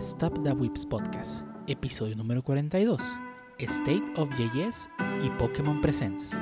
[0.00, 2.96] Stop the Whips Podcast, episodio número 42,
[3.58, 4.88] State of JS
[5.22, 6.38] y Pokémon Presents.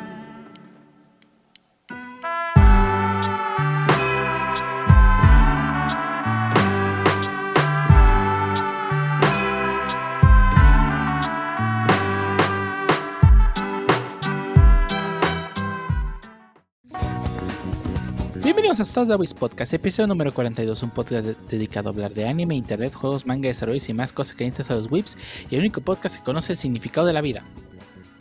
[18.79, 22.55] Bienvenidos a Whips Podcast, episodio número 42, un podcast de- dedicado a hablar de anime,
[22.55, 25.17] internet, juegos, manga, desarrollos y más cosas interesan a los Whips
[25.50, 27.43] y el único podcast que conoce el significado de la vida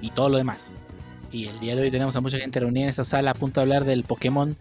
[0.02, 0.72] y todo lo demás.
[1.32, 3.60] Y el día de hoy tenemos a mucha gente reunida en esta sala a punto
[3.60, 4.56] de hablar del Pokémon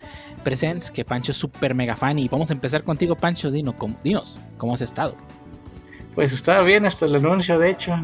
[0.44, 2.18] Presents, que Pancho es súper mega fan.
[2.18, 3.50] Y vamos a empezar contigo, Pancho.
[3.50, 5.14] Dino, ¿cómo- dinos, ¿cómo has estado?
[6.14, 7.94] Pues estaba bien hasta el anuncio, de hecho.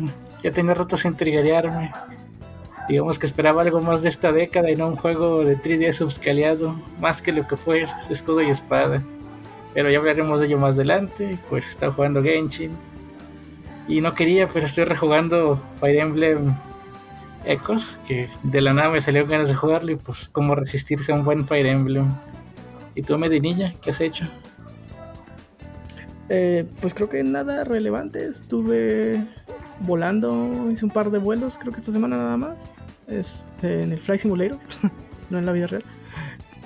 [0.43, 1.93] Ya tenía rato sin triggerearme.
[2.89, 6.75] Digamos que esperaba algo más de esta década y no un juego de 3D subscaleado,
[7.01, 9.03] más que lo que fue escudo y espada.
[9.75, 11.39] Pero ya hablaremos de ello más adelante.
[11.49, 12.73] Pues estaba jugando Genshin.
[13.89, 16.55] Y no quería, pero estoy rejugando Fire Emblem
[17.45, 21.15] Echoes, que de la nada me salió ganas de jugarlo y pues cómo resistirse a
[21.15, 22.07] un buen Fire Emblem.
[22.95, 24.27] ¿Y tú, Medinilla, qué has hecho?
[26.29, 28.27] Eh, pues creo que nada relevante.
[28.27, 29.27] Estuve
[29.81, 32.57] volando, hice un par de vuelos, creo que esta semana nada más.
[33.09, 34.59] Este, en el Flight Simulator,
[35.31, 35.85] no en la vida real.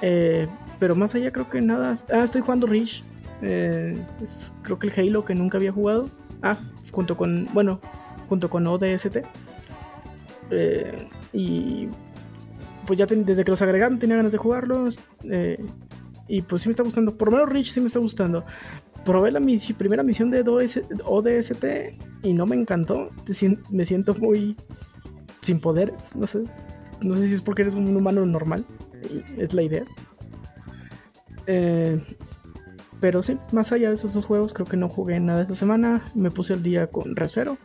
[0.03, 0.47] Eh,
[0.79, 1.97] pero más allá creo que nada.
[2.13, 3.03] Ah, estoy jugando Reach.
[3.43, 3.99] Eh,
[4.63, 6.09] creo que el Halo que nunca había jugado.
[6.43, 6.57] Ah,
[6.93, 7.81] junto con, bueno,
[8.29, 9.19] junto con ODST.
[10.51, 11.89] Eh, y
[12.87, 14.99] pues ya desde que los agregaron tenía ganas de jugarlos.
[16.29, 17.17] y pues sí me está gustando.
[17.17, 18.45] Por lo menos Reach sí me está gustando
[19.07, 20.43] probé la misi- primera misión de
[21.05, 21.65] ODST
[22.23, 23.11] y no me encantó.
[23.71, 24.57] Me siento muy
[25.41, 25.95] sin poderes.
[26.15, 26.43] No sé.
[27.01, 28.67] No sé si es porque eres un humano normal.
[29.39, 29.85] Es la idea.
[31.47, 32.03] Eh,
[33.01, 36.11] pero sí, más allá de esos dos juegos, creo que no jugué nada esta semana.
[36.15, 37.57] Me puse al día con Recero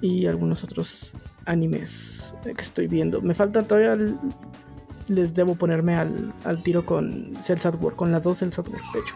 [0.00, 1.12] y algunos otros
[1.44, 3.20] animes que estoy viendo.
[3.22, 3.92] Me falta todavía.
[3.94, 4.16] el-
[5.08, 8.68] les debo ponerme al, al tiro con Cells at Work, con las dos Cells at
[8.68, 9.14] Work, de hecho.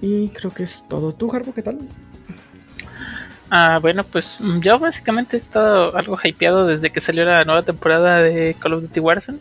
[0.00, 1.12] Y creo que es todo.
[1.12, 1.78] ¿Tú, Harpo, qué tal?
[3.50, 7.62] Ah, bueno, pues mm, yo básicamente he estado algo hypeado desde que salió la nueva
[7.62, 9.38] temporada de Call of Duty Warzone.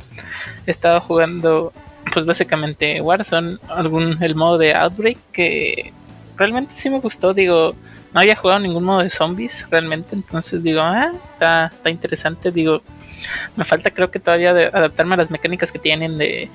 [0.66, 1.72] He estado jugando,
[2.12, 5.94] pues básicamente Warzone, algún el modo de Outbreak que
[6.38, 7.36] realmente sí me gustó.
[7.36, 7.76] Digo,
[8.14, 12.52] no había jugado ningún modo de zombies realmente, entonces digo, ah, está, está interesante.
[12.52, 12.81] Digo,
[13.56, 16.50] me falta creo que todavía de adaptarme a las mecánicas que tienen de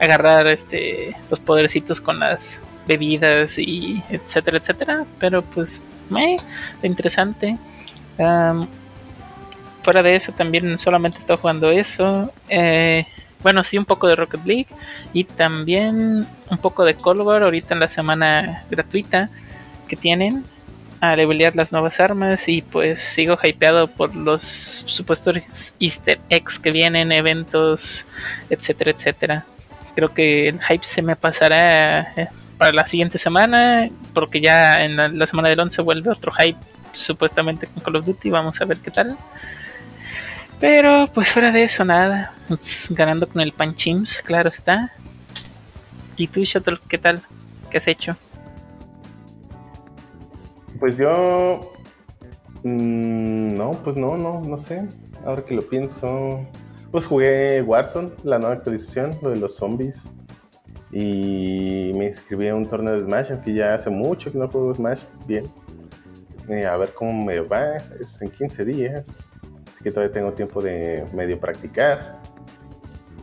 [0.00, 5.04] agarrar este los podercitos con las bebidas y etcétera, etcétera.
[5.18, 5.80] Pero pues,
[6.82, 7.56] interesante.
[9.82, 12.32] Fuera de eso, también solamente he estado jugando eso.
[12.48, 13.06] Eh,
[13.42, 14.68] bueno, sí, un poco de Rocket League.
[15.12, 19.28] Y también un poco de Cold War ahorita en la semana gratuita
[19.86, 20.44] que tienen.
[21.00, 22.48] A levelear las nuevas armas.
[22.48, 28.06] Y pues sigo hypeado por los supuestos easter eggs que vienen, eventos,
[28.48, 29.44] etcétera, etcétera.
[29.94, 32.28] Creo que el hype se me pasará eh,
[32.64, 36.58] para la siguiente semana, porque ya en la, semana del 11 vuelve otro hype
[36.94, 39.18] supuestamente con Call of Duty, vamos a ver qué tal.
[40.60, 44.94] Pero pues fuera de eso nada, Pues, ganando con el Panchims, claro está.
[46.16, 47.20] ¿Y tú, Shuttle, qué tal?
[47.70, 48.16] ¿Qué has hecho?
[50.80, 51.70] Pues yo.
[52.62, 54.88] mm, no, pues no, no, no sé.
[55.26, 56.40] Ahora que lo pienso.
[56.90, 60.08] Pues jugué Warzone, la nueva actualización, lo de los zombies.
[60.94, 64.72] Y me inscribí a un torneo de Smash, aunque ya hace mucho que no juego
[64.72, 65.46] Smash bien.
[66.48, 69.18] Eh, a ver cómo me va, es en 15 días.
[69.74, 72.20] Así que todavía tengo tiempo de medio practicar.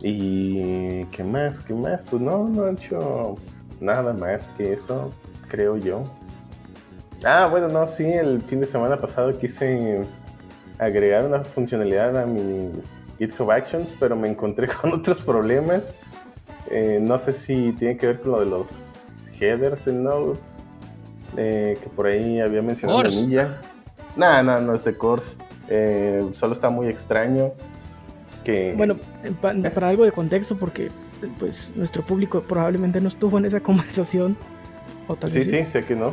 [0.02, 3.36] Y qué más, qué más, pues no, no he hecho
[3.80, 5.10] nada más que eso,
[5.48, 6.04] creo yo.
[7.24, 10.02] Ah, bueno, no, sí, el fin de semana pasado quise
[10.78, 12.70] agregar una funcionalidad a mi
[13.18, 15.94] GitHub Actions, pero me encontré con otros problemas.
[16.72, 20.38] Eh, no sé si tiene que ver con lo de los headers en Node,
[21.36, 23.26] eh, que por ahí había mencionado Course.
[23.26, 23.60] Milla.
[24.16, 25.36] No, no, no es de Course.
[25.68, 27.52] Eh, solo está muy extraño.
[28.44, 28.96] Que, Bueno,
[29.40, 30.90] pa- para algo de contexto, porque
[31.38, 34.36] pues nuestro público probablemente no estuvo en esa conversación.
[35.08, 36.12] O tal sí, vez sí, sé que no.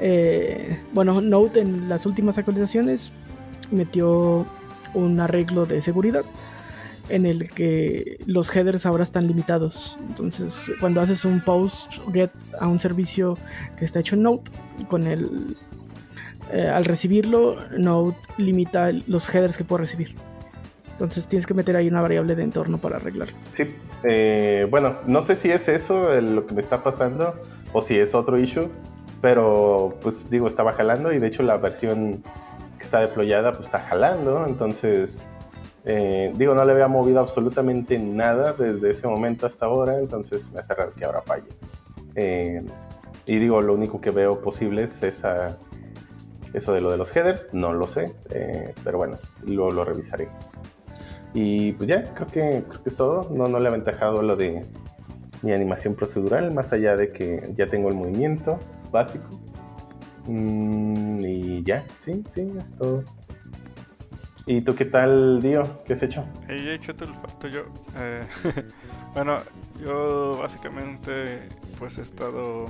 [0.00, 3.10] Eh, bueno, Note en las últimas actualizaciones
[3.70, 4.46] metió
[4.94, 6.24] un arreglo de seguridad
[7.08, 9.98] en el que los headers ahora están limitados.
[10.08, 13.38] Entonces, cuando haces un post get a un servicio
[13.76, 14.50] que está hecho en Note,
[14.88, 15.56] con el
[16.52, 20.14] eh, al recibirlo, Note limita los headers que puede recibir.
[20.92, 23.36] Entonces tienes que meter ahí una variable de entorno para arreglarlo.
[23.54, 27.34] Sí, eh, bueno, no sé si es eso lo que me está pasando
[27.72, 28.68] o si es otro issue,
[29.20, 32.22] pero pues digo, estaba jalando y de hecho la versión
[32.78, 35.22] que está deployada pues está jalando, entonces
[35.90, 40.60] eh, digo, no le había movido absolutamente nada desde ese momento hasta ahora, entonces me
[40.60, 41.48] hace raro que ahora falle.
[42.14, 42.62] Eh,
[43.24, 45.56] y digo, lo único que veo posible es esa,
[46.52, 50.28] eso de lo de los headers, no lo sé, eh, pero bueno, lo, lo revisaré.
[51.32, 53.26] Y pues ya, creo que, creo que es todo.
[53.30, 54.66] No, no le he aventajado lo de
[55.40, 58.58] mi animación procedural, más allá de que ya tengo el movimiento
[58.90, 59.26] básico.
[60.26, 63.04] Mm, y ya, sí, sí, es todo.
[64.48, 65.84] ¿Y tú qué tal, Dio?
[65.84, 66.24] ¿Qué has hecho?
[66.48, 67.66] He hecho el tuyo.
[67.98, 68.26] Eh,
[69.14, 69.40] bueno,
[69.78, 72.66] yo básicamente pues he estado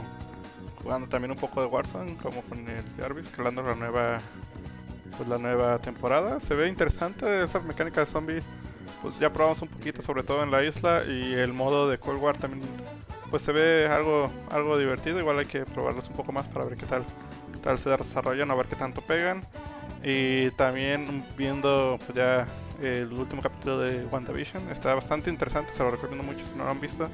[0.83, 4.19] jugando también un poco de Warzone, como con el Jarvis, creando la nueva
[5.17, 6.41] pues la nueva temporada.
[6.41, 8.49] Se ve interesante esa mecánica de zombies.
[9.01, 12.21] Pues ya probamos un poquito, sobre todo en la isla, y el modo de Cold
[12.21, 12.65] War también
[13.31, 15.21] pues se ve algo algo divertido.
[15.21, 17.05] Igual hay que probarlos un poco más para ver qué tal,
[17.63, 19.43] tal se desarrollan, a ver qué tanto pegan.
[20.03, 22.47] Y también viendo pues ya
[22.83, 26.71] el último capítulo de WandaVision, está bastante interesante, se lo recomiendo mucho si no lo
[26.71, 27.09] han visto.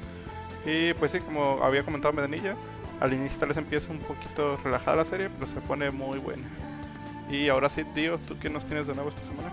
[0.65, 2.55] Y pues sí, como había comentado Medenilla,
[2.99, 6.43] al inicio tal vez empieza un poquito relajada la serie, pero se pone muy buena.
[7.29, 9.51] Y ahora sí, tío, ¿tú qué nos tienes de nuevo esta semana?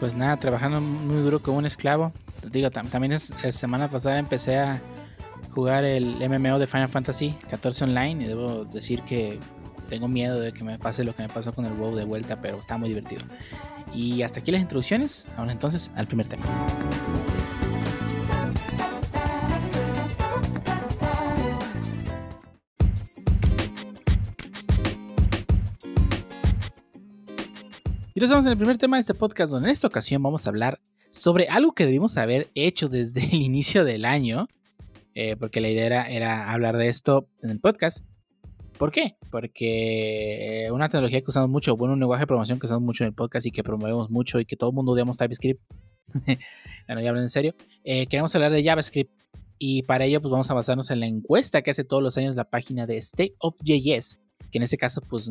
[0.00, 2.12] Pues nada, trabajando muy duro como un esclavo.
[2.50, 4.80] Digo, también es, semana pasada empecé a
[5.54, 9.40] jugar el MMO de Final Fantasy 14 online y debo decir que
[9.88, 12.40] tengo miedo de que me pase lo que me pasó con el WoW de vuelta,
[12.40, 13.22] pero está muy divertido.
[13.94, 15.26] Y hasta aquí las introducciones.
[15.36, 16.44] Ahora entonces al primer tema.
[28.18, 30.44] Y nos vamos en el primer tema de este podcast, donde en esta ocasión vamos
[30.44, 30.80] a hablar
[31.10, 34.48] sobre algo que debimos haber hecho desde el inicio del año,
[35.14, 38.04] eh, porque la idea era, hablar de esto en el podcast.
[38.78, 39.16] ¿Por qué?
[39.30, 43.02] Porque eh, una tecnología que usamos mucho, bueno, un lenguaje de programación que usamos mucho
[43.02, 45.60] en el podcast y que promovemos mucho y que todo el mundo odiamos TypeScript.
[46.86, 47.54] bueno, ya hablan en serio.
[47.82, 49.12] Eh, queremos hablar de JavaScript
[49.58, 52.36] y para ello pues vamos a basarnos en la encuesta que hace todos los años
[52.36, 54.20] la página de State of JS,
[54.52, 55.28] que en este caso pues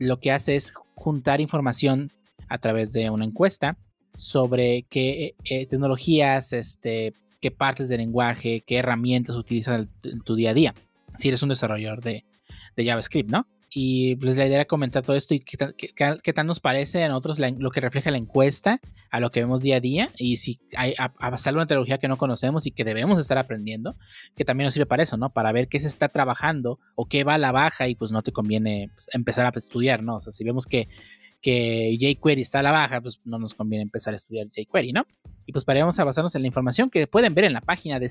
[0.00, 2.10] lo que hace es juntar información
[2.48, 3.78] a través de una encuesta
[4.16, 10.50] sobre qué eh, tecnologías, este, qué partes del lenguaje, qué herramientas utilizas en tu día
[10.50, 10.74] a día.
[11.16, 12.24] Si eres un desarrollador de,
[12.76, 13.46] JavaScript, ¿no?
[13.70, 15.56] Y pues la idea era comentar todo esto y qué,
[16.32, 19.76] tal nos parece a nosotros lo que refleja la encuesta a lo que vemos día
[19.76, 23.20] a día y si hay a, a una tecnología que no conocemos y que debemos
[23.20, 23.96] estar aprendiendo,
[24.36, 25.28] que también nos sirve para eso, ¿no?
[25.28, 28.22] Para ver qué se está trabajando o qué va a la baja y pues no
[28.22, 30.16] te conviene pues, empezar a estudiar, ¿no?
[30.16, 30.88] O sea, si vemos que
[31.40, 35.06] que jQuery está a la baja, pues no nos conviene empezar a estudiar jQuery, ¿no?
[35.46, 38.00] Y pues para vamos a basarnos en la información que pueden ver en la página
[38.00, 38.08] de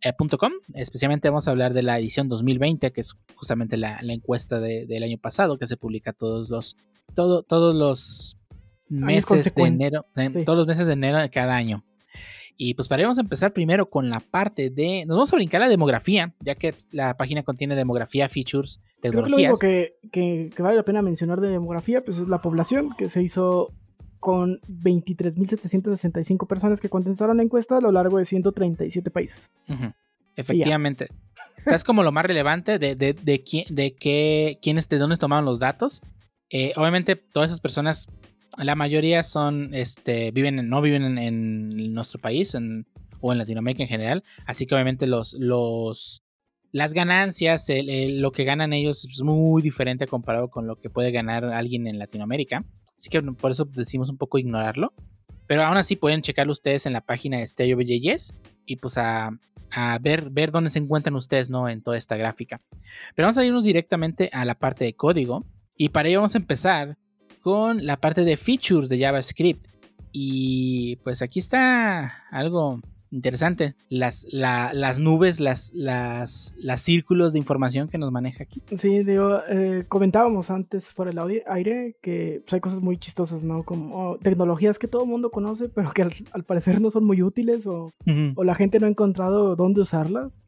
[0.00, 0.52] stateoftheyes.com.
[0.74, 5.18] Especialmente vamos a hablar de la edición 2020, que es justamente la, encuesta del año
[5.18, 6.76] pasado, que se publica todos los,
[7.14, 8.36] todo, todos los
[8.88, 10.06] meses de enero,
[10.44, 11.84] todos los meses de enero de cada año.
[12.56, 15.04] Y pues para a empezar primero con la parte de.
[15.06, 19.58] Nos vamos a brincar la demografía, ya que la página contiene demografía, features, tecnologías.
[19.58, 22.90] Creo que lo único que, vale la pena mencionar de demografía pues es la población,
[22.96, 23.72] que se hizo
[24.24, 29.50] con 23.765 personas que contestaron la encuesta a lo largo de 137 países.
[30.34, 31.08] Efectivamente.
[31.66, 35.18] O es como lo más relevante de, de, de, quién, de qué, quiénes, de dónde
[35.18, 36.00] tomaron los datos.
[36.48, 38.08] Eh, obviamente, todas esas personas
[38.56, 44.22] la mayoría son, este, viven, no viven en, nuestro país o en Latinoamérica en general,
[44.46, 46.24] así que obviamente los, los,
[46.72, 51.44] las ganancias, lo que ganan ellos es muy diferente comparado con lo que puede ganar
[51.44, 52.64] alguien en Latinoamérica,
[52.96, 54.92] así que por eso decimos un poco ignorarlo,
[55.46, 57.78] pero aún así pueden checarlo ustedes en la página de Stereo
[58.66, 59.30] y pues a,
[59.70, 61.68] a, ver, ver dónde se encuentran ustedes, ¿no?
[61.68, 62.60] En toda esta gráfica.
[63.14, 65.44] Pero vamos a irnos directamente a la parte de código
[65.76, 66.96] y para ello vamos a empezar
[67.42, 69.66] con la parte de features de JavaScript.
[70.12, 72.80] Y pues aquí está algo
[73.14, 73.74] interesante.
[73.88, 78.62] Las, las nubes, las, las, las círculos de información que nos maneja aquí.
[78.76, 83.62] Sí, digo, eh, comentábamos antes por el aire que pues, hay cosas muy chistosas, ¿no?
[83.62, 87.66] Como tecnologías que todo el mundo conoce, pero que al, parecer no son muy útiles
[87.66, 87.90] o,
[88.34, 90.40] o, la gente no ha encontrado dónde usarlas.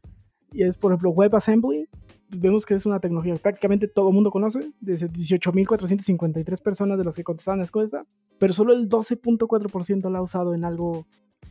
[0.52, 1.88] Y es, por ejemplo, WebAssembly
[2.28, 7.04] vemos que es una tecnología que prácticamente todo el mundo conoce, desde 18.453 personas de
[7.04, 8.04] las que contestaban la encuesta,
[8.38, 11.06] pero solo el 12.4% la ha usado en algo,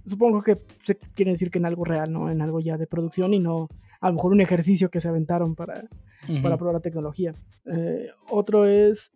[0.05, 2.29] supongo que se quiere decir que en algo real, ¿no?
[2.29, 3.67] En algo ya de producción y no
[4.01, 5.89] a lo mejor un ejercicio que se aventaron para,
[6.43, 7.33] para probar la tecnología.
[7.65, 9.11] Eh, otro es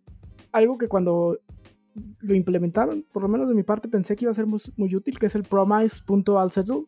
[0.52, 1.38] algo que cuando
[2.22, 4.96] lo implementaron, por lo menos de mi parte pensé que iba a ser muy, muy
[4.96, 6.86] útil, que es el promise.alsettle,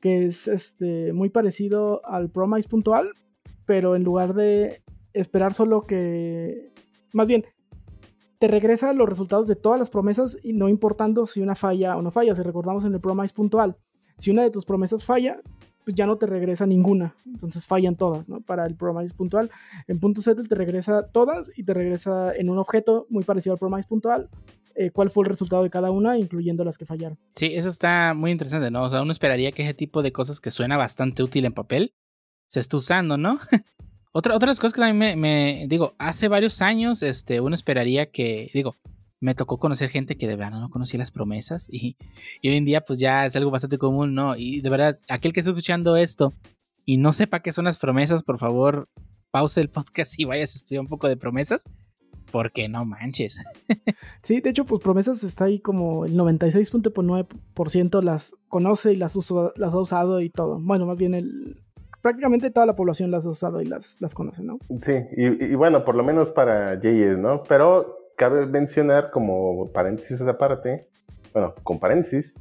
[0.00, 3.10] que es este, muy parecido al promise.al,
[3.66, 6.72] pero en lugar de esperar solo que...
[7.12, 7.44] Más bien,
[8.46, 12.02] te regresa los resultados de todas las promesas y no importando si una falla o
[12.02, 12.32] no falla.
[12.32, 13.76] Si recordamos en el promise puntual,
[14.18, 15.40] si una de tus promesas falla,
[15.84, 17.16] pues ya no te regresa ninguna.
[17.26, 18.40] Entonces fallan todas, ¿no?
[18.40, 19.50] Para el promise puntual.
[19.88, 23.58] En punto set te regresa todas y te regresa en un objeto muy parecido al
[23.58, 24.28] promise puntual.
[24.76, 27.18] eh, cuál fue el resultado de cada una, incluyendo las que fallaron.
[27.34, 28.84] Sí, eso está muy interesante, ¿no?
[28.84, 31.94] O sea, uno esperaría que ese tipo de cosas que suena bastante útil en papel
[32.44, 33.40] se esté usando, ¿no?
[34.16, 38.50] Otra, otras cosas que también me, me- digo, hace varios años, este, uno esperaría que,
[38.54, 38.74] digo,
[39.20, 41.96] me tocó conocer gente que de verdad no conocía las promesas y,
[42.40, 44.34] y hoy en día pues ya es algo bastante común, ¿no?
[44.36, 46.32] Y de verdad, aquel que esté escuchando esto
[46.84, 48.88] y no sepa qué son las promesas, por favor,
[49.30, 51.64] pause el podcast y vayas a estudiar un poco de promesas,
[52.32, 53.38] porque no manches.
[54.22, 59.52] Sí, de hecho, pues promesas está ahí como el 96.9% las conoce y las, usa-
[59.56, 60.58] las ha usado y todo.
[60.60, 61.62] Bueno, más bien el,
[62.02, 64.58] prácticamente toda la población las ha usado y las, las conoce, ¿no?
[64.80, 67.42] Sí, y, y bueno, por lo menos para JS, ¿no?
[67.44, 70.88] Pero cabe mencionar como paréntesis aparte,
[71.32, 72.34] bueno, con paréntesis,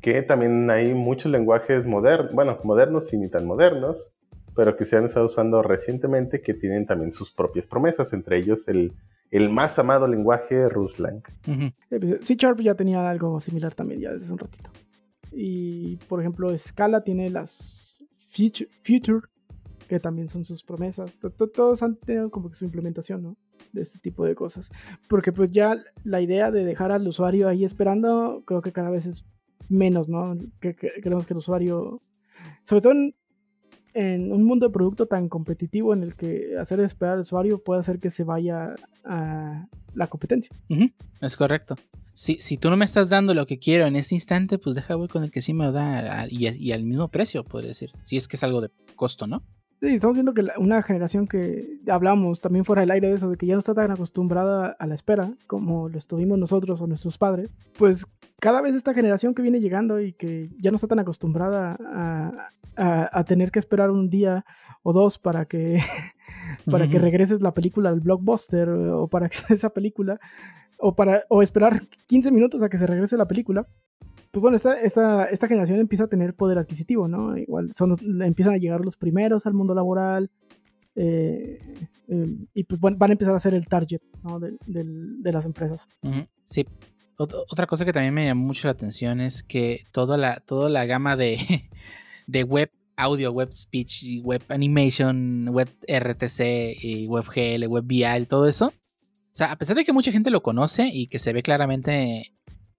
[0.00, 4.10] que también hay muchos lenguajes modernos, bueno, modernos y ni tan modernos,
[4.54, 8.68] pero que se han estado usando recientemente que tienen también sus propias promesas, entre ellos
[8.68, 8.92] el,
[9.30, 11.22] el más amado lenguaje Ruslang.
[11.88, 14.70] Pues, C Sharp ya tenía algo similar también, ya desde hace un ratito.
[15.32, 17.83] Y por ejemplo, Scala tiene las
[18.82, 19.20] Future,
[19.88, 21.12] que también son sus promesas.
[21.20, 23.36] To- to- Todos han tenido como que su implementación, ¿no?
[23.72, 24.70] De este tipo de cosas.
[25.08, 29.06] Porque pues ya la idea de dejar al usuario ahí esperando, creo que cada vez
[29.06, 29.24] es
[29.68, 30.36] menos, ¿no?
[30.60, 31.98] Que- queremos que el usuario,
[32.62, 33.14] sobre todo en,
[33.94, 37.80] en un mundo de producto tan competitivo en el que hacer esperar al usuario puede
[37.80, 38.74] hacer que se vaya
[39.04, 40.54] a la competencia.
[41.20, 41.76] Es correcto.
[42.12, 44.94] Si, si tú no me estás dando lo que quiero en este instante, pues deja
[44.96, 47.68] voy con el que sí me lo da a- a- y al mismo precio, podría
[47.68, 47.90] decir.
[48.02, 49.42] Si es que es algo de costo, ¿no?
[49.86, 53.28] Sí, estamos viendo que la- una generación que hablamos también fuera del aire de eso,
[53.28, 56.86] de que ya no está tan acostumbrada a la espera como lo estuvimos nosotros o
[56.86, 58.06] nuestros padres, pues
[58.40, 62.32] cada vez esta generación que viene llegando y que ya no está tan acostumbrada a,
[62.76, 64.44] a- a tener que esperar un día
[64.82, 65.78] o dos para que,
[66.70, 70.18] para que regreses la película al blockbuster o para que esa película
[70.78, 73.66] o para o esperar 15 minutos a que se regrese la película.
[74.34, 77.36] Pues bueno, esta, esta, esta generación empieza a tener poder adquisitivo, ¿no?
[77.38, 77.70] Igual
[78.20, 80.28] empiezan a llegar los primeros al mundo laboral
[80.96, 81.58] eh,
[82.08, 84.40] eh, y pues van a empezar a ser el target ¿no?
[84.40, 85.88] de las empresas.
[86.44, 86.66] Sí.
[87.16, 90.68] Ot- otra cosa que también me llamó mucho la atención es que toda la, toda
[90.68, 91.70] la gama de,
[92.26, 96.40] de web audio, web speech, web animation, web RTC
[96.82, 98.66] y web GL, web VI, todo eso.
[98.66, 102.32] O sea, a pesar de que mucha gente lo conoce y que se ve claramente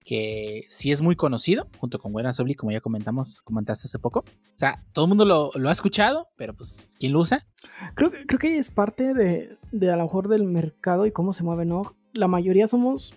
[0.06, 4.20] que sí es muy conocido, junto con Wenasobli, como ya comentamos, comentaste hace poco.
[4.20, 7.44] O sea, todo el mundo lo, lo ha escuchado, pero pues, ¿quién lo usa?
[7.96, 11.42] Creo, creo que es parte de, de a lo mejor del mercado y cómo se
[11.42, 11.96] mueve, ¿no?
[12.12, 13.14] La mayoría somos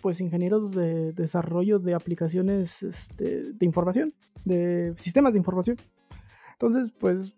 [0.00, 4.12] pues ingenieros de desarrollo de aplicaciones este, de información,
[4.44, 5.76] de sistemas de información.
[6.54, 7.36] Entonces, pues,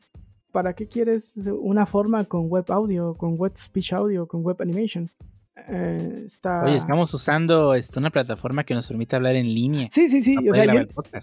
[0.51, 5.11] ¿para qué quieres una forma con web audio, con web speech audio, con web animation?
[5.57, 6.65] Eh, está...
[6.65, 9.89] Oye, estamos usando este, una plataforma que nos permite hablar en línea.
[9.91, 10.37] Sí, sí, sí.
[10.49, 10.83] O sea, yo,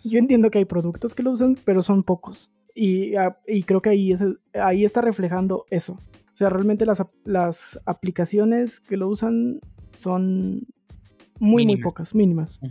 [0.09, 2.51] yo entiendo que hay productos que lo usan, pero son pocos.
[2.73, 4.23] Y, ah, y creo que ahí, es
[4.53, 5.93] ahí está reflejando eso.
[6.33, 9.59] O sea, realmente las, las aplicaciones que lo usan
[9.93, 10.65] son
[11.39, 11.83] muy, muy Mínimas.
[11.83, 12.61] pocas, mínimas.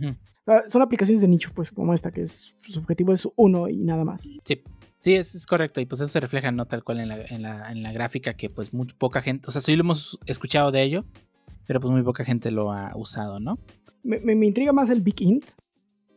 [0.47, 3.77] Ah, son aplicaciones de nicho, pues, como esta, que es, su objetivo es uno y
[3.77, 4.23] nada más.
[4.43, 4.63] Sí,
[4.97, 5.79] sí es, es correcto.
[5.79, 8.33] Y pues eso se refleja no tal cual en la, en la, en la gráfica
[8.33, 11.05] que pues muy poca gente, o sea, sí lo hemos escuchado de ello,
[11.71, 13.57] pero pues muy poca gente lo ha usado, ¿no?
[14.03, 15.45] Me, me- me intriga más el Big Int.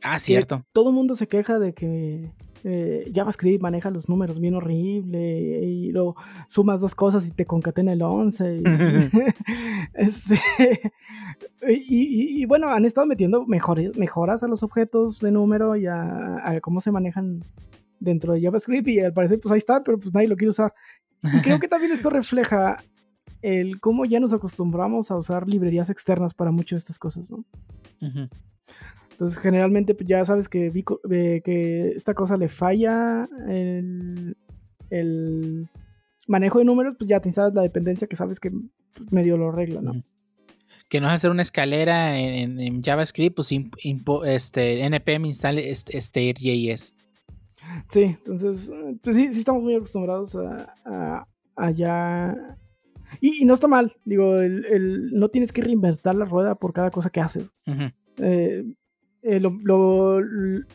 [0.02, 0.64] Ah, cierto.
[0.72, 2.32] Todo el mundo se queja de que
[2.64, 6.16] eh, JavaScript maneja los números bien horrible y lo
[6.48, 8.56] sumas dos cosas y te concatena el 11.
[8.56, 8.62] y-
[9.94, 10.40] Este,
[11.68, 15.86] y, y- y bueno, han estado metiendo mejores, mejoras a los objetos de número y
[15.86, 17.44] a, a cómo se manejan
[18.00, 20.74] dentro de JavaScript y al parecer pues ahí está, pero pues nadie lo quiere usar.
[21.22, 22.82] Y creo que también esto refleja
[23.44, 27.44] el cómo ya nos acostumbramos a usar librerías externas para muchas de estas cosas, ¿no?
[29.12, 34.36] Entonces, generalmente pues, ya sabes que, Vico- eh, que esta cosa le falla el,
[34.90, 35.68] el
[36.26, 39.50] manejo de números, pues ya te instalas la dependencia que sabes que pues, medio lo
[39.50, 40.02] arregla, ¿no?
[40.88, 43.52] Que no es hacer una escalera en, en- en JavaScript, pues
[44.26, 46.94] este, npm instale este, state.js.
[47.88, 48.70] Sí, entonces,
[49.02, 52.56] pues sí, sí estamos muy acostumbrados a, a, a ya...
[53.20, 56.72] Y, y no está mal, digo, el, el- no tienes que reinventar la rueda por
[56.72, 57.50] cada cosa que haces.
[58.18, 58.64] Eh,
[59.22, 60.20] eh, lo, lo,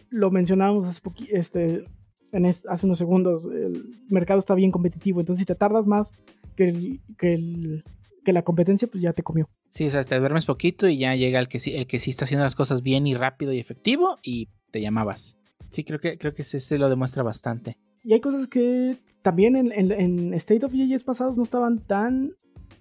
[0.09, 1.83] lo mencionábamos hace este,
[2.31, 6.13] en es- hace unos segundos, el mercado está bien competitivo, entonces si te tardas más
[6.55, 7.83] que, el- que, el-
[8.25, 9.47] que la competencia, pues ya te comió.
[9.69, 12.09] Sí, o sea, te duermes poquito y ya llega el que sí, el que sí
[12.09, 15.37] está haciendo las cosas bien y rápido y efectivo y te llamabas.
[15.69, 17.77] Sí, creo que, creo que ese, ese lo demuestra bastante.
[18.03, 22.31] Y hay cosas que también en, en- en State of JS pasados no estaban tan,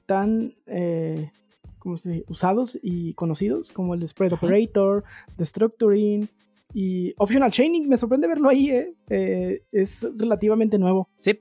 [0.07, 1.31] tan eh,
[1.79, 2.25] ¿cómo se dice?
[2.29, 4.47] usados y conocidos, como el Spread Ajá.
[4.47, 5.05] Operator,
[5.37, 6.29] Destructuring
[6.75, 7.89] y Optional Chaining.
[7.89, 8.95] Me sorprende verlo ahí, eh.
[9.11, 11.09] Eh, es relativamente nuevo.
[11.17, 11.41] Sí.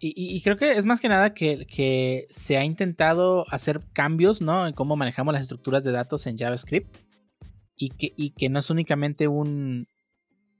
[0.00, 3.80] Y, y- y creo que es más que nada que, que se ha intentado hacer
[3.92, 4.66] cambios, ¿no?
[4.66, 6.94] En cómo manejamos las estructuras de datos en JavaScript.
[7.76, 9.86] Y que, y que no es únicamente un,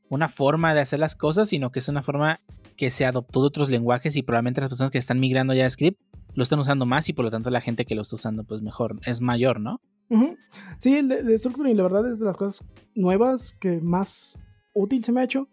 [0.09, 2.39] una forma de hacer las cosas, sino que es una forma
[2.77, 6.01] que se adoptó de otros lenguajes y probablemente las personas que están migrando a JavaScript
[6.35, 8.63] lo están usando más y por lo tanto la gente que lo está usando pues
[8.63, 9.81] mejor, es mayor, ¿no?
[10.79, 14.39] Sí, el de, de Structuring, la verdad, es de las cosas nuevas que más
[14.73, 15.49] útil se me ha hecho.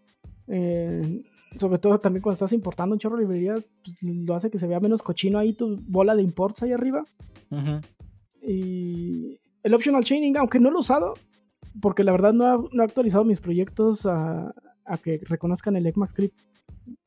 [0.48, 1.22] Eh,
[1.56, 4.66] sobre todo también cuando estás importando un chorro de librerías, pues, lo hace que se
[4.66, 7.04] vea menos cochino ahí tu bola de imports ahí arriba.
[8.42, 11.14] Y el optional chaining, aunque no lo he usado,
[11.80, 15.86] porque la verdad no, ha- no he actualizado mis proyectos a, a que reconozcan el
[15.86, 16.38] ECMAScript,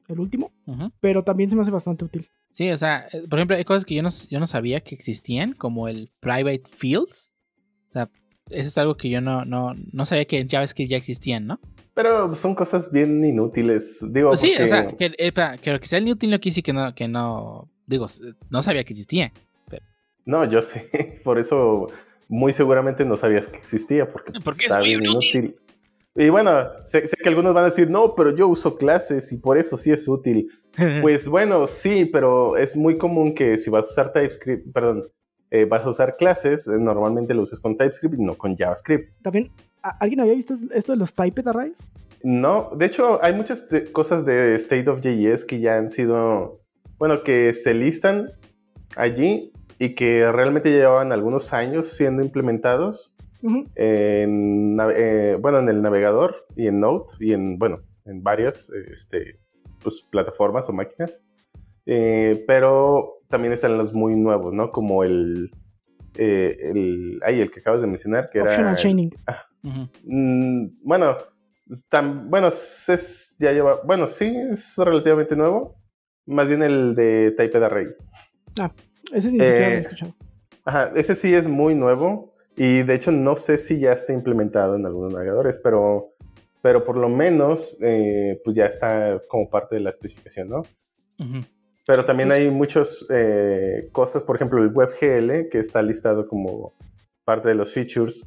[0.08, 0.52] el último,
[1.00, 2.28] pero también se me hace bastante útil.
[2.52, 4.96] Sí, o sea, eh, por ejemplo, hay cosas que yo no, yo no sabía que
[4.96, 7.34] existían, como el private fields.
[7.90, 8.10] O sea,
[8.50, 11.60] eso es algo que yo no, no, no sabía que en JavaScript ya existían, ¿no?
[11.94, 14.06] Pero son cosas bien inútiles.
[14.12, 16.38] Digo, Pues sí, o sea, que, eh, pa- que lo que sea el inútil no
[16.38, 18.06] decir que no, que no, digo,
[18.50, 19.32] no sabía que existía.
[20.26, 20.86] No, yo sé.
[21.24, 21.90] Por eso
[22.28, 24.08] muy seguramente no sabías que existía.
[24.10, 25.56] Porque, Porque pues, es está bien inútil.
[26.18, 26.52] Y bueno,
[26.86, 29.78] sé, sé que algunos van a decir, no, pero yo uso clases y por eso
[29.78, 30.50] sí es útil.
[31.02, 35.08] Pues bueno, sí, pero es muy común que si vas a usar TypeScript, perdón,
[35.52, 39.14] eh, vas a usar clases, eh, normalmente lo uses con TypeScript y no con JavaScript.
[39.22, 39.52] También,
[39.84, 41.88] ¿a- ¿alguien había visto esto de los typed arrays?
[42.24, 46.60] No, de hecho, hay muchas cosas de State of JS que ya han sido,
[46.98, 48.30] bueno, que se listan
[48.98, 53.66] allí y que realmente llevaban algunos años siendo implementados Ujú.
[53.76, 58.70] en, nave- eh, bueno, en el navegador y en Node y en, bueno, en varias
[58.70, 59.40] este,
[59.84, 61.26] pues, plataformas o máquinas.
[61.86, 64.72] Eh, pero también están los muy nuevos, ¿no?
[64.72, 65.52] Como el,
[66.16, 68.50] eh, el, ay, el que acabas de mencionar, que era...
[68.52, 69.12] Optional chaining.
[69.64, 69.90] Ujú.
[70.04, 71.18] Mm, bueno,
[71.90, 75.76] tan, bueno, es, ya lleva, bueno, sí, es relativamente nuevo.
[76.26, 77.88] Más bien el de Typed Array.
[79.14, 80.16] Ese ni siquiera lo Eh, he escuchado.
[80.66, 84.76] Ajá, ese sí es muy nuevo y de hecho no sé si ya está implementado
[84.76, 86.14] en algunos navegadores, pero,
[86.62, 90.60] pero por lo menos eh, pues ya está como parte de la especificación, ¿no?
[91.20, 91.46] Ujú.
[91.86, 96.74] Pero también hay muchas eh, cosas, por ejemplo el WebGL que está listado como
[97.26, 98.26] parte de los features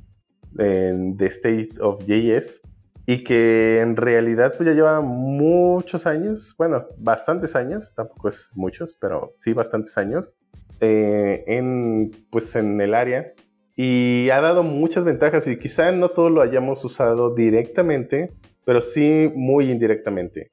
[0.58, 2.60] en- de State of JS
[3.06, 8.96] y que en realidad pues ya lleva muchos años, bueno, bastantes años, tampoco es muchos,
[9.00, 10.36] pero sí bastantes años
[10.80, 13.32] eh, en, pues en el área
[13.76, 18.32] y ha dado muchas ventajas y quizá no todo lo hayamos usado directamente,
[18.64, 20.50] pero sí muy indirectamente.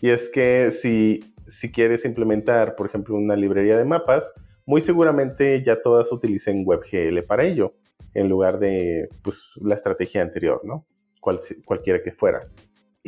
[0.00, 4.32] Y es que si, si quieres implementar, por ejemplo, una librería de mapas,
[4.66, 7.74] muy seguramente ya todas utilicen WebGL para ello,
[8.14, 10.86] en lugar de pues, la estrategia anterior, ¿no?
[11.20, 12.40] Cual- cualquiera que fuera.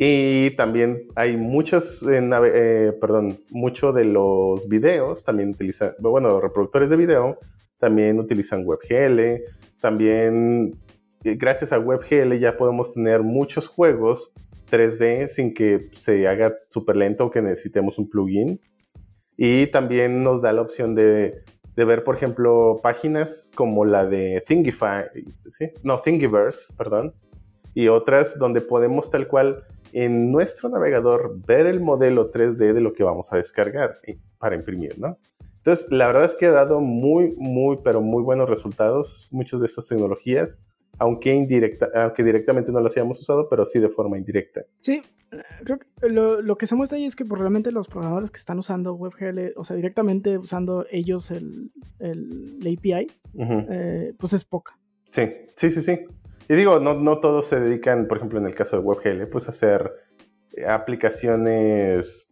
[0.01, 6.89] Y también hay muchos, eh, eh, perdón, mucho de los videos también utilizan, bueno, reproductores
[6.89, 7.37] de video
[7.79, 9.43] también utilizan WebGL.
[9.81, 10.79] También,
[11.25, 14.31] eh, gracias a WebGL ya podemos tener muchos juegos
[14.71, 18.61] 3D sin que se haga súper lento o que necesitemos un plugin.
[19.35, 21.43] Y también nos da la opción de,
[21.75, 25.07] de ver, por ejemplo, páginas como la de Thingify,
[25.49, 25.71] ¿sí?
[25.83, 27.13] no, Thingiverse, perdón,
[27.73, 32.93] y otras donde podemos tal cual en nuestro navegador ver el modelo 3D de lo
[32.93, 35.17] que vamos a descargar eh, para imprimir, ¿no?
[35.57, 39.65] Entonces, la verdad es que ha dado muy, muy, pero muy buenos resultados muchas de
[39.65, 40.61] estas tecnologías,
[40.97, 44.61] aunque, indirecta, aunque directamente no las hayamos usado, pero sí de forma indirecta.
[44.79, 45.01] Sí,
[45.63, 48.37] creo que lo, lo que se muestra ahí es que pues, realmente los programadores que
[48.37, 53.65] están usando WebGL, o sea, directamente usando ellos el, el, la API, Ujú.
[53.69, 54.77] eh, pues es poca.
[55.09, 55.23] Sí,
[55.55, 56.05] sí, sí, sí.
[56.49, 59.47] Y digo, no, no todos se dedican, por ejemplo, en el caso de WebGL, pues
[59.47, 59.93] a hacer
[60.53, 62.27] eh, aplicaciones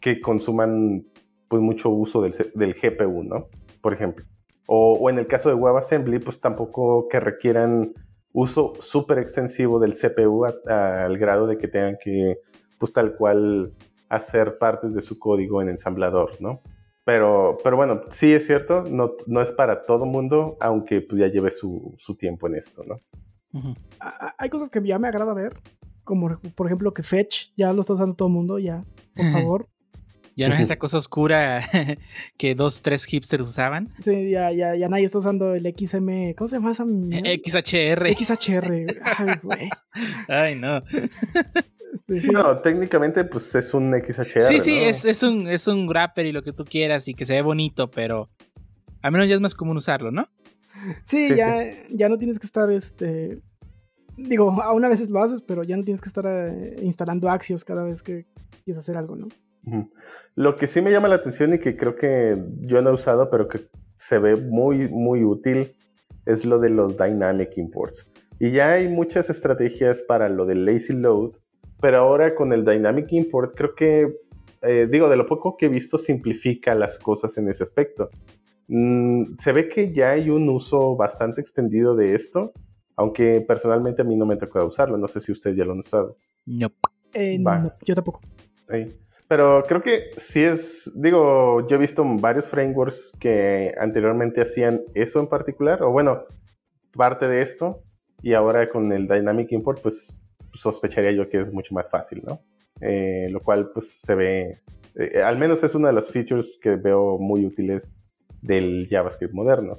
[0.00, 1.04] que consuman
[1.48, 3.48] pues mucho uso del, del GPU, ¿no?
[3.80, 4.24] Por ejemplo.
[4.66, 7.92] O, o en el caso de WebAssembly, pues tampoco que requieran
[8.32, 12.38] uso súper extensivo del CPU a- a- al grado de que tengan que,
[12.78, 13.72] pues tal cual,
[14.08, 16.62] hacer partes de su código en ensamblador, ¿no?
[17.04, 21.26] Pero, pero bueno, sí es cierto, no, no es para todo mundo, aunque pues ya
[21.28, 22.96] lleve su, su tiempo en esto, ¿no?
[23.58, 23.74] Ujú.
[24.00, 25.54] A- a- Hay cosas que ya me agrada ver.
[26.04, 29.68] como por ejemplo que Fetch ya lo está usando todo el mundo, ya, por favor.
[30.36, 31.62] Ya no es esa cosa oscura
[32.36, 33.88] que dos, tres hipsters usaban.
[34.04, 36.34] Sí, ya, ya, ya nadie está usando el XM.
[36.36, 36.84] ¿Cómo se llama esa?
[36.84, 37.26] mierda?
[37.42, 38.06] XHR.
[38.14, 39.00] XHR.
[39.02, 39.68] Ay, güey.
[40.28, 40.82] Ay, no.
[41.92, 42.28] Este, sí.
[42.30, 44.42] No, técnicamente, pues es un XHR.
[44.42, 44.88] Sí, sí, ¿no?
[44.90, 47.40] es, es, un, es un wrapper y lo que tú quieras y que se ve
[47.42, 48.28] bonito, pero
[49.02, 50.28] al menos ya es más común usarlo, ¿no?
[51.04, 53.40] Sí, Sí, ya, ya no tienes que estar, este...
[54.16, 57.64] Digo, aún a veces lo haces, pero ya no tienes que estar eh, instalando Axios
[57.64, 58.26] cada vez que
[58.64, 59.28] quieres hacer algo, ¿no?
[60.34, 63.30] Lo que sí me llama la atención y que creo que yo no he usado,
[63.30, 65.72] pero que se ve muy, muy útil,
[66.24, 68.10] es lo de los Dynamic Imports.
[68.38, 71.32] Y ya hay muchas estrategias para lo del Lazy Load,
[71.80, 74.14] pero ahora con el Dynamic Import creo que,
[74.62, 78.10] eh, digo, de lo poco que he visto, simplifica las cosas en ese aspecto.
[78.68, 82.52] Mm, se ve que ya hay un uso bastante extendido de esto,
[82.96, 84.96] aunque personalmente a mí no me tocado usarlo.
[84.96, 86.16] No sé si ustedes ya lo han usado.
[86.46, 86.72] No.
[87.12, 88.20] Eh, no, yo tampoco.
[88.68, 88.94] Ahí.
[89.28, 95.18] Pero creo que sí es, digo, yo he visto varios frameworks que anteriormente hacían eso
[95.18, 96.24] en particular, o bueno,
[96.92, 97.82] parte de esto,
[98.22, 100.14] y ahora con el Dynamic Import, pues
[100.52, 102.40] sospecharía yo que es mucho más fácil, ¿no?
[102.80, 104.60] Eh, lo cual pues se ve,
[104.94, 107.94] eh, al menos es una de las features que veo muy útiles
[108.42, 109.74] del JavaScript moderno.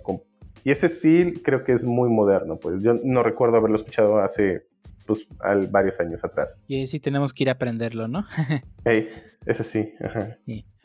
[0.63, 4.65] Y ese sí creo que es muy moderno, pues yo no recuerdo haberlo escuchado hace
[5.05, 6.63] pues al- varios años atrás.
[6.67, 8.25] Y ahí sí tenemos que ir a aprenderlo, ¿no?
[8.83, 9.09] Hey,
[9.45, 10.37] ese sí, ajá.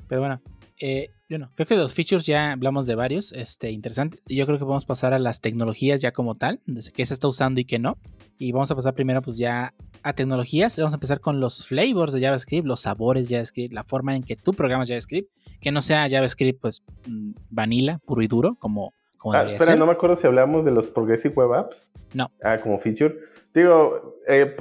[0.09, 0.41] Pero bueno,
[0.81, 1.51] eh, yo no.
[1.55, 4.21] Creo que los features ya hablamos de varios, este, interesantes.
[4.29, 7.27] Yo creo que podemos pasar a las tecnologías ya como tal, desde qué se está
[7.27, 7.97] usando y qué no.
[8.39, 10.77] Y vamos a pasar primero pues ya a tecnologías.
[10.79, 14.23] Vamos a empezar con los flavors de JavaScript, los sabores de JavaScript, la forma en
[14.23, 18.93] que tú programas JavaScript, que no sea JavaScript pues mm, vanilla, puro y duro, como,
[19.17, 19.79] como Ah, espera, ser.
[19.79, 21.89] no me acuerdo si hablamos de los Progressive Web Apps.
[22.13, 22.31] No.
[22.43, 23.17] Ah, como feature.
[23.55, 24.55] Digo, eh,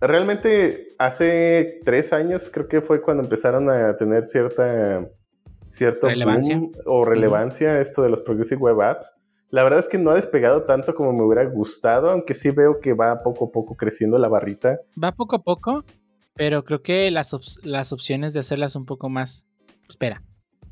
[0.00, 5.08] realmente hace tres años creo que fue cuando empezaron a tener cierta
[5.74, 6.58] cierto Relevancia.
[6.58, 9.12] boom o relevancia esto de los Progressive Web Apps.
[9.50, 12.80] La verdad es que no ha despegado tanto como me hubiera gustado, aunque sí veo
[12.80, 14.78] que va poco a poco creciendo la barrita.
[15.02, 15.84] Va poco a poco,
[16.34, 19.46] pero creo que las, las opciones de hacerlas un poco más...
[19.88, 20.22] Espera,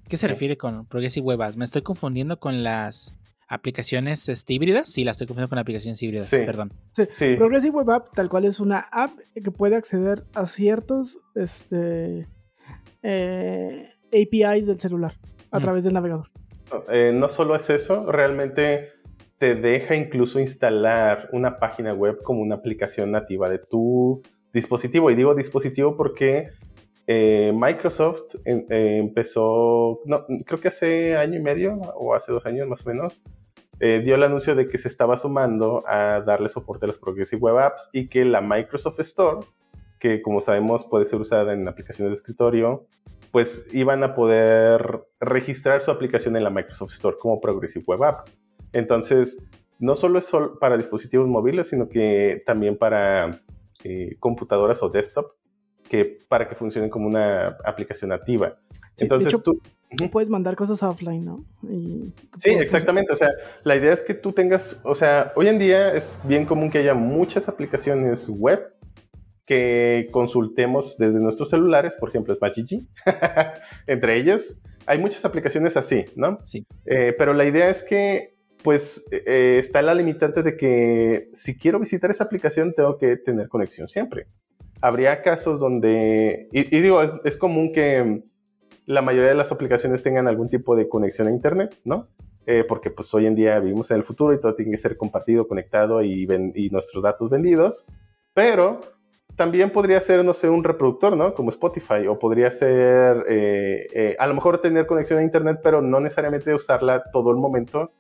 [0.09, 0.33] ¿qué se ¿Qué?
[0.33, 1.57] refiere con Progressive Web Apps?
[1.57, 3.15] ¿Me estoy confundiendo con las
[3.49, 4.89] aplicaciones este, híbridas?
[4.89, 6.39] Sí, las estoy confundiendo con aplicaciones híbridas, Sí.
[6.39, 6.73] perdón.
[6.97, 7.05] Sí.
[7.11, 7.35] Sí.
[7.37, 12.27] Progressive Web App tal cual es una app que puede acceder a ciertos este,
[13.03, 15.15] eh, APIs del celular
[15.51, 15.63] a Mm.
[15.63, 16.29] través del navegador.
[16.91, 18.89] Eh, no solo es eso, realmente
[19.39, 24.23] te deja incluso instalar una página web como una aplicación nativa de tu
[24.53, 25.11] dispositivo.
[25.11, 26.51] Y digo dispositivo porque
[27.09, 32.47] eh, Microsoft en- eh, empezó, no, creo que hace año y medio o hace dos
[32.47, 33.23] años más o menos,
[33.81, 37.43] eh, dio el anuncio de que se estaba sumando a darle soporte a los Progressive
[37.43, 39.45] Web Apps y que la Microsoft Store,
[39.99, 42.87] que como sabemos puede ser usada en aplicaciones de escritorio,
[43.33, 48.29] pues iban a poder registrar su aplicación en la Microsoft Store como Progressive Web App.
[48.73, 49.43] Entonces,
[49.79, 53.41] no solo es sol- para dispositivos móviles, sino que también para
[53.85, 55.33] eh, computadoras o desktop,
[55.89, 58.59] que para que funcionen como una aplicación nativa.
[58.95, 59.61] Sí, Entonces, hecho, tú...
[60.11, 61.45] Puedes mandar cosas offline, ¿no?
[61.69, 63.13] Y- Sí, exactamente.
[63.13, 63.29] O sea,
[63.65, 66.79] la idea es que tú tengas, o sea, hoy en día es bien común que
[66.79, 68.73] haya muchas aplicaciones web
[69.53, 72.87] que consultemos desde nuestros celulares, por ejemplo, SmashGG,
[73.87, 74.59] entre ellas.
[74.87, 76.39] Hay muchas aplicaciones así, ¿no?
[76.45, 76.67] Sí.
[76.87, 81.79] Eh, pero la idea es que, pues, eh, está la limitante de que si quiero
[81.79, 84.27] visitar esa aplicación, tengo que tener conexión siempre.
[84.81, 88.23] Habría casos donde, y, y digo, es, es común que
[88.87, 92.09] la mayoría de las aplicaciones tengan algún tipo de conexión a Internet, ¿no?
[92.47, 94.97] Eh, porque pues hoy en día vivimos en el futuro y todo tiene que ser
[94.97, 97.85] compartido, conectado y, ven- y nuestros datos vendidos.
[98.35, 98.81] Pero
[99.37, 101.35] también podría ser, no sé, un reproductor, ¿no?
[101.35, 102.07] Como Spotify.
[102.09, 106.55] O podría ser, eh, eh, a lo mejor tener conexión a Internet, pero no necesariamente
[106.55, 107.93] usarla todo el momento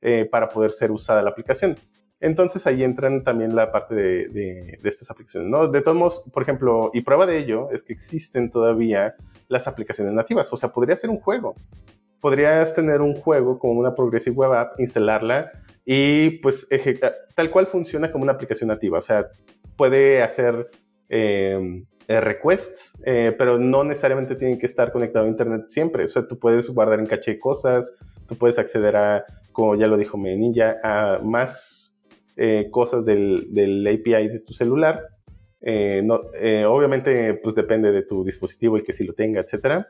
[0.00, 1.76] eh, para poder ser usada la aplicación.
[2.20, 5.68] Entonces ahí entran también la parte de, de- de estas aplicaciones, ¿no?
[5.68, 9.14] De todos modos, por ejemplo, y prueba de ello es que existen todavía
[9.48, 10.52] las aplicaciones nativas.
[10.52, 11.54] O sea, podría ser un juego.
[12.20, 15.52] Podrías tener un juego como una Progressive Web App, instalarla
[15.84, 16.66] y pues
[17.36, 18.98] tal cual funciona como una aplicación nativa.
[18.98, 19.28] O sea,
[19.78, 20.68] puede hacer
[21.08, 26.04] eh, eh, requests, eh, pero no necesariamente tienen que estar conectado a Internet siempre.
[26.04, 27.90] O sea, tú puedes guardar en caché cosas,
[28.26, 31.94] tú puedes acceder a, como ya lo dijo Menilla, a más
[32.70, 35.08] cosas del, del API de tu celular.
[35.60, 39.88] Obviamente, pues depende de tu dispositivo y que si lo tenga, etcétera.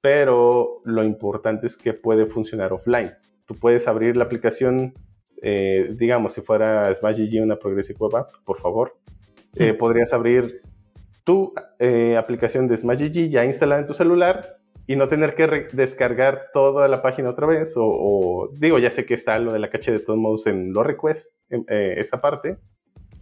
[0.00, 3.12] Pero lo importante es que puede funcionar offline.
[3.46, 4.92] Tú puedes abrir la aplicación,
[5.40, 8.96] digamos, si fuera SmashGG una Progressive Web App, por favor.
[9.56, 10.60] Eh, podrías abrir
[11.24, 16.48] tu eh, aplicación de SmashGG ya instalada en tu celular y no tener que descargar
[16.52, 17.76] toda la página otra vez.
[17.76, 20.72] O, o- digo, ya sé que está lo de la caché de todos modos en
[20.72, 22.58] los requests, en, eh, esa parte,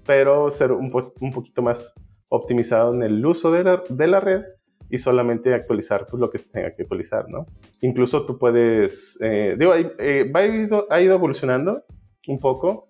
[0.04, 1.94] pero ser un, po- un poquito más
[2.28, 4.42] optimizado en el uso de la, de la red
[4.90, 7.46] y solamente actualizar pues, lo que se tenga que actualizar, ¿no?
[7.80, 11.84] Incluso tú puedes, eh, digo, eh, va- ido, ha ido evolucionando
[12.26, 12.88] un poco.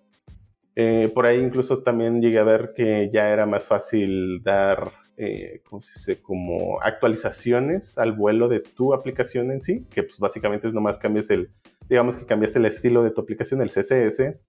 [0.75, 5.61] Eh, por ahí incluso también llegué a ver que ya era más fácil dar, eh,
[5.69, 6.21] ¿cómo se dice?
[6.21, 11.29] Como actualizaciones al vuelo de tu aplicación en sí, que pues básicamente es nomás cambias
[11.29, 11.51] el,
[11.87, 14.39] digamos que cambiaste el estilo de tu aplicación, el CSS,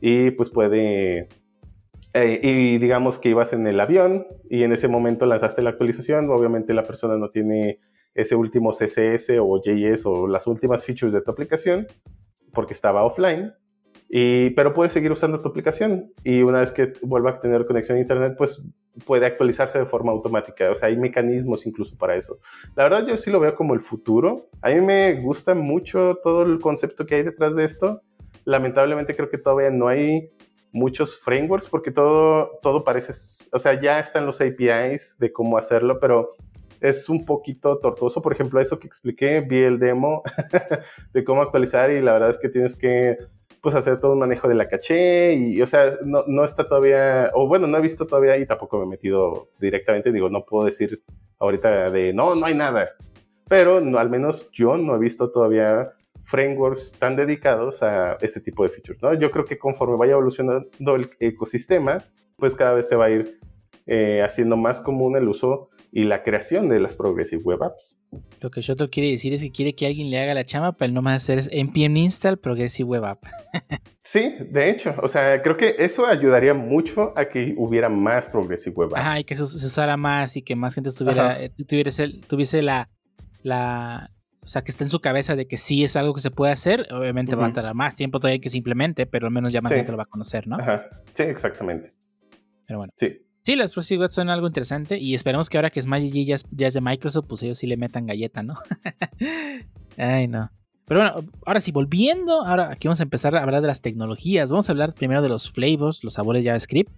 [0.00, 1.28] y pues puede,
[2.12, 6.28] eh, y digamos que ibas en el avión y en ese momento lanzaste la actualización,
[6.30, 7.80] obviamente la persona no tiene
[8.14, 11.86] ese último CSS o JS o las últimas features de tu aplicación
[12.52, 13.52] porque estaba offline.
[14.12, 17.96] Y, pero puedes seguir usando tu aplicación y una vez que vuelva a tener conexión
[17.96, 18.60] a internet, pues
[19.04, 20.68] puede actualizarse de forma automática.
[20.68, 22.40] O sea, hay mecanismos incluso para eso.
[22.74, 24.48] La verdad yo sí lo veo como el futuro.
[24.62, 28.02] A mí me gusta mucho todo el concepto que hay detrás de esto.
[28.44, 30.28] Lamentablemente creo que todavía no hay
[30.72, 33.12] muchos frameworks porque todo, todo parece,
[33.52, 36.30] o sea, ya están los APIs de cómo hacerlo, pero
[36.80, 38.22] es un poquito tortuoso.
[38.22, 40.24] Por ejemplo, eso que expliqué, vi el demo
[41.12, 43.18] de cómo actualizar y la verdad es que tienes que
[43.60, 47.30] pues hacer todo un manejo de la caché y, o sea, no, no está todavía,
[47.34, 50.64] o bueno, no he visto todavía y tampoco me he metido directamente, digo, no puedo
[50.64, 51.02] decir
[51.38, 52.90] ahorita de, no, no hay nada,
[53.48, 55.92] pero no, al menos yo no he visto todavía
[56.22, 59.14] frameworks tan dedicados a este tipo de features, ¿no?
[59.14, 62.04] Yo creo que conforme vaya evolucionando el ecosistema,
[62.36, 63.40] pues cada vez se va a ir
[63.86, 67.96] eh, haciendo más común el uso y la creación de las Progressive Web Apps.
[68.40, 70.92] Lo que Shoto quiere decir es que quiere que alguien le haga la chama, pero
[70.92, 73.24] no más hacer es npm install Progressive Web App.
[74.02, 78.74] Sí, de hecho, o sea, creo que eso ayudaría mucho a que hubiera más Progressive
[78.74, 79.00] Web Apps.
[79.06, 82.62] Ajá, y que se, se usara más y que más gente estuviera, eh, tuviese, tuviese
[82.62, 82.88] la,
[83.42, 84.10] la,
[84.42, 86.50] o sea, que esté en su cabeza de que sí es algo que se puede
[86.52, 86.86] hacer.
[86.92, 89.70] Obviamente va a tardar más tiempo todavía que se implemente, pero al menos ya más
[89.70, 89.76] Sí.
[89.76, 90.56] gente lo va a conocer, ¿no?
[90.56, 91.92] Ajá, sí, exactamente.
[92.66, 92.92] Pero bueno.
[92.96, 93.18] Sí.
[93.42, 96.66] Sí, las Web son algo interesante y esperemos que ahora que SmashGG ya es, ya
[96.66, 98.54] es de Microsoft, pues ellos sí le metan galleta, ¿no?
[99.96, 100.50] Ay, no.
[100.86, 104.50] Pero bueno, ahora sí, volviendo, ahora aquí vamos a empezar a hablar de las tecnologías.
[104.50, 106.90] Vamos a hablar primero de los flavors, los sabores JavaScript.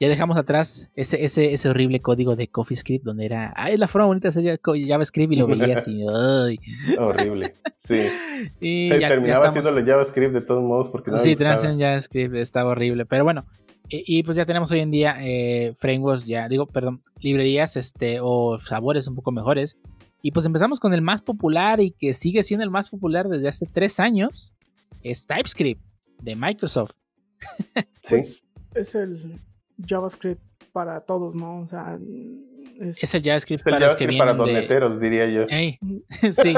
[0.00, 4.06] Ya dejamos atrás ese, ese, ese horrible código de CoffeeScript donde era, ay, la forma
[4.06, 6.60] bonita de hacer JavaScript y lo veías y, ay.
[6.98, 7.54] Horrible.
[7.76, 8.02] Sí.
[8.60, 11.80] Y Eh, ya- ya Terminaba estamos- JavaScript de todos modos porque no me sí, transición
[11.80, 13.44] JavaScript estaba horrible, pero bueno.
[13.88, 18.18] Y, y pues ya tenemos hoy en día eh, frameworks, ya digo, perdón, librerías este,
[18.20, 19.76] o sabores un poco mejores.
[20.20, 23.48] Y pues empezamos con el más popular y que sigue siendo el más popular desde
[23.48, 24.54] hace tres años.
[25.02, 25.82] Es TypeScript
[26.22, 26.92] de Microsoft.
[28.02, 28.16] Sí.
[28.16, 28.42] Pues,
[28.74, 29.38] es el
[29.86, 30.40] JavaScript
[30.72, 31.60] para todos, ¿no?
[31.60, 31.98] O sea,
[32.80, 34.54] es, Es el JavaScript Es el para los que JavaScript para vienen de...
[34.54, 35.42] doneteros, diría yo.
[35.48, 35.78] Ey,
[36.32, 36.54] sí,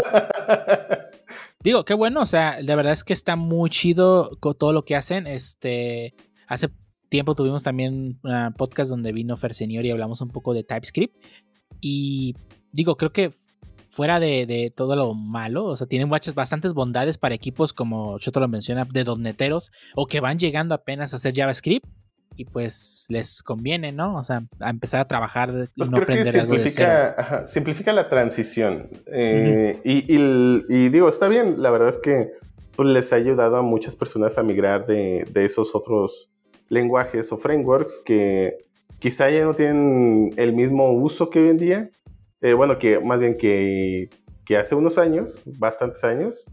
[1.63, 4.85] digo, qué bueno, o sea, la verdad es que está muy chido con todo lo
[4.85, 5.27] que hacen.
[5.27, 6.15] Este,
[6.47, 6.69] hace
[7.11, 11.15] tiempo tuvimos también un podcast donde vino Fer Senior y hablamos un poco de TypeScript.
[11.83, 12.35] Y
[12.73, 13.33] digo, creo que
[13.91, 18.19] fuera de, de todo lo malo, o sea, tienen muchas, bastantes bondades para equipos como
[18.19, 21.87] yo te lo menciona, de doneteros o que van llegando apenas a hacer JavaScript.
[22.37, 24.17] Y pues les conviene, ¿no?
[24.17, 26.71] O sea, a empezar a trabajar y Pues no creo que aprender algo de cero.
[26.71, 28.89] simplifica, ajá, simplifica la transición.
[29.13, 32.31] Eh, y, y el- y digo, está bien, la verdad es que
[32.77, 36.31] pues, les ha ayudado a muchas personas a migrar de, de esos otros
[36.71, 38.57] lenguajes o frameworks que
[38.99, 41.91] quizá ya no tienen el mismo uso que hoy en día.
[42.41, 44.09] Eh, bueno, que más bien que,
[44.47, 46.47] que hace unos años, bastantes años.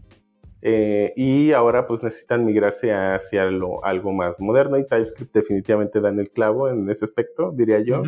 [0.60, 6.08] Eh, y ahora pues necesitan migrarse hacia lo- algo más moderno y TypeScript definitivamente da
[6.10, 8.02] en el clavo en ese aspecto, diría yo.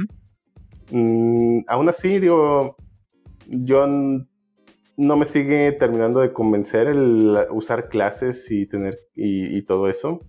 [0.90, 2.76] Mm, aún así, digo,
[3.46, 9.88] yo no me sigue terminando de convencer el usar clases y tener y, y todo
[9.88, 10.20] eso.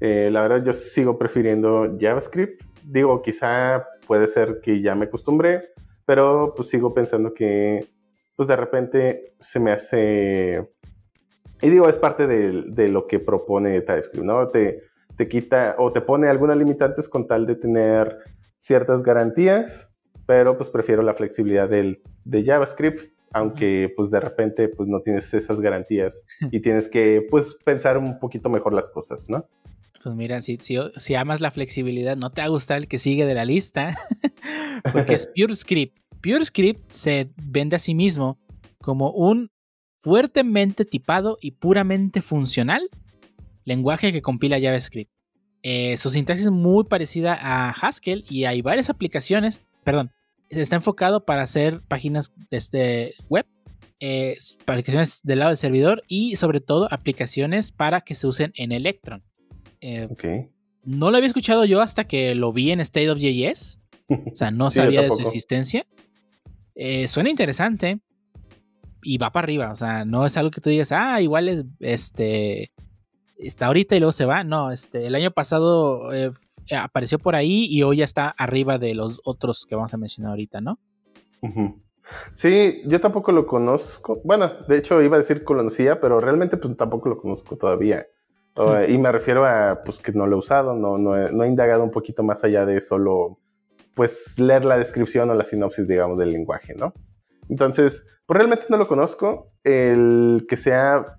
[0.00, 2.62] Eh, la verdad, yo sigo prefiriendo JavaScript.
[2.84, 5.72] Digo, quizá puede ser que ya me acostumbré,
[6.04, 7.86] pero pues sigo pensando que
[8.36, 10.70] pues de repente se me hace...
[11.62, 14.48] Y digo, es parte de, de lo que propone TypeScript, ¿no?
[14.48, 14.82] Te,
[15.16, 18.18] te quita o te pone algunas limitantes con tal de tener
[18.56, 19.90] ciertas garantías,
[20.26, 25.32] pero pues prefiero la flexibilidad del, de JavaScript, aunque pues de repente pues no tienes
[25.34, 29.46] esas garantías y tienes que pues pensar un poquito mejor las cosas, ¿no?
[30.04, 32.98] Pues mira, si, si, si amas la flexibilidad, no te va a gustar el que
[32.98, 33.96] sigue de la lista,
[34.92, 35.98] porque es PureScript.
[36.22, 38.38] PureScript se vende a sí mismo
[38.82, 39.50] como un
[40.02, 42.90] fuertemente tipado y puramente funcional
[43.64, 45.10] lenguaje que compila JavaScript.
[45.62, 50.12] Eh, su sintaxis es muy parecida a Haskell y hay varias aplicaciones, perdón,
[50.50, 53.46] está enfocado para hacer páginas este, web,
[54.00, 54.36] eh,
[54.66, 59.22] aplicaciones del lado del servidor y sobre todo aplicaciones para que se usen en Electron.
[59.86, 60.24] Eh, Ok.
[60.84, 63.78] no lo había escuchado yo hasta que lo vi en State of JS.
[64.32, 65.86] O sea, no Sí, sabía de su existencia.
[66.74, 68.00] Eh, suena interesante.
[69.02, 69.70] Y va para arriba.
[69.72, 72.72] O sea, no es algo que tú digas, ah, igual es este.
[73.38, 74.44] Está ahorita y luego se va.
[74.44, 76.30] No, este, el año pasado eh,
[76.74, 80.30] apareció por ahí y hoy ya está arriba de los otros que vamos a mencionar
[80.30, 80.78] ahorita, ¿no?
[82.34, 84.20] Sí, yo tampoco lo conozco.
[84.24, 88.06] Bueno, de hecho iba a decir conocía, pero realmente pues tampoco lo conozco todavía.
[88.56, 91.82] O, y me refiero a pues que no lo he usado, no, no, he, indagado
[91.82, 93.38] un poquito más allá de solo
[93.94, 96.92] pues leer la descripción o la sinopsis, digamos, del lenguaje, ¿no?
[97.48, 99.52] Entonces, pues realmente no lo conozco.
[99.62, 101.16] El que sea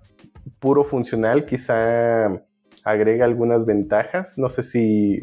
[0.58, 2.42] puro funcional quizá
[2.84, 4.36] agrega algunas ventajas.
[4.36, 5.22] No sé si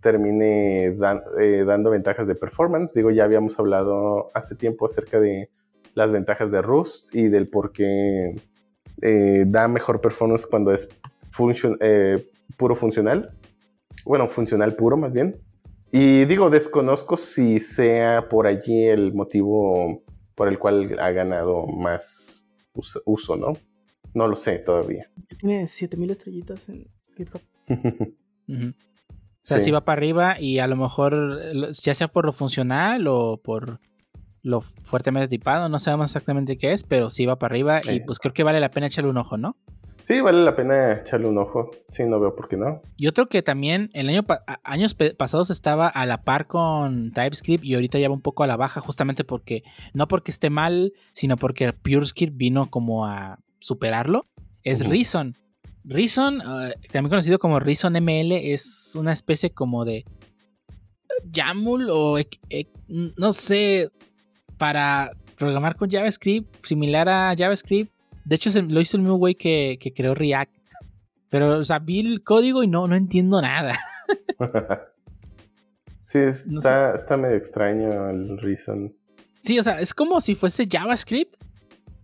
[0.00, 0.96] termine
[1.38, 2.94] eh, dando ventajas de performance.
[2.94, 5.50] Digo, ya habíamos hablado hace tiempo acerca de
[5.94, 8.34] las ventajas de Rust y del por qué
[9.00, 10.88] eh, da mejor performance cuando es
[11.36, 12.24] function- eh,
[12.56, 13.30] puro funcional.
[14.04, 15.36] Bueno, funcional puro más bien.
[15.92, 20.02] Y digo, desconozco si sea por allí el motivo
[20.34, 22.44] por el cual ha ganado más
[22.74, 23.52] us- uso, ¿no?
[24.12, 25.08] No lo sé todavía.
[25.38, 27.40] Tiene 7000 estrellitas en GitHub.
[28.48, 29.66] O sea, Sí.
[29.66, 31.38] si va para arriba y a lo mejor,
[31.72, 33.78] ya sea por lo funcional o por
[34.42, 38.18] lo fuertemente tipado, no sabemos exactamente qué es, pero sí va para arriba y pues
[38.18, 39.56] creo que vale la pena echarle un ojo, ¿no?
[40.04, 41.70] Sí, vale la pena echarle un ojo.
[41.88, 42.80] Sí, no veo por qué no.
[42.96, 47.64] Y otro que también el año pa- años pasados estaba a la par con TypeScript
[47.64, 49.64] y ahorita ya va un poco a la baja justamente porque
[49.94, 54.26] no porque esté mal, sino porque PureScript vino como a superarlo.
[54.62, 54.90] Es Ujú.
[54.92, 55.34] Reason.
[55.86, 60.04] Reason, eh, también conocido como Reason ML, es una especie como de
[61.30, 62.38] YAML o ec-
[63.16, 63.90] no sé
[64.58, 67.92] para programar con JavaScript similar a JavaScript.
[68.24, 70.52] De hecho, lo hizo el mismo güey que, que creó React.
[71.28, 73.78] Pero, o sea, vi el código y no, no entiendo nada.
[76.00, 78.94] sí, No está, está medio extraño el Reason.
[79.42, 81.34] Sí, o sea, es como si fuese JavaScript,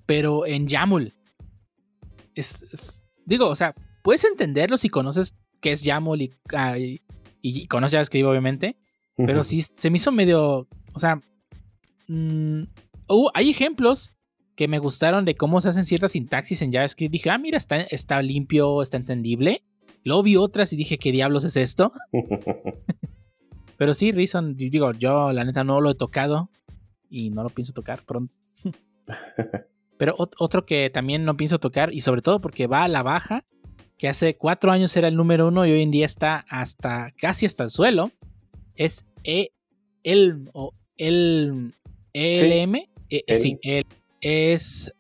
[0.06, 1.12] pero en YAML.
[2.35, 7.00] Es, es- digo, o sea, puedes entenderlo si conoces qué es YAML y, ah, y,
[7.40, 8.76] y conoces JavaScript, obviamente.
[9.16, 10.66] Pero sí, se me hizo medio.
[10.94, 11.20] O sea.
[12.09, 12.62] mm,
[13.09, 14.12] hubo- hay ejemplos
[14.61, 17.11] que me gustaron de cómo se hacen ciertas sintaxis en JavaScript.
[17.12, 19.62] Dije, ah, mira, está, está limpio, está entendible.
[20.05, 21.92] Luego vi otras y dije, ¿qué diablos es esto?
[23.79, 26.51] Pero sí, Reason, di- digo, yo la neta no lo he tocado
[27.09, 28.35] y no lo pienso tocar pronto.
[29.96, 33.03] Pero ot- otro que también no pienso tocar, y sobre todo porque va a la
[33.03, 33.46] baja,
[33.96, 37.46] que hace cuatro años era el número uno y hoy en día está hasta casi
[37.46, 38.11] hasta el suelo,
[38.75, 39.53] es E-
[40.03, 41.73] el o el
[42.12, 42.75] ELM.
[42.77, 43.38] eh, eh, El.
[43.38, 43.87] sí, el-
[44.20, 44.94] es,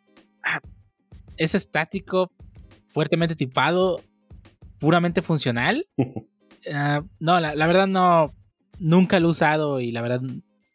[1.36, 2.30] es estático,
[2.88, 4.00] fuertemente tipado,
[4.78, 5.86] puramente funcional.
[6.70, 8.34] Ah, no, la, la verdad no,
[8.78, 10.20] nunca lo he usado y la verdad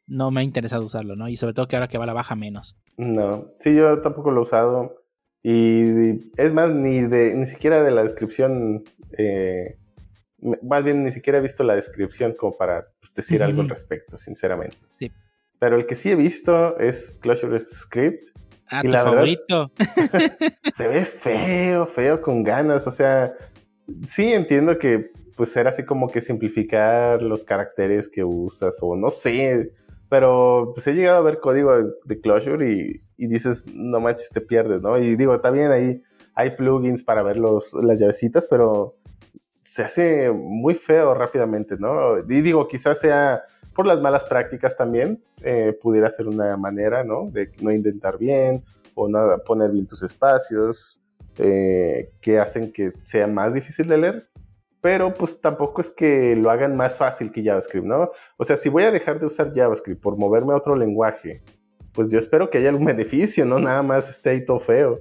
[0.07, 1.27] no me ha interesado usarlo, ¿no?
[1.27, 2.77] Y sobre todo que ahora que va a la baja menos.
[2.97, 5.03] No, sí, yo tampoco lo he usado.
[5.43, 8.83] Y es más, ni de, ni siquiera de la descripción,
[9.17, 9.77] eh,
[10.63, 14.17] más bien ni siquiera he visto la descripción como para pues, decir algo al respecto,
[14.17, 14.77] sinceramente.
[14.97, 15.11] Sí.
[15.59, 18.27] Pero el que sí he visto es Closure Script.
[18.67, 19.71] Ah, Y tu la verdad favorito.
[20.73, 22.87] Se ve feo, feo, con ganas.
[22.87, 23.33] O sea,
[24.05, 29.09] sí entiendo que pues era así como que simplificar los caracteres que usas o no
[29.09, 29.71] sé.
[30.09, 31.73] Pero pues he llegado a ver código
[32.05, 34.97] de, Closure y, y dices, no manches, te pierdes, ¿no?
[34.97, 36.01] Y digo, también ahí
[36.35, 38.95] hay plugins para ver los, las llavecitas, pero
[39.61, 42.19] se hace muy feo rápidamente, ¿no?
[42.19, 43.41] Y digo, quizás sea
[43.75, 47.29] por las malas prácticas también, eh, pudiera ser una manera, ¿no?
[47.29, 48.63] De no intentar bien
[48.95, 51.01] o no poner bien tus espacios,
[51.37, 54.29] eh, que hacen que sea más difícil de leer.
[54.79, 58.11] Pero pues tampoco es que lo hagan más fácil que JavaScript, ¿no?
[58.37, 61.41] O sea, si voy a dejar de usar JavaScript por moverme a otro lenguaje,
[61.91, 64.99] pues yo espero que haya algún beneficio, no nada más esté ahí todo feo.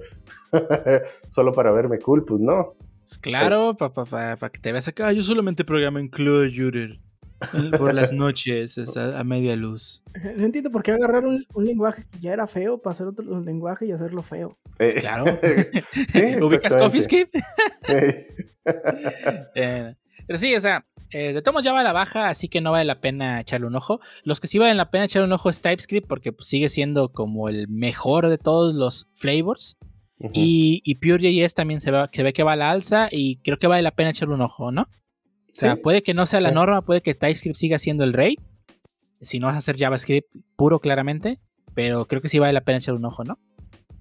[1.29, 2.73] Solo para verme cool, pues no.
[3.03, 5.13] Pues claro, para que te veas acá.
[5.13, 6.99] Yo solamente programo en Clojure
[7.77, 10.03] por las noches, es a, a media luz.
[10.37, 13.41] No entiendo por qué agarrar un, un lenguaje que ya era feo para hacer otro
[13.41, 14.57] lenguaje y hacerlo feo.
[14.79, 15.25] Eh, Claro.
[16.07, 16.75] sí, ¿Ubicas.
[16.75, 17.35] CoffeeScript?
[19.55, 19.95] Eh,
[20.27, 22.71] pero sí, o sea, eh, de todos ya va a la baja, así que no
[22.71, 23.99] vale la pena echarle un ojo.
[24.23, 27.09] Los que sí valen la pena echarle un ojo es TypeScript, porque pues, sigue siendo
[27.09, 29.77] como el mejor de todos los flavors.
[30.33, 33.59] Y, y Pure.js también se ve, que ve que va a la alza y creo
[33.59, 34.87] que vale la pena echarle un ojo, ¿no?
[35.55, 36.55] Sea, Sí, puede que no sea la sí.
[36.55, 38.37] norma, puede que TypeScript siga siendo el rey,
[39.21, 41.39] si no vas a hacer JavaScript puro claramente,
[41.73, 43.39] pero creo que sí vale la pena echar un ojo, ¿no?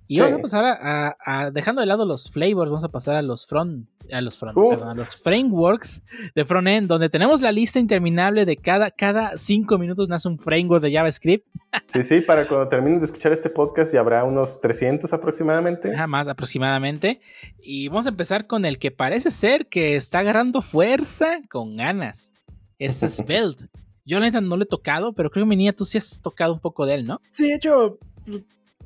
[0.07, 0.23] Y Sí.
[0.23, 3.23] vamos a pasar a, a- a- dejando de lado los flavors, vamos a pasar a
[3.23, 4.69] los front, a los front, Uh.
[4.71, 6.03] perdón, a los frameworks
[6.35, 10.83] de frontend, donde tenemos la lista interminable de cada, cada cinco minutos nace un framework
[10.83, 11.47] de JavaScript,
[11.87, 15.95] Sí, sí, para cuando terminen de escuchar este podcast ya habrá uos 300 aproximadamente.
[15.95, 17.21] Ajá, más aproximadamente.
[17.63, 22.31] Y vamos a empezar con el que parece ser que está agarrando fuerza con ganas.
[22.79, 23.69] Es Svelte.
[24.05, 26.21] Yo la neta no le he tocado, pero creo que mi niña tú sí has
[26.21, 27.23] tocado un poco de él, ¿no?
[27.31, 27.99] Sí, he hecho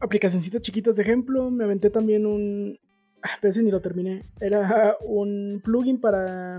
[0.01, 1.51] aplicacioncitas chiquitas de ejemplo.
[1.51, 2.78] Me aventé también un.
[3.22, 4.22] ah, pero ese ni lo terminé.
[4.41, 6.59] Era un plugin para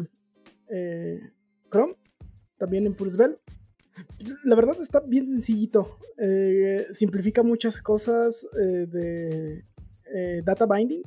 [0.70, 1.20] eh,
[1.70, 1.96] Chrome,
[2.58, 3.38] también en Purusvel.
[4.44, 5.98] La verdad está bien sencillito.
[6.18, 9.66] Eh, simplifica muchas cosas eh, de
[10.14, 11.04] eh, data binding.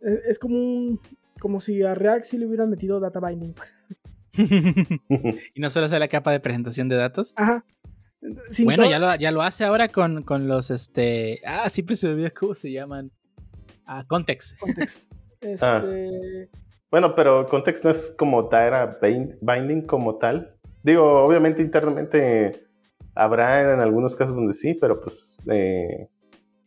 [0.00, 1.00] Eh, es como un,
[1.40, 3.54] como si a React sí le hubieran metido data binding.
[5.54, 7.32] y no solo hace la capa de presentación de datos.
[7.36, 7.64] Ajá.
[8.50, 11.40] Sin bueno, ya lo, ya lo hace ahora con, con los, este...
[11.44, 13.10] Ah, siempre se me olvida cómo se llaman.
[13.86, 14.58] Ah, context.
[14.58, 15.02] context.
[15.60, 15.82] Ah.
[15.84, 16.48] Este,
[16.90, 20.56] Bueno, pero context no es como data bind- binding como tal.
[20.82, 22.64] Digo, obviamente internamente
[23.14, 25.36] habrá en algunos casos donde sí, pero pues...
[25.50, 26.08] eh,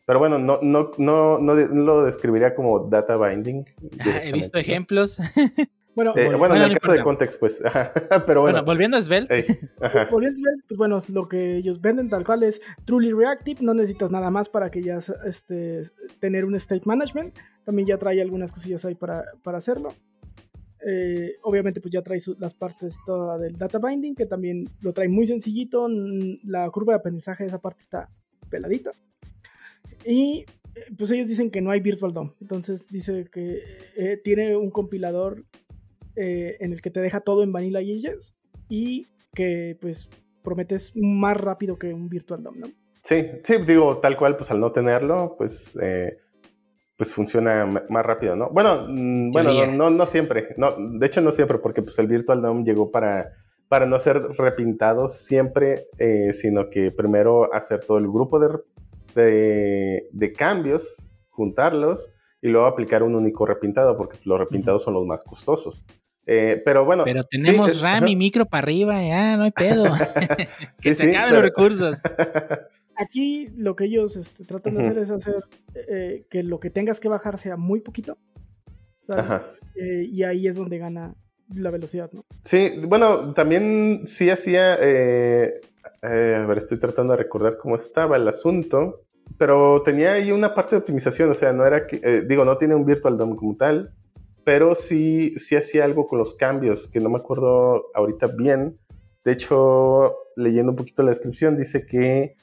[0.06, 3.66] pero bueno, no, no, no, no, lo describiría como data binding.
[4.00, 4.62] Ah, he visto ¿no?
[4.62, 5.18] ejemplos.
[5.98, 7.60] Bueno, Eh, Bueno, en el caso de context, pues.
[7.66, 7.92] ajá,
[8.28, 8.64] pero Bueno, bueno.
[8.66, 9.46] volviendo a Svelte.
[10.12, 13.74] volviendo a ver, pues bueno, lo que ellos venden tal cual es truly reactive, no
[13.74, 15.82] necesitas nada más para que ya este,
[16.20, 17.36] tener un state management,
[17.66, 19.90] también ya trae algunas cosillas ahí para, para hacerlo.
[20.88, 24.94] Eh, obviamente pues ya trae su- las partes toda del data binding, que también lo
[24.94, 25.88] trae muy sencillito,
[26.44, 28.08] la curva de aprendizaje de esa parte está
[28.52, 28.92] peladita.
[30.06, 30.46] Y
[30.76, 33.64] eh, pues ellos dicen que no hay Virtual DOM, entonces dice que
[33.96, 35.44] eh, tiene un compilador
[36.18, 38.36] eh, en el que te deja todo en Vanilla JS
[38.70, 40.10] y que pues
[40.44, 42.68] prometes más rápido que un Virtual DOM, ¿no?
[43.04, 46.18] Sí, sí, digo, tal cual, pues al no tenerlo, pues, eh,
[46.98, 48.50] pues funciona más rápido, ¿no?
[48.50, 52.08] Bueno, mm, bueno, no, no, no siempre, no, de hecho no siempre, porque pues el
[52.08, 53.32] Virtual DOM llegó para,
[53.68, 58.50] para no ser repintados siempre, eh, sino que primero hacer todo el grupo de,
[59.16, 62.12] de, de cambios, juntarlos
[62.42, 65.86] y luego aplicar un único repintado, porque los repintados son los más costosos.
[66.30, 67.04] Eh, pero bueno.
[67.06, 69.86] Pero tenemos RAM y micro para arriba, ya, no hay pedo.
[70.82, 72.02] que Sí, se sí, acaben pero- los recursos.
[73.00, 75.36] Aquí lo que ellos este, tratan de hacer es hacer
[75.88, 78.18] eh, que lo que tengas que bajar sea muy poquito.
[79.10, 79.44] Ajá.
[79.76, 81.14] Eh, y ahí es donde gana
[81.54, 82.26] la velocidad, ¿no?
[82.44, 84.78] Sí, bueno, también sí hacía.
[84.82, 85.62] eh,
[86.02, 89.04] eh, a ver, estoy tratando de recordar cómo estaba el asunto.
[89.38, 91.98] Pero tenía ahí una parte de optimización, o sea, no era que.
[92.04, 93.92] eh, digo, no tiene un Virtual DOM como tal,
[94.48, 98.80] pero sí, sí hacía algo con los cambios, que no me acuerdo ahorita bien.
[99.26, 102.38] De hecho, leyendo un poquito la descripción, dice que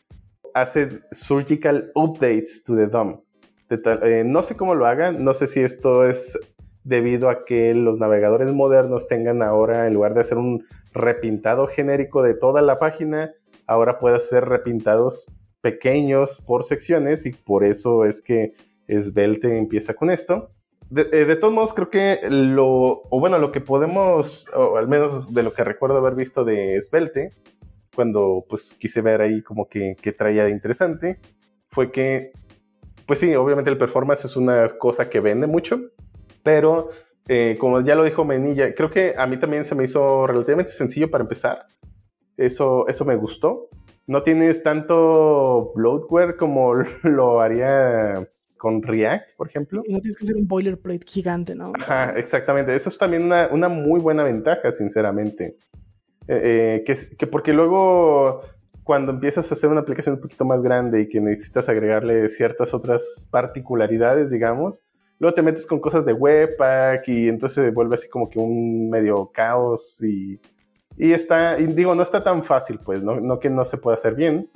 [0.53, 3.23] hace surgical updates to the DOM.
[3.71, 6.39] Eh, no sé cómo lo hagan, no sé si esto es
[6.83, 12.23] debido a que los navegadores modernos tengan ahora, en lugar de hacer un repintado genérico
[12.23, 13.33] de toda la página,
[13.67, 15.33] ahora puede hacer repintados
[15.63, 18.53] pequeños por secciones y por eso es que
[18.91, 20.51] Svelte empieza con esto.
[20.95, 24.87] De, eh, de todos modos, creo que lo, o bueno, lo que podemos, o al
[24.87, 27.31] menos de lo que recuerdo haber visto de Svelte,
[27.97, 31.19] cuando pues quise ver ahí como que, que traía de interesante,
[31.69, 32.31] fue que,
[33.07, 35.81] pues sí, obviamente el performance es una cosa que vende mucho,
[36.45, 36.91] pero
[37.27, 40.71] eh, como ya lo dijo Menilla, creo que a mí también se me hizo relativamente
[40.71, 41.67] sencillo para empezar.
[42.37, 43.69] Eso, eso me gustó.
[44.07, 48.29] No tienes tanto bloatware como lo haría
[48.65, 49.83] con React, por ejemplo.
[49.87, 51.75] No tienes que hacer un boilerplate gigante, ¿no?
[51.79, 52.75] Ajá, exactamente.
[52.75, 55.59] Eso es también una, una muy buena ventaja, sinceramente.
[56.29, 58.41] Eh, eh, que, que porque luego
[58.83, 62.73] cuando empiezas a hacer una aplicación un poquito más grande y que necesitas agregarle ciertas
[62.73, 64.81] otras particularidades, digamos,
[65.19, 68.89] luego te metes con cosas de Webpack y entonces se vuelve así como que un
[68.89, 70.41] medio caos y,
[70.97, 73.97] y está, y digo, no está tan fácil, pues, no, no que no se pueda
[73.97, 74.49] hacer bien,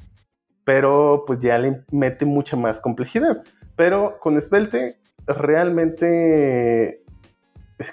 [0.65, 3.43] pero pues ya le mete mucha más complejidad.
[3.79, 7.05] Pero con Svelte realmente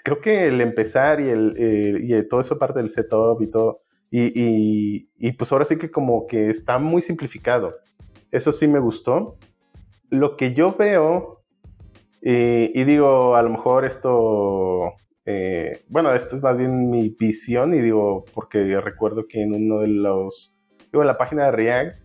[0.04, 3.78] creo que el empezar y, el, eh, y todo eso parte del setup y todo,
[4.10, 7.76] y, y- y, pues ahora sí que como que está muy simplificado.
[8.32, 9.38] Eso sí me gustó.
[10.10, 11.44] Lo que yo veo,
[12.24, 14.94] eh, y digo, a lo mejor esto,
[15.26, 19.82] eh, bueno, esto es más bien mi visión, y digo, porque recuerdo que en uno
[19.82, 20.56] de los,
[20.92, 22.05] digo, en la página de React,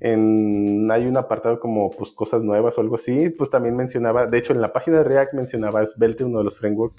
[0.00, 4.38] en, hay un apartado como pues cosas nuevas o algo así, pues también mencionaba, de
[4.38, 6.98] hecho en la página de React mencionaba Svelte, uno de los frameworks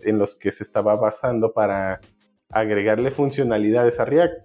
[0.00, 2.00] en los que se estaba basando para
[2.50, 4.42] agregarle funcionalidades a React.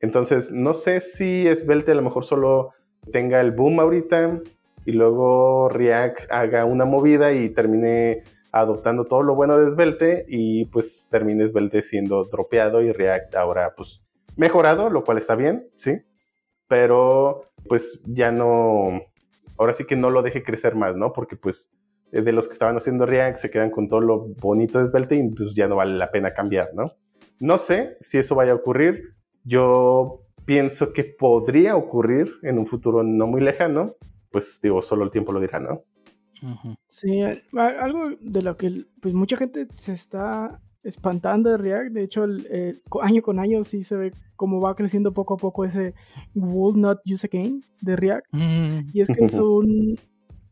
[0.00, 2.72] Entonces, no sé si Svelte a lo mejor solo
[3.10, 4.40] tenga el boom ahorita
[4.84, 8.22] y luego React haga una movida y termine
[8.52, 13.74] adoptando todo lo bueno de Svelte y pues termine Svelte siendo dropeado y React ahora
[13.76, 14.02] pues
[14.36, 16.02] mejorado, lo cual está bien, ¿sí?
[16.74, 19.00] Pero pues ya no,
[19.58, 21.12] ahora sí que no lo deje crecer más, ¿no?
[21.12, 21.70] Porque pues
[22.10, 25.30] de los que estaban haciendo React se quedan con todo lo bonito de Svelte y
[25.30, 26.90] pues ya no vale la pena cambiar, ¿no?
[27.38, 29.14] No sé si eso vaya a ocurrir.
[29.44, 33.94] Yo pienso que podría ocurrir en un futuro no muy lejano.
[34.32, 35.84] Pues digo, solo el tiempo lo dirá, ¿no?
[36.88, 41.92] Sí, algo de lo que pues mucha gente se está espantando de React.
[41.92, 45.64] De hecho, el, año con año sí se ve cómo va creciendo poco a poco
[45.64, 45.94] ese
[46.34, 48.26] will not use again de React.
[48.32, 48.78] Mm.
[48.92, 49.98] Y es que es un,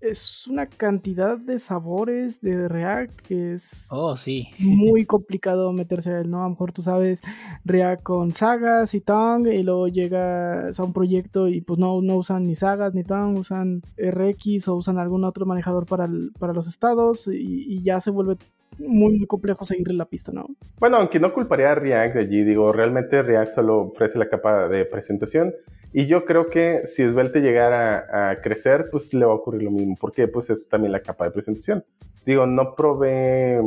[0.02, 4.48] es una cantidad de sabores de React que es oh, sí.
[4.58, 6.40] muy complicado meterse a él, ¿no?
[6.40, 7.20] A lo mejor tú sabes
[7.64, 12.16] React con sagas y Tong y luego llegas a un proyecto y pues no, no
[12.16, 16.08] usan ni sagas ni Tong, usan RX o usan algún otro manejador para,
[16.38, 18.36] para los estados y, y ya se vuelve
[18.78, 20.46] muy, complejo seguirle la pista, ¿no?
[20.78, 24.68] Bueno, aunque no culparía a React de allí, digo, realmente React solo ofrece la capa
[24.68, 25.54] de presentación
[25.92, 29.70] y yo creo que si Svelte llegara a, crecer, pues le va a ocurrir lo
[29.70, 31.84] mismo, porque pues es también la capa de presentación.
[32.24, 33.60] Digo, no probé,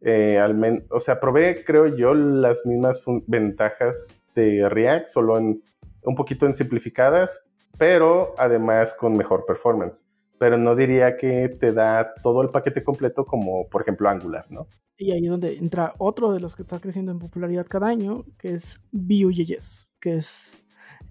[0.00, 5.62] eh, al menos, o sea, probé, creo yo, las mismas ventajas de React, solo en
[6.02, 7.44] un poquito en simplificadas,
[7.76, 10.04] pero además con mejor performance
[10.38, 14.66] pero no diría que te da todo el paquete completo como por ejemplo Angular, ¿no?
[15.00, 18.24] Y ahí es donde entra otro de los que está creciendo en popularidad cada año,
[18.36, 20.58] que es Vue.js, que es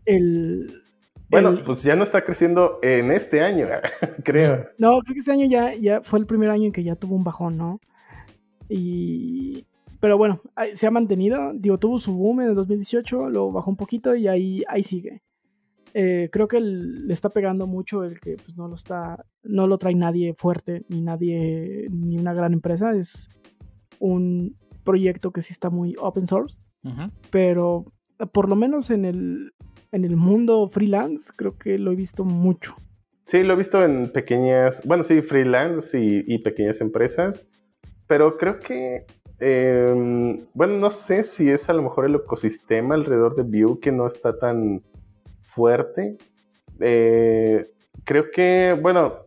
[0.06, 0.84] el...
[1.30, 3.66] Bueno, pues ya no está creciendo en este año,
[4.26, 4.68] creo.
[4.78, 7.16] No, creo que este año ya, ya fue el primer año en que ya tuvo
[7.16, 7.80] un bajón, ¿no?
[8.68, 9.66] Y...
[10.02, 10.42] Pero bueno,
[10.74, 14.28] se ha mantenido, digo, tuvo su boom en el 2018, lo bajó un poquito y
[14.28, 15.24] ahí, ahí sigue.
[16.00, 19.80] Eh, creo que le está pegando mucho el que pues, no lo está, no lo
[19.80, 22.96] trae nadie fuerte, ni nadie, ni una gran empresa.
[22.96, 23.30] Es
[23.98, 26.56] un proyecto que sí está muy open source,
[27.32, 27.86] pero
[28.32, 29.54] por lo menos en el,
[29.92, 32.76] en el mundo freelance creo que lo he visto mucho.
[33.24, 37.44] Sí, lo he visto en pequeñas, bueno, sí, freelance y, pequeñas empresas,
[38.06, 39.08] pero creo que,
[39.40, 43.92] em, bueno, no sé si es a lo mejor el ecosistema alrededor de Vue que
[43.92, 44.84] no está tan
[45.58, 46.18] fuerte.
[46.80, 47.72] Eh,
[48.04, 49.26] creo que, bueno,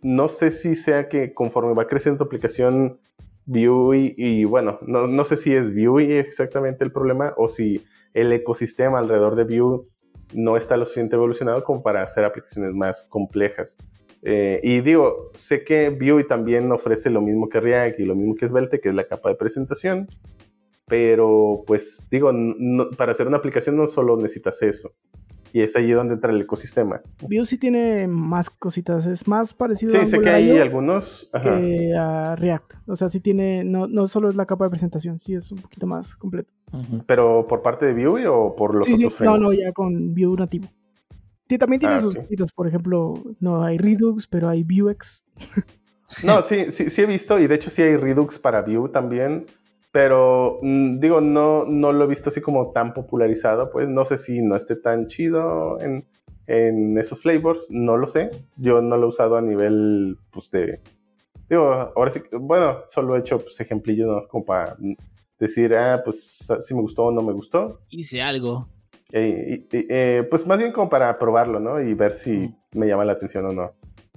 [0.00, 2.98] no sé si sea que conforme va creciendo tu aplicación
[3.44, 8.98] Vue y, bueno, no, sé si es Vue exactamente el problema o si el ecosistema
[8.98, 9.86] alrededor de Vue
[10.32, 13.76] no está lo suficiente evolucionado como para hacer aplicaciones más complejas.
[14.22, 18.34] Eh, y digo, sé que Vue también ofrece lo mismo que React y lo mismo
[18.34, 20.08] que Svelte, que es la capa de presentación,
[20.88, 22.32] pero pues digo,
[22.96, 24.94] para hacer una aplicación no solo necesitas eso
[25.52, 27.00] y es allí donde entra el ecosistema.
[27.20, 32.36] Vue sí tiene más cositas, es más parecido sí, sé que hay algunos que a
[32.36, 32.74] React.
[32.86, 35.58] O sea, sí tiene, no, no solo es la capa de presentación, sí es un
[35.58, 36.52] poquito más completo.
[37.06, 39.24] ¿Pero por parte de Vue o por los otros sí.
[39.24, 40.68] No, no, ya con Vue nativo.
[41.48, 45.24] Sí, también tiene ah, sus cositas, por ejemplo, no hay Redux, pero hay Vuex.
[46.24, 49.46] no, sí, sí, sí he visto, y de hecho sí hay Redux para Vue también.
[49.96, 54.18] Pero mm, digo, no, no lo he visto así como tan popularizado, pues no sé
[54.18, 56.06] si no esté tan chido en,
[56.98, 58.30] esos flavors, no lo sé.
[58.58, 60.82] Yo no lo he usado a nivel, pues de...
[61.48, 61.64] Digo,
[61.96, 64.76] ahora sí, bueno, solo he hecho pues, ejemplillos como para
[65.40, 67.80] decir, ah, pues si me gustó o no me gustó.
[67.88, 68.68] Hice algo.
[69.12, 71.80] Eh, pues más bien como para probarlo, ¿no?
[71.80, 73.72] Y ver si me llama la atención o no.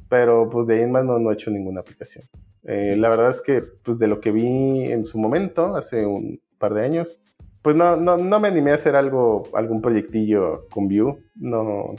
[0.10, 2.26] Pero pues de ahí en más no, no he hecho ninguna aplicación.
[2.64, 6.42] Eh, la verdad es que, pues de lo que vi en su momento, hace un
[6.58, 7.20] par de años,
[7.62, 11.18] pues no, no, no me animé a hacer algo, algún proyectillo con Vue.
[11.36, 11.96] No,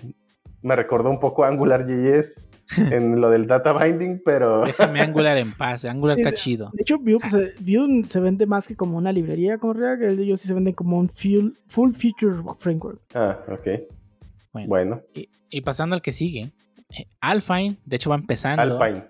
[0.62, 2.48] me recordó un poco AngularJS
[2.92, 4.64] en lo del data binding, pero...
[4.64, 6.70] Déjame Angular en paz, Angular está chido.
[6.72, 10.20] De hecho, Vue, pues, eh, Vue, se vende más que como una librería con React,
[10.20, 13.00] ellos sí se venden como un full, full feature framework.
[13.14, 14.66] Ah, ok.
[14.66, 15.02] Bueno.
[15.14, 16.52] Y, pasando al que sigue,
[16.90, 18.62] eh, Alpine, de hecho va empezando.
[18.62, 19.04] Alpine.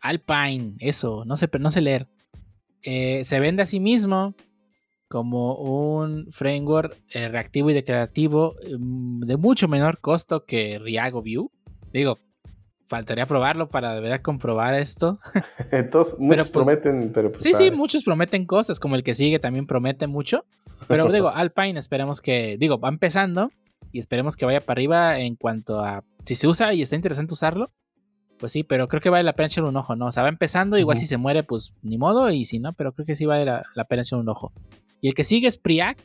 [0.00, 2.08] Alpine, eso, no sé, no sé leer.
[2.82, 4.34] Eh, se vende a sí mismo
[5.08, 11.22] como un framework eh, reactivo y declarativo mm, de mucho menor costo que React o
[11.22, 11.48] Vue.
[11.92, 12.18] Digo,
[12.86, 15.18] faltaría probarlo para de verdad comprobar esto.
[15.72, 19.38] Entonces, muchos pues, prometen, pero pues, Sí, sí, muchos prometen cosas, como el que sigue
[19.38, 20.44] también promete mucho.
[20.86, 23.50] Pero digo, Alpine esperemos que, digo, va empezando
[23.92, 27.32] y esperemos que vaya para arriba en cuanto a si se usa y está interesante
[27.32, 27.70] usarlo,
[28.38, 30.06] pues sí, pero creo que vale la pena echar un ojo, ¿no?
[30.06, 32.92] O sea, va empezando, igual si se muere, pues ni modo, y si no, pero
[32.92, 34.52] creo que sí vale la, pena echar un ojo.
[35.00, 35.98] Y el que sigue es Priac,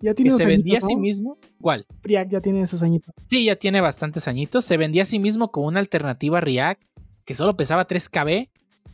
[0.00, 1.38] Ya que tiene se unos vendía a sí mismo.
[1.60, 1.86] ¿Cuál?
[2.02, 3.14] Priac ya tiene sus añitos.
[3.26, 4.64] Sí, ya tiene bastantes añitos.
[4.64, 6.82] Se vendía a sí mismo como una alternativa a React
[7.24, 8.48] que solo pesaba 3 KB,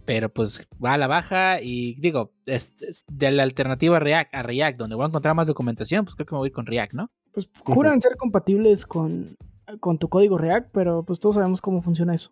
[0.05, 4.34] pero pues va a la baja y digo, es- es de la alternativa a React
[4.34, 6.93] a React, donde voy a encontrar más documentación, pues creo que me voy con React,
[6.95, 7.11] ¿no?
[7.32, 9.37] Pues juran ser compatibles con,
[9.81, 12.31] con tu código React, pero pues todos sabemos cómo funciona eso.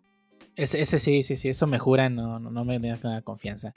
[0.55, 3.73] Ese, sí, sí, sí, eso me jura, no, no, me da confianza.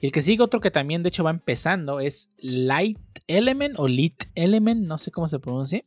[0.00, 3.88] Y el que sigue otro que también de hecho va empezando es Light Element o
[3.88, 5.80] Lit Element, no sé cómo se pronuncia.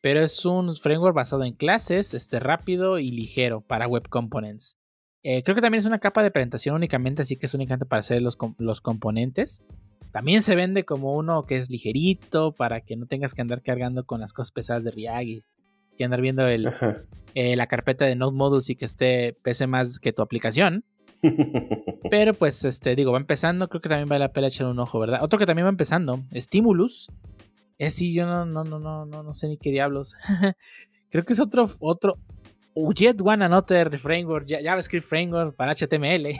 [0.00, 4.78] Pero es un framework basado en clases, este, rápido y ligero para web components.
[5.22, 8.00] Eh, creo que también es una capa de presentación únicamente, así que es únicamente para
[8.00, 9.62] hacer los, los componentes.
[10.10, 14.06] También se vende como uno que es ligerito, para que no tengas que andar cargando
[14.06, 15.38] con las cosas pesadas de React y,
[16.02, 16.68] y andar viendo el,
[17.34, 20.84] eh, la carpeta de Node Modules y que esté pese más que tu aplicación.
[22.10, 24.98] Pero pues, este, digo, va empezando, creo que también vale la pena echar un ojo,
[24.98, 25.20] ¿verdad?
[25.22, 27.10] Otro que también va empezando, Stimulus.
[27.78, 30.16] Es sí, yo no, no, no, no, no, no sé ni qué diablos.
[31.10, 32.18] creo que es otro, otro,
[32.74, 36.38] Yet One Another Framework, Ja- JavaScript Framework para HTML.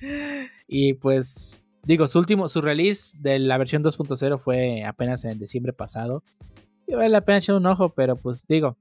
[0.68, 5.72] y pues, digo, su último, su release de la versión 2.0 fue apenas en diciembre
[5.72, 6.22] pasado.
[6.86, 8.76] Y vale la pena echar un ojo, pero pues digo,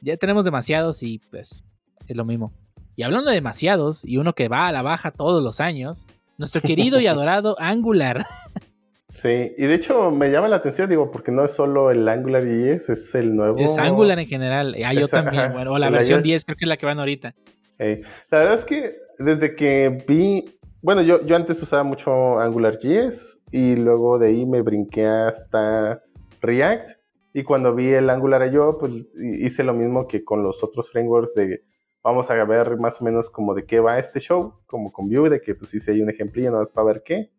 [0.00, 1.64] ya tenemos demasiados y pues
[2.06, 2.52] es lo mismo.
[2.96, 6.06] Y hablando de demasiados, y uno que va a la baja todos los años,
[6.38, 8.26] nuestro querido y adorado Angular.
[9.08, 12.44] Sí, y de hecho me llama la atención, digo, porque no es solo el Angular
[12.44, 13.58] JS, es el nuevo.
[13.58, 14.74] Es Angular en general.
[14.84, 15.52] Ah, yo también, ajá.
[15.52, 16.24] bueno, o la versión iOS.
[16.24, 17.34] 10 creo que es la que van ahorita.
[17.78, 22.78] Eh, la verdad es que desde que vi, bueno, yo, yo antes usaba mucho Angular
[22.78, 26.00] JS y luego de ahí me brinqué hasta
[26.40, 27.01] React.
[27.32, 30.90] Y cuando vi el Angular yo, pues hi- hice lo mismo que con los otros
[30.90, 31.62] frameworks de
[32.02, 35.30] vamos a ver más o menos como de qué va este show, como con Vue,
[35.30, 37.30] de que pues hice ahí un ejemplillo nada más para ver qué.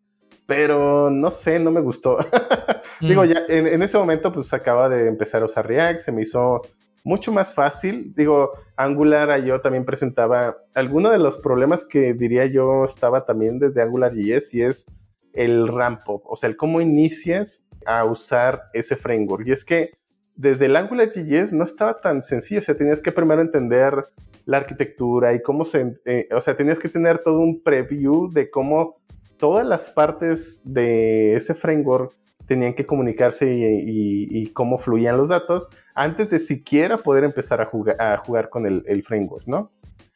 [0.46, 2.16] Pero no sé, no me gustó.
[3.00, 3.26] Digo, Mm.
[3.26, 6.62] ya en, en ese momento pues acaba de empezar a usar React, se me hizo
[7.02, 8.12] mucho más fácil.
[8.14, 13.82] Digo, Angular yo también presentaba algunos de los problemas que diría yo estaba también desde
[13.82, 14.86] AngularJS y es
[15.34, 19.46] el ramp up, o sea, el cómo inicias a usar ese framework.
[19.46, 19.90] Y es que
[20.36, 24.04] desde el AngularJS no estaba tan sencillo, o sea, tenías que primero entender
[24.46, 28.50] la arquitectura y cómo se, eh, o sea, tenías que tener todo un preview de
[28.50, 28.96] cómo
[29.38, 32.12] todas las partes de ese framework
[32.46, 37.60] tenían que comunicarse y, y- y cómo fluían los datos antes de siquiera poder empezar
[37.62, 39.70] a jugar, a jugar con el, el framework, ¿no?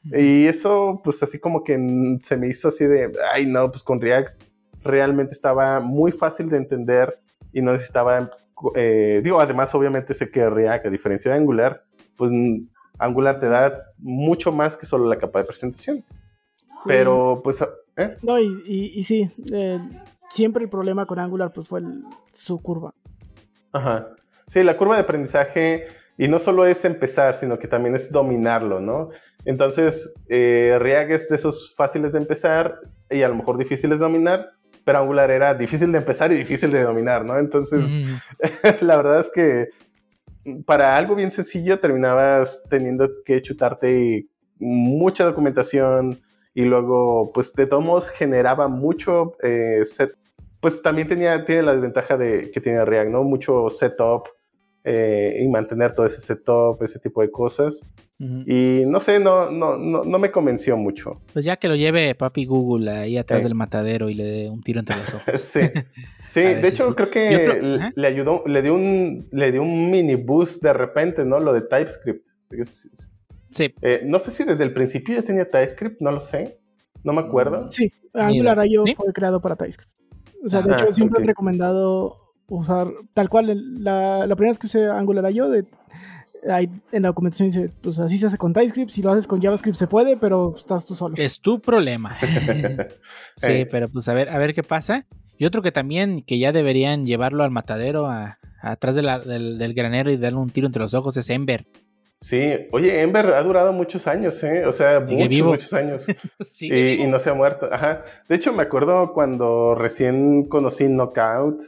[0.04, 1.78] Y eso, pues así como que
[2.22, 4.42] se me hizo así de, ay no, pues con React
[4.82, 7.18] realmente estaba muy fácil de entender
[7.52, 8.30] y no necesitaba,
[8.74, 11.84] eh, digo, además obviamente sé que React, a diferencia de Angular,
[12.16, 12.30] pues
[12.98, 16.04] Angular te da mucho más que solo la capa de presentación.
[16.84, 17.60] Pero pues,
[17.96, 18.16] ¿eh?
[18.22, 19.78] No, y, y, y sí, eh,
[20.30, 22.94] siempre el problema con Angular pues fue el- su curva.
[23.72, 24.08] Ajá.
[24.46, 25.86] Sí, la curva de aprendizaje,
[26.16, 29.10] y no solo es empezar, sino que también es dominarlo, ¿no?
[29.44, 32.80] Entonces, eh, React es de esos fáciles de empezar
[33.10, 34.50] y a lo mejor difíciles de dominar,
[34.88, 37.38] pero Angular era difícil de empezar y difícil de dominar, ¿no?
[37.38, 37.92] Entonces,
[38.80, 39.68] la verdad es que
[40.64, 44.28] para algo bien sencillo terminabas teniendo que chutarte
[44.58, 46.22] mucha documentación
[46.54, 50.16] y luego, pues de todos generaba mucho eh, set.
[50.58, 53.24] Pues también tenía, tiene la desventaja de que tiene React, ¿no?
[53.24, 54.28] Mucho setup
[54.88, 57.84] eh, y mantener todo ese setup, ese tipo de cosas.
[58.20, 58.42] Ujú.
[58.46, 61.20] Y no sé, no, no, no, no me convenció mucho.
[61.32, 63.44] Pues ya que lo lleve papi Google ahí atrás Sí.
[63.44, 65.40] del matadero y le dé un tiro entre los ojos.
[65.40, 65.60] Sí,
[66.24, 70.62] sí de hecho creo que le- ayudó, le dio un, le dio un mini boost
[70.62, 71.38] de repente, ¿no?
[71.38, 72.24] Lo de TypeScript.
[72.50, 73.10] Es- es-
[73.50, 76.58] Sí, eh, no sé si desde el principio ya tenía TypeScript, no lo sé,
[77.02, 77.72] no me acuerdo.
[77.72, 78.66] Sí, Angular.
[78.66, 78.94] IO ¿Sí?
[78.94, 79.90] fue creado para TypeScript.
[80.44, 81.20] O sea, de Ajá, hecho, siempre ok.
[81.22, 83.50] han recomendado usar tal cual.
[83.50, 85.64] el- La, la primera vez que usé Angular IO, de,
[86.50, 88.90] ahí en la documentación dice, pues así se hace con TypeScript.
[88.90, 91.14] Si lo haces con JavaScript se puede, pero estás tú solo.
[91.18, 92.14] es tu problema.
[93.36, 93.68] Sí, Eh.
[93.70, 95.06] pero pues a ver, a ver qué pasa.
[95.36, 99.56] Y otro que también, que ya deberían llevarlo al matadero, a, atrás de la- del,
[99.58, 101.66] del granero y darle un tiro entre los ojos, es Ember.
[102.20, 104.66] Sí, oye, Ember ha durado muchos años, ¿eh?
[104.66, 105.50] O sea, Sigue muchos, vivo.
[105.50, 106.04] muchos años.
[106.60, 107.68] Y, y no se ha muerto.
[107.70, 108.02] Ajá.
[108.28, 111.60] De hecho, me acuerdo cuando recién conocí Knockout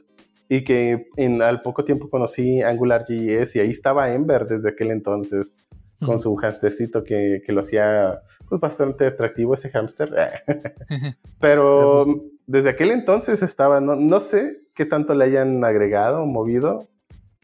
[0.52, 5.56] y que en, al poco tiempo conocí AngularJS y ahí estaba Ember desde aquel entonces
[6.04, 10.12] con su hamstercito que, que lo hacía pues, bastante atractivo ese hamster.
[11.40, 12.16] Pero pues,
[12.48, 16.88] desde aquel entonces estaba, no, no sé qué tanto le hayan agregado, movido.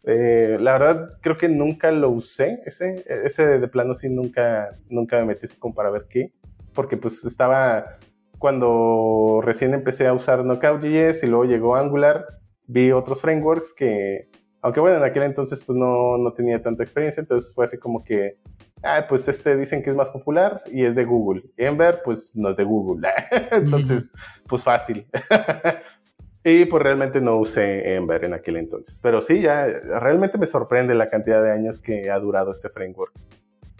[0.03, 5.19] Eh, la verdad, creo que nunca lo usé, ese, ese de plano sí nunca, nunca
[5.21, 6.33] me metí como para ver qué,
[6.75, 7.99] porque pues estaba,
[8.39, 12.25] cuando recién empecé a usar Knockout.js y luego llegó Angular,
[12.67, 14.29] vi otros frameworks que,
[14.63, 18.03] aunque bueno, en aquel entonces pues no, no tenía tanta experiencia, entonces fue así como
[18.03, 18.39] que,
[18.83, 21.45] ah, pues este dicen que es más popular y es de Google.
[21.57, 23.09] Ember, pues no es de Google.
[23.51, 24.11] entonces,
[24.49, 25.07] pues fácil.
[26.45, 29.01] y pues realmente no usé Ember en aquel entonces.
[29.01, 29.67] Pero sí, ya
[30.01, 33.13] realmente me sorprende la cantidad de años que ha durado este framework.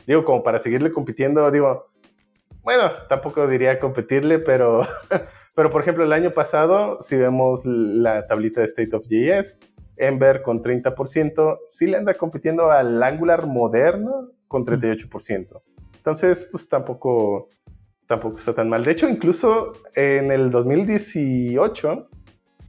[0.07, 1.91] Digo, como para seguirle compitiendo, digo,
[2.67, 4.83] bueno, tampoco diría competirle, pero,
[5.57, 9.59] pero por ejemplo, el año pasado, si vemos la tablita de State of JS,
[9.97, 15.63] Ember con 30%, sí le anda compitiendo al Angular moderno con 38%.
[15.97, 17.49] Entonces, pues tampoco,
[18.07, 18.85] tampoco está tan mal.
[18.85, 22.11] De hecho, incluso en el 2018,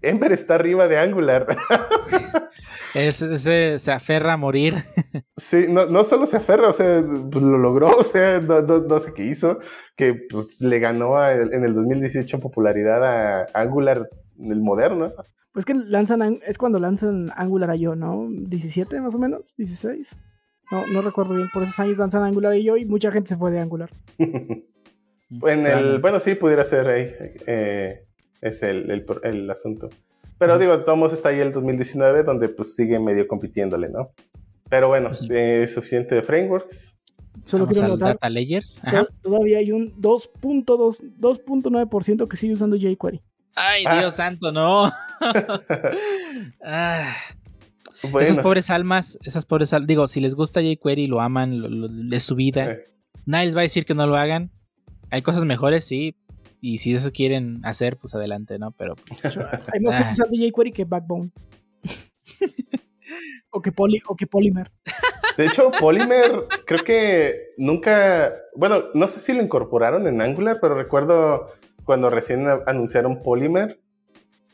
[0.01, 1.57] Ember está arriba de Angular.
[2.93, 4.75] Ese se aferra a morir.
[5.39, 9.13] Sí, no, no solo se aferra, o sea, pues lo logró, o sea, no, sé
[9.13, 9.59] qué hizo,
[9.95, 15.13] que pues le ganó en el 2018 popularidad a Angular, el moderno.
[15.51, 18.27] Pues que lanzan, es cuando lanzan Angular yo, ¿no?
[18.31, 20.17] 17 más o menos, 16.
[20.71, 23.51] No, no recuerdo bien, por esos años lanzan Angular yo y mucha gente se fue
[23.51, 23.91] de Angular.
[24.17, 27.13] en el, bueno, sí, pudiera ser ahí,
[27.45, 28.06] eh,
[28.41, 29.89] es el, el asunto.
[30.37, 34.11] Pero digo, Tomos está ahí el 2019, donde pues sigue medio compitiéndole, ¿no?
[34.69, 36.95] Pero bueno, pues es suficiente de frameworks.
[37.45, 38.81] Solo quiero notar, data layers.
[39.21, 43.21] todavía hay un 2.9% que sigue usando jQuery.
[43.55, 43.99] Ay, ah.
[43.99, 44.91] Dios santo, no.
[46.63, 47.15] Ah.
[48.21, 52.21] Esas pobres almas, esas pobres almas, digo, si les gusta jQuery, lo aman, lo, es
[52.21, 52.77] su vida.
[53.25, 54.51] Nadie les va a decir que no lo hagan.
[55.09, 56.15] Hay cosas mejores, sí,
[56.59, 58.71] y si eso quieren hacer, pues adelante, ¿no?
[58.71, 58.95] Pero.
[58.95, 59.21] Pues,
[59.73, 61.31] hay más gente usando jQuery que Backbone.
[63.51, 64.71] o, que poly, o que Polymer.
[65.37, 68.33] De hecho, Polymer creo que nunca.
[68.55, 71.53] Bueno, no sé si lo incorporaron en Angular, pero recuerdo
[71.83, 73.79] cuando recién anunciaron Polymer,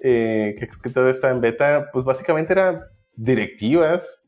[0.01, 2.81] eh, que creo que todo estaba en beta, pues básicamente eran
[3.15, 4.19] directivas.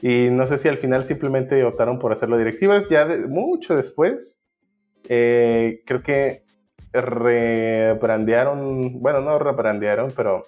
[0.00, 2.88] Y no sé si al final simplemente optaron por hacerlo directivas.
[2.88, 4.38] Ya mucho después,
[5.08, 6.43] eh, creo que
[6.94, 10.44] rebrandearon, bueno, no rebrandearon, pero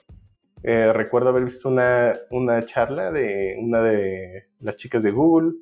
[0.63, 5.55] eh, recuerdo haber visto una, una charla de una de las chicas de Google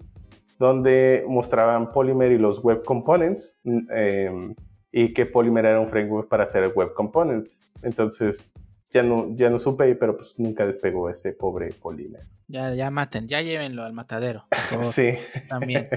[0.58, 4.54] donde mostraban Polymer y los web components em,
[4.92, 7.70] y que Polymer era un framework para hacer web components.
[7.82, 8.48] Entonces
[8.92, 12.22] ya no, ya no supe, pero pues nunca despegó ese pobre Polymer.
[12.46, 14.46] Ya, ya maten, ya llévenlo al matadero.
[14.82, 15.14] sí.
[15.48, 15.88] También.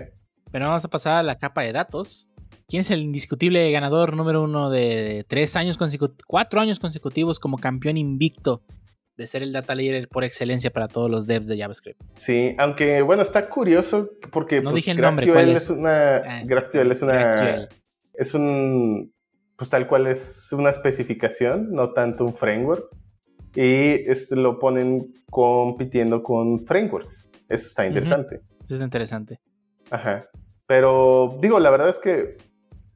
[0.51, 2.27] Pero vamos a pasar a la capa de datos.
[2.69, 7.57] ¿Quién es el indiscutible ganador número uno de tres años consecutivos, cuatro años consecutivos como
[7.59, 8.61] campeón invicto
[9.15, 12.01] de ser el data layer por excelencia para todos los devs de JavaScript?
[12.15, 15.69] Sí, aunque bueno, está curioso porque no pues, dije el nombre, ¿cuál es?
[15.69, 17.69] una ah, GraphQL es una
[18.13, 19.13] es un
[19.57, 22.89] pues tal cual es una especificación, no tanto un framework
[23.55, 24.03] y
[24.35, 27.29] lo ponen compitiendo con frameworks.
[27.47, 28.41] Eso está interesante.
[28.65, 29.39] Eso es interesante.
[29.89, 30.27] Ajá.
[30.67, 32.37] Pero digo, la verdad es que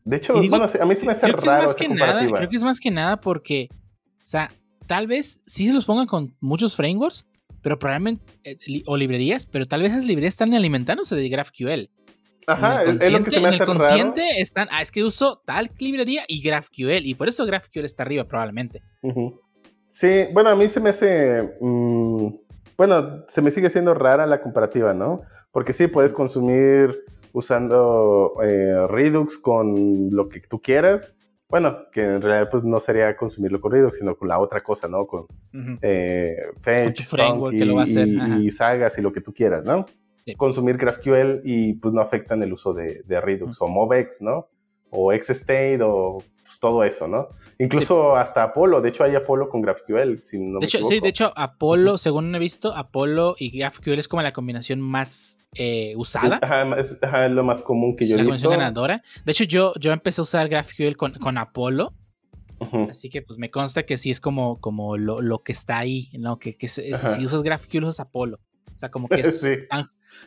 [0.03, 2.37] de hecho, bueno, a mí se me hace raro esa comparativa.
[2.37, 4.51] creo que es más que nada porque, o sea,
[4.87, 7.27] tal vez sí se los pongan con muchos frameworks,
[7.61, 11.89] pero probablemente, eh, o librerías, pero tal vez esas librerías están alimentándose de GraphQL.
[12.47, 15.43] Ajá, es lo que se me hace en el consciente están, ah, es que uso
[15.45, 18.81] tal librería y GraphQL, y por eso GraphQL está arriba probablemente.
[19.91, 22.27] Sí, bueno, a mí se me hace, mm,
[22.77, 25.21] bueno, se me sigue siendo rara la comparativa, ¿no?
[25.51, 26.97] Porque sí, puedes consumir
[27.33, 31.15] usando eh, Redux con lo que tú quieras.
[31.47, 34.87] Bueno, que en realidad pues no sería consumirlo con Redux, sino con la otra cosa,
[34.87, 35.05] ¿no?
[35.05, 35.27] Con
[35.81, 37.07] eh, Fetch,
[38.41, 39.85] y, Sagas y lo que tú quieras, ¿no?
[40.37, 44.47] Consumir GraphQL y pues no afectan el uso de, Redux o MobX, ¿no?
[44.89, 47.27] O XState o pues, todo eso, ¿no?
[47.61, 51.09] Incluso hasta Apollo, de hecho hay Apollo con GraphQL, si no de hecho, Sí, de
[51.09, 56.39] hecho Apollo, según he visto, Apollo y GraphQL es como la combinación más eh, usada.
[56.41, 58.49] Ajá, es lo más común que yo he visto.
[58.49, 59.03] ganadora.
[59.25, 61.93] De hecho, yo, yo empecé a usar GraphQL con, con Apollo.
[62.89, 66.37] Así que pues me consta que sí es como, como lo, que está ahí, ¿no?
[66.37, 68.39] Que, que si usas GraphQL usas Apollo.
[68.81, 69.47] O sea, como que es,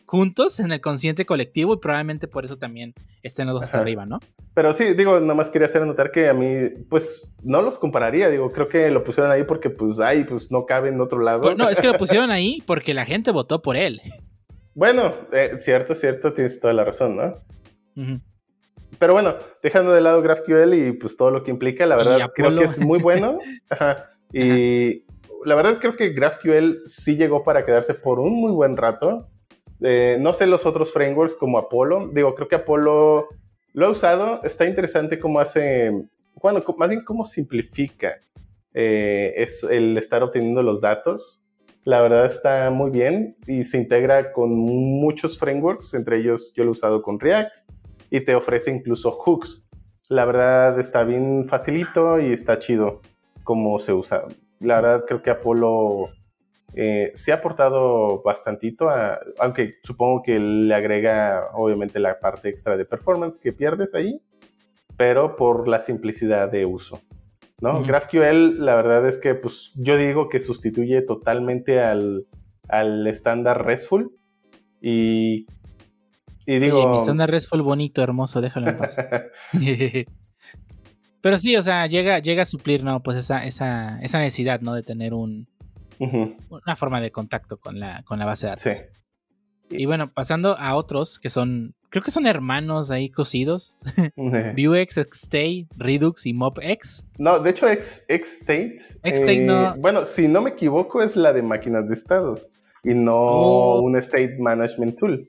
[0.06, 2.94] juntos en el consciente colectivo y probablemente por eso también
[3.24, 4.20] estén los dos hasta arriba, ¿no?
[4.54, 8.52] Pero sí, digo, nomás quería hacer notar que a mí, pues, no los compararía, digo,
[8.52, 11.42] creo que lo pusieron ahí porque, pues, ay, pues, no cabe en otro lado.
[11.42, 14.00] Pues, no, es que lo pusieron ahí porque la gente votó por él.
[14.74, 17.34] Bueno, eh, cierto, cierto, tienes toda la razón, ¿no?
[19.00, 19.34] Pero bueno,
[19.64, 22.78] dejando de lado GraphQL y pues todo lo que implica, la verdad creo que es
[22.78, 23.38] muy bueno.
[24.36, 25.04] Y
[25.44, 29.28] la verdad creo que GraphQL sí llegó para quedarse por un muy buen rato.
[29.80, 32.10] Eh, no sé los otros frameworks como Apollo.
[32.12, 33.28] Digo, creo que Apollo
[33.72, 34.40] lo ha usado.
[34.42, 35.92] Está interesante cómo hace
[36.44, 38.20] bueno, más bien cómo simplifica
[38.74, 41.42] eh, es el estar obteniendo los datos.
[41.84, 46.70] La verdad está muy bien y se integra con muchos frameworks, entre ellos yo lo
[46.70, 47.56] he usado con React
[48.10, 49.64] y te ofrece incluso hooks.
[50.08, 53.00] La verdad está bien facilito y está chido
[53.42, 54.24] cómo se usa.
[54.64, 56.10] La verdad creo que Apolo
[56.74, 58.88] eh, se ha aportado bastantito,
[59.38, 64.20] aunque supongo que le agrega obviamente la parte extra de performance que pierdes ahí,
[64.96, 67.00] pero por la simplicidad de uso.
[67.60, 67.82] ¿no?
[67.82, 72.26] GraphQL, la verdad es que pues, yo digo que sustituye totalmente al,
[73.06, 74.10] estándar RESTful
[74.80, 75.46] y,
[76.46, 76.88] y digo...
[76.90, 78.96] mi estándar RESTful bonito, hermoso, déjalo en paz.
[81.24, 83.02] Pero sí, o sea, llega, llega a suplir, ¿no?
[83.02, 84.74] Pues esa, esa, esa necesidad, ¿no?
[84.74, 85.48] De tener un,
[85.98, 88.62] una forma de contacto con la, con la base de datos.
[88.62, 88.84] Sí.
[89.70, 93.74] Y bueno, pasando a otros que son, creo que son hermanos ahí cosidos.
[94.54, 97.06] Vuex, Xstate, Redux y MobX.
[97.16, 98.76] No, de hecho, Xstate.
[99.02, 99.68] Xstate no.
[99.68, 102.50] Eh, bueno, si no me equivoco, es la de máquinas de estados
[102.82, 103.80] y no oh.
[103.80, 105.26] un State Management Tool.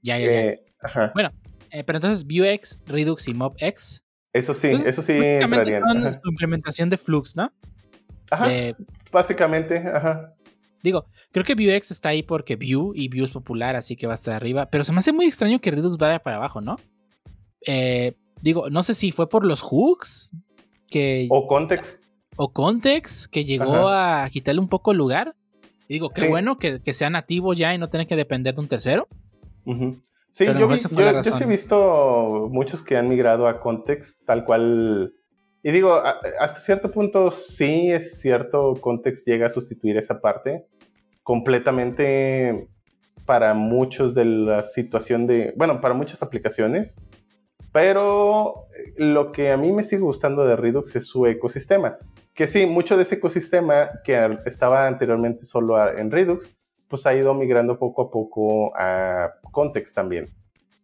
[0.00, 0.32] Ya, ya, ya.
[0.32, 0.64] Eh,
[1.12, 1.28] bueno,
[1.70, 4.03] eh, pero entonces Vuex, Redux y MobX.
[4.34, 5.80] Eso sí, eso sí entraría.
[5.80, 7.50] Son su implementación de Flux, ¿no?
[8.30, 8.48] Ajá.
[9.12, 10.34] básicamente, ajá.
[10.82, 14.12] Digo, creo que Vuex está ahí porque Vue y Vue es popular, así que va
[14.12, 14.66] a estar arriba.
[14.66, 16.76] Pero se me hace muy extraño que Redux vaya para abajo, ¿no?
[17.66, 20.32] Eh, digo, no sé si fue por los hooks
[20.90, 21.26] que...
[21.30, 22.04] O context.
[22.36, 25.34] O context que llegó a quitarle un poco el lugar.
[25.88, 29.06] digo, qué bueno que, sea nativo ya y no tener que depender de un tercero.
[30.34, 35.14] Sí, yo, sí he visto muchos que han migrado a context tal cual...
[35.62, 35.94] Y digo,
[36.40, 40.66] hasta cierto punto sí es cierto, context llega a sustituir esa parte,
[41.22, 42.68] completamente
[43.26, 47.00] para muchos de la situación de, bueno, para muchas aplicaciones,
[47.70, 48.66] pero
[48.96, 51.96] lo que a mí me sigue gustando de Redux es su ecosistema,
[52.34, 56.52] que sí, mucho de ese ecosistema que estaba anteriormente solo en Redux,
[56.94, 60.28] pues ha ido migrando poco a poco a Context también.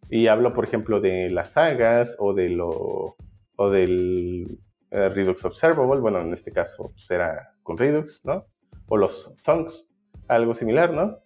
[0.09, 3.15] Y hablo, por ejemplo, de las sagas o, de lo,
[3.55, 4.59] o del
[4.91, 8.43] eh, Redux Observable, bueno, en este caso será pues, con Redux, ¿no?
[8.89, 9.89] O los Thunks,
[10.27, 11.19] algo similar, ¿no?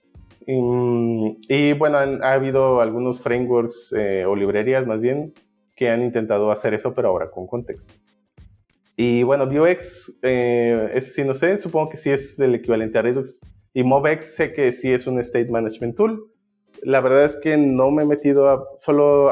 [0.45, 5.33] Y, bueno, ha habido algunos frameworks eh, o librerías más bien
[5.75, 7.91] que han intentado hacer eso, pero ahora con context.
[8.95, 13.39] Y bueno, Vuex, eh, no sé, supongo que sí es el equivalente a Redux.
[13.75, 16.31] Y MobX sé que sí es un State Management Tool.
[16.81, 19.29] La verdad es que no me he metido a, solo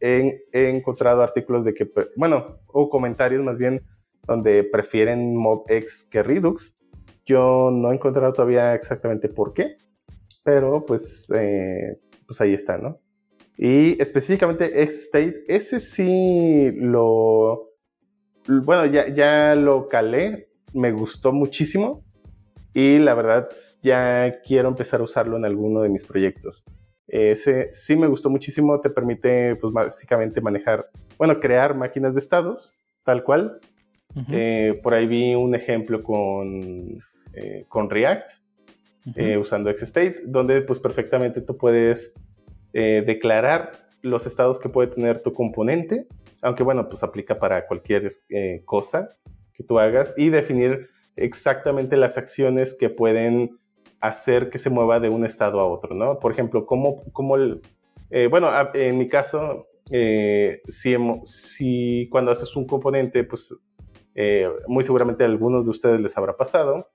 [0.00, 3.82] he, encontrado artículos de que, bueno, o comentarios más bien,
[4.26, 6.76] donde prefieren MobX que Redux.
[7.24, 9.78] Yo no he encontrado todavía exactamente por qué,
[10.44, 13.00] pero pues, eh, pues ahí está, ¿no?
[13.56, 17.70] Y específicamente X-State, ese sí lo,
[18.46, 22.05] bueno, ya, ya lo calé, me gustó muchísimo
[22.76, 23.48] y la verdad
[23.80, 26.66] ya quiero empezar a usarlo en alguno de mis proyectos.
[27.08, 32.74] Ese sí me gustó muchísimo, te permite pues básicamente manejar, bueno, crear máquinas de estados,
[33.02, 33.60] tal cual.
[34.30, 37.00] Eh, por ahí vi un ejemplo con
[37.32, 38.28] eh, con React,
[39.14, 42.12] eh, usando XState, donde pues perfectamente tú puedes
[42.74, 46.08] eh, declarar los estados que puede tener tu componente,
[46.42, 48.18] aunque bueno, pues aplica para cualquier
[48.66, 49.08] cosa
[49.54, 53.58] que tú hagas y definir exactamente las acciones que pueden
[54.00, 56.18] hacer que se mueva de un estado a otro, ¿no?
[56.18, 57.62] Por ejemplo, cómo, cómo el,
[58.30, 63.54] bueno, en mi caso, si, si, cuando haces un componente, pues
[64.68, 66.88] muy seguramente a algunos de ustedes les habrá pasado,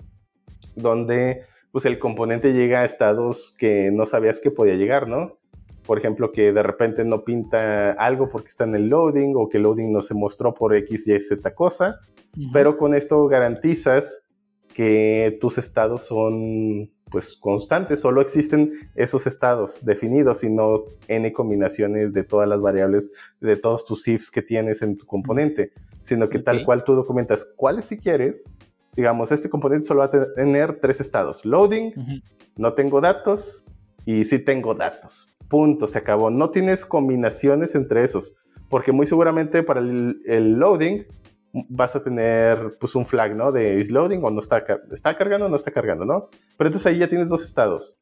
[0.76, 5.38] donde pues el componente llega a estados que no sabías que podía llegar, ¿no?
[5.86, 9.58] Por ejemplo, que de repente no pinta algo porque está en el loading o que
[9.58, 12.00] el loading no se mostró por X, Y, Z cosa,
[12.54, 14.20] pero con esto garantizas
[14.74, 22.14] que tus estados son pues constantes, solo existen esos estados definidos y no n combinaciones
[22.14, 23.12] de todas las variables
[23.42, 27.46] de todos tus ifs que tienes en tu componente, sino que tal cual tú documentas
[27.58, 28.46] cuáles si quieres
[28.96, 31.46] digamos, este componente solo va a tener tres estados.
[31.46, 32.22] Loading,
[32.58, 33.66] no tengo datos
[34.06, 35.30] y sí tengo datos.
[35.48, 36.30] Punto, se acabó.
[36.30, 38.36] No tienes combinaciones entre esos,
[38.70, 41.06] porque muy seguramente para el, loading
[41.54, 43.52] vas a tener pues un flag, ¿no?
[43.52, 46.30] De is loading o no está, está cargando o no está cargando, ¿no?
[46.58, 47.98] Pero entonces ahí ya tienes dos estados.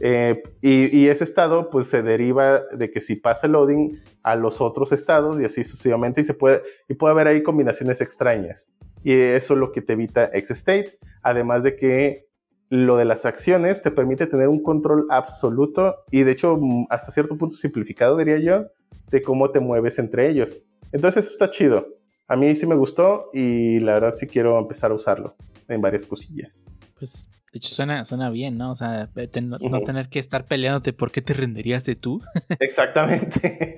[0.00, 4.90] Eh, y, ese estado pues se deriva de que si pasa loading a los otros
[4.90, 8.70] estados y así sucesivamente y se puede y puede haber ahí combinaciones extrañas
[9.04, 12.26] y eso es lo que te evita XState, además de que
[12.70, 17.12] lo de las acciones te permite tener un control absoluto y de hecho mm, hasta
[17.12, 18.66] cierto punto simplificado diría yo
[19.12, 20.64] de cómo te mueves entre ellos.
[20.90, 21.86] Entonces eso está chido.
[22.28, 25.36] A mí sí me gustó y la verdad sí quiero empezar a usarlo
[25.68, 26.66] en varias cosillas.
[26.98, 28.72] Pues, de hecho, suena, suena bien, ¿no?
[28.72, 32.20] O sea, ten- no, tener que estar peleándote por qué te renderías de tú.
[32.60, 33.76] Exactamente.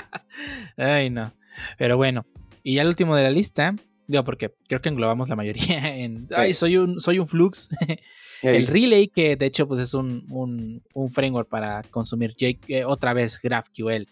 [0.76, 1.32] Ay, no.
[1.78, 2.24] Pero bueno,
[2.62, 3.74] y ya el último de la lista,
[4.06, 6.28] digo, porque creo que englobamos la mayoría en.
[6.34, 7.68] Ay, soy un, soy un Flux.
[8.42, 12.84] El Relay, que de hecho pues es un, un- un framework para consumir J- eh,
[12.84, 14.08] otra vez GraphQL.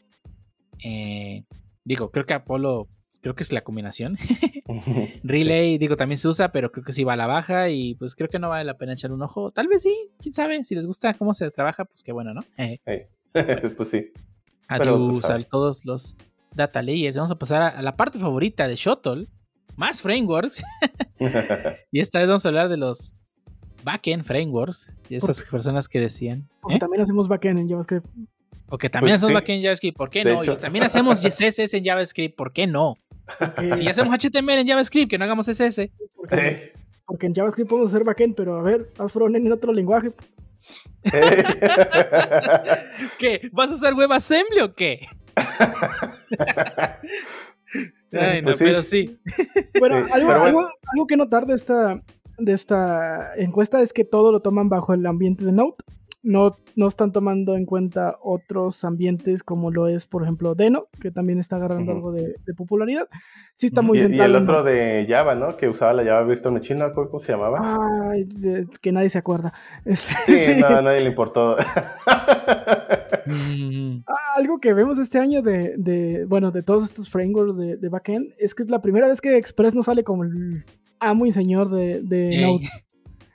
[0.84, 1.42] Eh,
[1.84, 2.86] digo, creo que Apollo,
[3.20, 4.18] creo que es la combinación.
[5.22, 8.14] Relay, digo, también se usa, pero creo que sí va a la baja y pues
[8.14, 9.50] creo que no vale la pena echar un ojo.
[9.50, 12.44] Tal vez sí, quién sabe, si les gusta cómo se trabaja, pues qué bueno, ¿no?
[12.56, 12.80] Eh,
[13.76, 14.12] pues sí.
[14.68, 16.16] Pero, adiós pues, a todos los
[16.54, 17.16] data layers.
[17.16, 19.26] Vamos a pasar a, a la parte favorita de Shuttle,
[19.76, 20.62] más frameworks.
[21.90, 23.14] y esta vez vamos a hablar de los
[23.82, 26.48] backend frameworks y esas personas que decían.
[26.60, 26.78] Porque ¿eh?
[26.78, 28.06] también hacemos backend en JavaScript.
[28.68, 29.34] O que también Pues hacemos sí.
[29.34, 30.42] backend en JavaScript, ¿por qué De no?
[30.42, 30.52] hecho.
[30.52, 32.94] Y también hacemos CSS en JavaScript, ¿por qué no?
[33.76, 35.90] Si hacemos HTML en JavaScript, que no hagamos CSS.
[36.16, 36.72] porque, Eh,
[37.06, 40.12] porque en JavaScript podemos hacer backend, pero a ver, haz frontend en otro lenguaje.
[41.12, 41.44] eh.
[43.18, 43.48] ¿Qué?
[43.52, 45.00] ¿Vas a usar WebAssembly o qué?
[48.12, 48.64] Ay, no, Pues sí.
[48.64, 49.20] pero sí.
[49.78, 50.44] Bueno, algo, pero bueno.
[50.44, 52.02] algo- algo que notar de esta,
[52.38, 55.74] de esta encuesta es que todo lo toman bajo el ambiente de Node.
[56.22, 61.10] No, no están tomando en cuenta otros ambientes como lo es, por ejemplo, Deno, que
[61.10, 63.08] también está agarrando algo de, de popularidad.
[63.54, 65.56] Sí está muy y, y centrado el otro de Java, ¿no?
[65.56, 67.78] Que usaba la Java Virtual Machine, no cómo se llamaba.
[68.12, 69.54] Ay, de- que nadie se acuerda.
[69.94, 70.56] Sí, sí.
[70.60, 71.56] no, a nadie le importó.
[73.26, 77.76] Mm, Ah, Algo que vemos este año de, de, bueno, de todos estos frameworks de,
[77.76, 80.64] de backend es que es la primera vez que Express no sale como el
[80.98, 82.66] amo y señor de, de Node.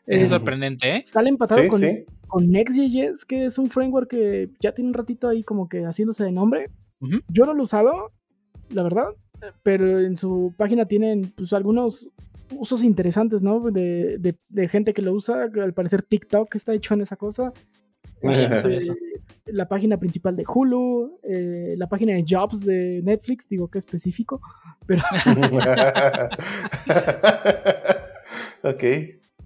[0.07, 1.03] Es Es- sorprendente, ¿eh?
[1.05, 2.05] Sale empatado sí, con, sí.
[2.27, 6.23] Con Next.js, que es un framework que ya tiene un ratito ahí como que haciéndose
[6.23, 6.69] de nombre.
[7.29, 8.11] Yo no lo he usado,
[8.69, 9.09] la verdad,
[9.63, 12.09] pero en su página tienen pues algunos
[12.57, 13.59] usos interesantes, ¿no?
[13.59, 17.51] De, de- de gente que lo usa, al parecer TikTok está hecho en esa cosa.
[18.21, 18.95] Eh, eso.
[19.45, 24.41] la página principal de Hulu, eh, la página de Jobs de Netflix, digo que específico,
[24.87, 25.03] pero
[28.63, 28.83] ok.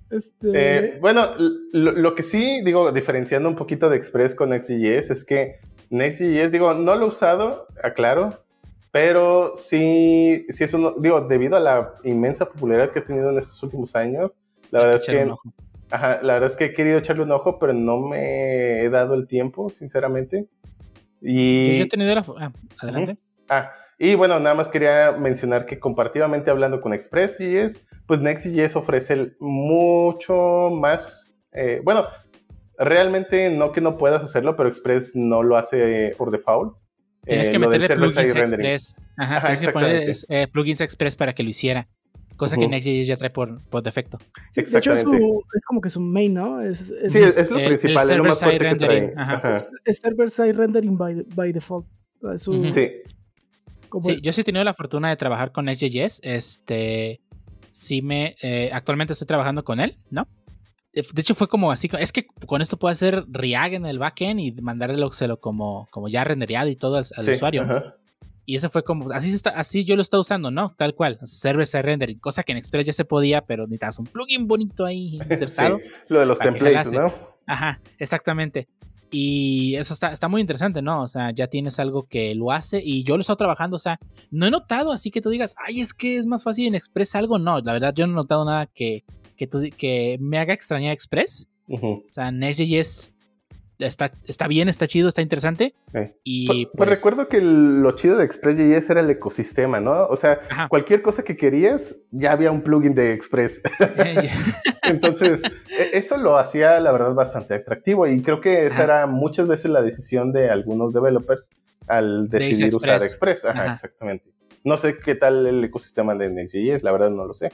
[0.10, 5.12] Este, Eh, bueno, lo, lo que sí, digo, diferenciando un poquito de Express con Next.js
[5.12, 8.44] es que Next.js, digo, no lo he usado, aclaro,
[8.92, 13.38] pero sí, sí es uno, digo, debido a la inmensa popularidad que ha tenido en
[13.38, 14.36] estos últimos años,
[14.72, 15.54] la verdad es que, un ojo.
[15.92, 19.14] ajá, la verdad es que he querido echarle un ojo, pero no me he dado
[19.14, 20.48] el tiempo, sinceramente.
[21.22, 22.26] Y, yo he tenido la.
[22.40, 23.18] ah, adelante.
[23.50, 29.14] Ah, y bueno, nada más quería mencionar que comparativamente hablando con Express.js, pues Next.js ofrece
[29.14, 32.06] el mucho más, eh, bueno,
[32.78, 36.76] realmente no que no puedas hacerlo, pero Express no lo hace por default.
[37.26, 38.66] Tienes Eh, que meterle server plugins side rendering.
[38.74, 38.96] Express.
[39.18, 40.44] Ajá, Ajá, tienes que poner exactamente.
[40.44, 41.86] eh, plugins Express para que lo hiciera.
[42.38, 42.70] Cosa que.
[42.70, 44.18] Next.js ya trae por, por defecto.
[44.52, 45.18] sí, de hecho es, exactamente.
[45.20, 46.62] su- es como que su main, ¿no?
[46.62, 48.86] Es, es- Sí, es, es lo El- el principal, es lo más server-side fuerte que
[48.86, 49.00] trae.
[49.00, 49.34] rendering, ajá.
[49.36, 49.56] Ajá.
[49.58, 51.86] es- es server-side rendering by, by default.
[52.38, 52.90] Sí,
[54.02, 56.22] Sí, yo sí he tenido la fortuna de trabajar con Next.js.
[56.24, 57.22] Este.
[57.72, 58.36] Sí, me.
[58.42, 60.28] eh, actualmente estoy trabajando con él, ¿no?
[60.92, 61.90] De hecho, fue como así.
[62.00, 66.24] Es que con esto puedo hacer React en el backend y mandárselo como, como ya
[66.24, 67.94] rendereado y todo al, al sí, usuario.
[68.50, 70.74] Y eso fue como, así, se está, así yo lo estoy usando, ¿no?
[70.76, 74.08] Tal cual, server side rendering, cosa que en Express ya se podía, pero necesitas un
[74.08, 75.78] plugin bonito ahí insertado.
[75.78, 76.92] Sí, lo de los templates.
[76.92, 77.14] ¿no?
[77.46, 78.68] Ajá, exactamente.
[79.12, 81.02] Y eso está, está muy interesante, ¿no?
[81.02, 83.98] O sea, ya tienes algo que lo hace y yo lo estoy trabajando, o sea,
[84.30, 87.16] no he notado así que tú digas, ay, es que es más fácil en Express
[87.16, 89.04] algo, no, la verdad yo no he notado nada que,
[89.36, 91.50] que, tú- que me haga extrañar Express.
[91.68, 91.88] Ujú.
[91.88, 93.12] O sea, Next.js
[93.80, 95.74] está, está bien, está chido, está interesante.
[95.94, 96.16] Eh.
[96.24, 100.06] Y Pues, pues pues, recuerdo que lo chido de Express.js era el ecosistema, ¿no?
[100.08, 100.68] O sea, Ajá.
[100.68, 103.62] cualquier cosa que querías, ya había un plugin de Express.
[104.84, 108.84] Entonces, e- eso lo hacía, la verdad, bastante atractivo y creo que esa Ajá.
[108.84, 111.48] era muchas veces la decisión de algunos developers
[111.88, 113.46] al decidir usar Express.
[113.46, 113.72] Ajá.
[113.72, 114.30] exactamente.
[114.64, 117.52] No sé qué tal el ecosistema de Next.js, la verdad no lo sé.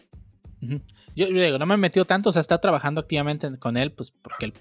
[0.61, 3.91] Yo, yo digo, no me he metido tanto, o sea, está trabajando activamente con él,
[3.91, 4.53] pues porque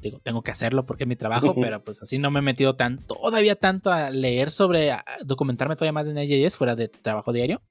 [0.00, 2.76] digo, tengo que hacerlo porque es mi trabajo, pero pues así no me he metido
[2.76, 7.32] tan, todavía tanto a leer sobre, a documentarme todavía más de Next.js fuera de trabajo
[7.32, 7.62] diario.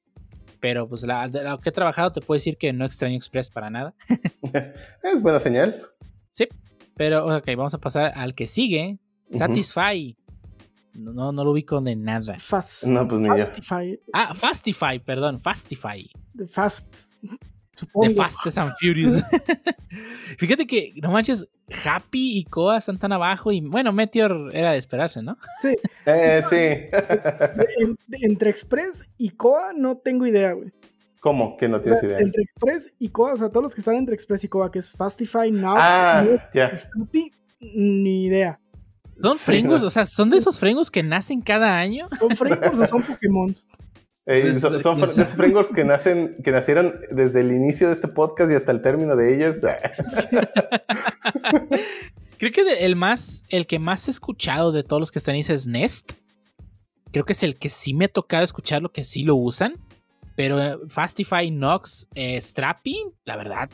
[0.59, 3.49] Pero pues la, de lo que he trabajado te puedo decir que no extraño Express
[3.49, 3.93] para nada.
[5.03, 5.88] Es buena señal.
[6.30, 6.47] Sí,
[6.95, 8.99] pero ok, vamos a pasar al que sigue.
[9.30, 10.16] Satisfy.
[10.93, 12.38] No, no, no lo ubico de nada.
[12.39, 13.28] Fast, No, pues ni.
[13.28, 13.99] Fastify.
[14.14, 16.09] Ah, Fastify, perdón, Fastify.
[16.49, 17.11] Fast.
[17.76, 18.07] Supongo.
[18.09, 19.24] de Fast and Furious.
[20.38, 21.47] Fíjate que, no manches,
[21.86, 25.38] Happy y Koa están tan abajo y bueno, Meteor era de esperarse, ¿no?
[25.61, 26.55] Sí, Eh, sí.
[27.80, 30.71] en- entre Express y Coa no tengo idea, güey.
[31.19, 31.55] ¿Cómo?
[31.57, 32.19] Que no O tienes sea, idea.
[32.19, 34.80] entre Express y Coa, o sea, todos los que están entre Express y Coa, que
[34.80, 36.26] es Fastify, Nox, Ah.
[36.76, 38.59] Snoopy, ni idea.
[39.21, 39.88] Son Sí, frengos, no.
[39.88, 42.09] o sea, son de esos frengos que nacen cada año.
[42.17, 43.53] ¿Son frameworks o son Pokémon?
[44.26, 48.51] Eh, son son esos frameworks que nacen, que nacieron desde el inicio de este podcast
[48.51, 49.57] y hasta el término de ellos.
[52.38, 55.41] Creo que el más, el que más he escuchado de todos los que están ahí
[55.41, 56.13] es Nest.
[57.11, 59.76] Creo que es el que sí me ha tocado escuchar lo que sí lo usan.
[60.36, 63.69] Pero eh, Fastify, Nox, eh, Strappy, la verdad,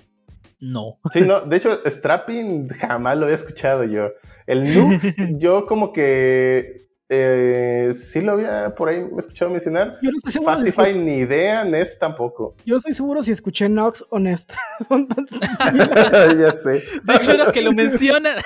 [0.60, 1.00] no.
[1.14, 4.10] Sí, no, de hecho, Strapping jamás lo había escuchado yo.
[4.46, 9.98] El Nux, yo como que eh, sí lo había por ahí escuchado mencionar.
[10.02, 12.56] Yo no estoy seguro, si Fastify escuché, ni idea, Nest tampoco.
[12.66, 14.54] yo no estoy seguro si escuché Nox o Nest.
[14.88, 15.26] Son tan
[16.40, 16.84] ya sé.
[17.04, 18.38] De hecho, lo que lo mencionan.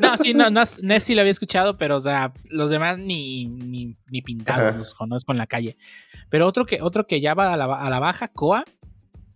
[0.00, 3.46] No, sí, no, no, Nest sí lo había escuchado, pero, o sea, los demás ni,
[3.46, 4.78] ni, ni pintados Ajá.
[4.78, 5.76] los conozco en la calle.
[6.30, 8.64] Pero otro que, otro que ya va a la, a la baja, Koa.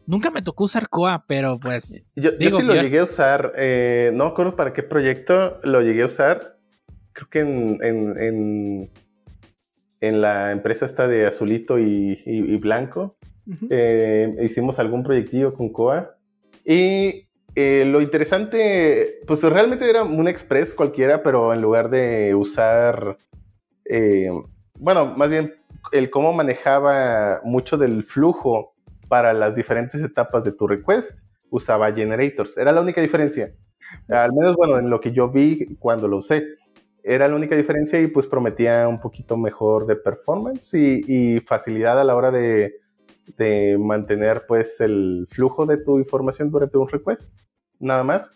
[0.07, 2.03] Nunca me tocó usar Koa, pero pues.
[2.15, 3.53] yo, yo Digo, sí lo llegué a usar.
[3.57, 6.56] eh, no me acuerdo para qué proyecto lo llegué a usar.
[7.17, 8.91] Creo que en, en, en,
[10.03, 13.17] en la empresa esta de azulito y, y- y blanco.
[13.71, 16.17] Eh, hicimos algún proyectillo con Coa.
[16.63, 23.17] Y eh, lo interesante, pues realmente era un express cualquiera, pero en lugar de usar,
[23.87, 24.29] eh,
[24.79, 25.55] bueno, más bien
[25.93, 28.75] el cómo manejaba mucho del flujo
[29.09, 32.59] para las diferentes etapas de tu request, usaba generators.
[32.59, 33.55] Era la única diferencia.
[34.09, 36.45] Al menos, bueno, en lo que yo vi cuando lo usé.
[37.09, 42.01] Era la única diferencia y pues prometía un poquito mejor de performance y, y facilidad
[42.01, 42.81] a la hora de,
[43.37, 47.39] de mantener pues el flujo de tu información durante un request.
[47.79, 48.33] Nada más.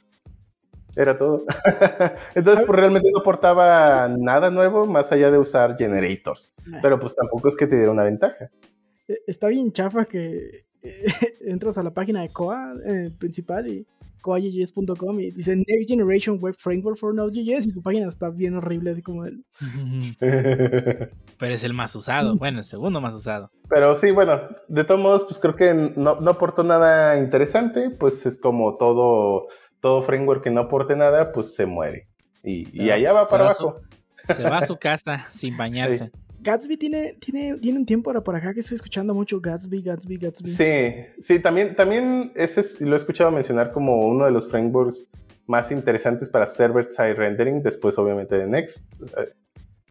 [0.96, 1.44] Era todo.
[2.34, 6.54] Entonces, pues realmente no aportaba nada nuevo más allá de usar generators.
[6.82, 8.50] Pero pues tampoco es que te diera una ventaja.
[9.08, 11.04] Eh, Está bien chafa que eh,
[11.46, 13.86] entras a la página de Coa eh, principal y
[14.20, 18.92] coajs.com y dice Next Generation Web Framework for Node.js y su página está bien horrible,
[18.92, 19.44] así como el...
[21.38, 22.36] Pero es el más usado.
[22.36, 23.50] Bueno, el segundo más usado.
[23.68, 28.26] Pero sí, bueno, de todos modos, pues creo que no, no aportó nada interesante, pues
[28.26, 29.48] es como todo,
[29.80, 32.08] todo framework que no aporte nada, pues se muere.
[32.42, 33.80] Y, allá va para va abajo.
[34.24, 36.10] Se va a su casa sin bañarse.
[36.42, 40.16] Gatsby tiene, tiene, tiene un tiempo ahora por acá que estoy escuchando mucho Gatsby, Gatsby,
[40.16, 40.48] Gatsby.
[40.48, 45.08] Sí, sí, también, también ese es- lo he escuchado mencionar como uno de los frameworks
[45.46, 48.86] más interesantes para server-side rendering, después obviamente de Next.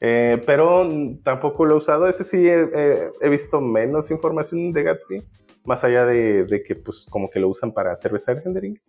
[0.01, 0.89] Eh, pero
[1.23, 2.07] tampoco lo he usado.
[2.07, 5.23] Ese sí he, he- he visto menos información de Gatsby,
[5.65, 8.79] más allá de, de que pues como que lo usan para server-side rendering.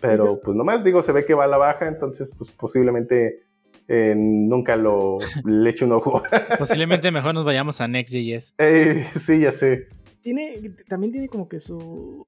[0.00, 3.45] Pero pues nomás digo, se ve que va a la baja, entonces pues posiblemente
[3.88, 6.22] eh, nunca lo le eche un ojo.
[6.58, 8.54] Posiblemente mejor nos vayamos a Next.js.
[8.58, 9.88] Eh, sí, ya sé.
[10.22, 12.26] Tiene, también tiene como que su,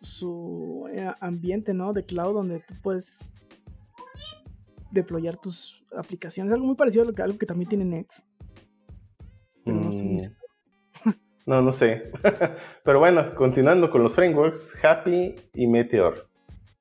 [0.00, 1.92] su eh, ambiente, ¿no?
[1.92, 3.32] De cloud donde tú puedes
[4.90, 6.52] deployar tus aplicaciones.
[6.52, 8.26] Algo muy parecido a lo que, algo que también tiene Next.
[9.64, 10.18] Pero no sé ni
[11.04, 11.12] Mm.
[11.46, 12.12] No, no sé.
[12.84, 16.28] Pero bueno, continuando con los frameworks, Happy y Meteor.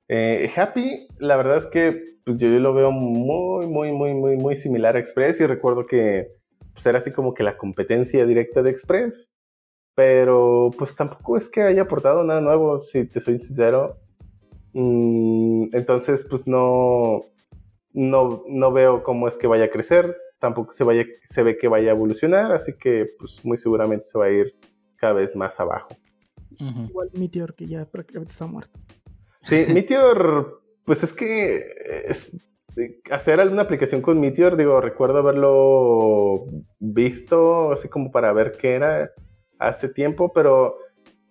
[0.10, 4.56] Eh, Happy, la verdad es que pues, yo lo veo muy, muy, muy, muy, muy
[4.56, 6.28] similar a Express y recuerdo que
[6.74, 9.32] pues, era así como que la competencia directa de Express.
[9.96, 13.98] Pero pues tampoco es que haya aportado nada nuevo, si te soy sincero.
[14.74, 17.22] Mm, entonces, pues no,
[17.94, 21.68] no, no veo cómo es que vaya a crecer tampoco se, vaya, se ve que
[21.68, 24.56] vaya a evolucionar, así que pues muy seguramente se va a ir
[24.98, 25.90] cada vez más abajo.
[26.60, 28.80] Igual Meteor, que ya prácticamente está muerto.
[29.42, 31.66] Sí, Meteor, pues es que
[32.08, 32.38] es-
[33.12, 36.46] hacer alguna aplicación con Meteor, digo, recuerdo haberlo
[36.80, 39.12] visto así como para ver qué era
[39.60, 40.78] hace tiempo, pero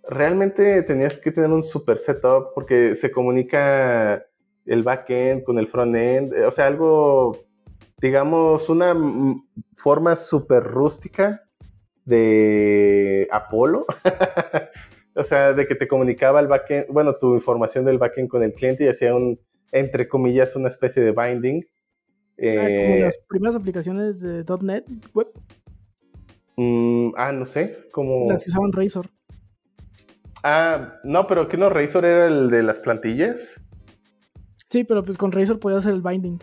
[0.08, 4.24] realmente tenías que tener un super setup porque se comunica
[4.66, 7.38] el backend con el frontend, o sea, algo
[8.00, 8.94] digamos, una
[9.76, 11.42] forma súper rústica
[12.04, 13.86] de Apolo.
[15.14, 18.52] o sea, de que te comunicaba el backend, bueno, tu información del backend con el
[18.52, 19.40] cliente y hacía un,
[19.72, 21.64] entre comillas, una especie de binding.
[21.64, 21.72] Ah,
[22.36, 24.84] como Eh, las primeras aplicaciones de .NET
[25.14, 25.28] Web,
[26.56, 28.30] mm, ah, no sé, como...
[28.30, 29.08] las que usaban Razor.
[30.42, 33.60] Ah, no, pero que no, Razor era el de las plantillas.
[34.68, 36.38] Sí, pero pues con Razor podías hacer el binding.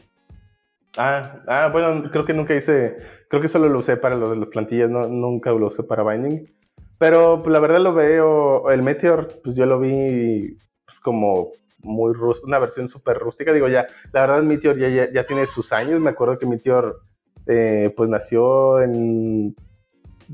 [0.98, 2.98] Ah, ah, bueno, creo que nunca hice,
[3.30, 6.04] creo que solo lo usé para lo de las plantillas, no, nunca lo usé para
[6.04, 6.52] binding.
[7.00, 11.52] Pero pues, la verdad lo veo, el Meteor, pues yo lo vi pues, como
[11.84, 13.54] muy una versión súper rústica.
[13.54, 16.00] Digo, ya, la verdad, Meteor ya, ya, ya, tiene sus años.
[16.00, 17.02] Me acuerdo que Meteor,
[17.48, 19.56] eh, pues nació en.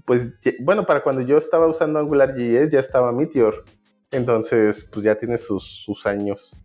[0.06, 0.32] Pues
[0.62, 3.66] bueno, para cuando yo estaba usando AngularJS ya estaba Meteor.
[4.12, 6.56] Entonces, pues ya tiene sus, sus años.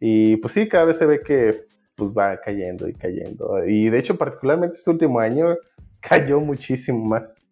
[0.00, 1.66] Y pues sí, cada vez se ve que
[1.98, 3.64] pues va cayendo y cayendo.
[3.66, 5.56] Y de hecho, particularmente este último año
[6.00, 7.47] cayó muchísimo más.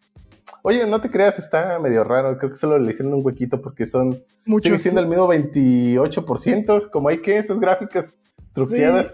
[0.67, 2.37] Oye, no te creas, está medio raro.
[2.37, 4.21] Creo que solo le hicieron un huequito porque son.
[4.45, 6.89] Muchos, sigue siendo el mismo 28%.
[6.91, 8.17] Como hay que esas gráficas
[8.51, 9.13] truqueadas.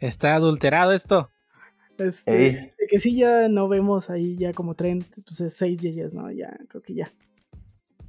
[0.00, 1.30] está adulterado esto.
[1.98, 6.32] Este, que sí, ya no vemos ahí ya como trend, pues es 6 yeyes, ¿no?
[6.32, 7.12] Ya, creo que ya.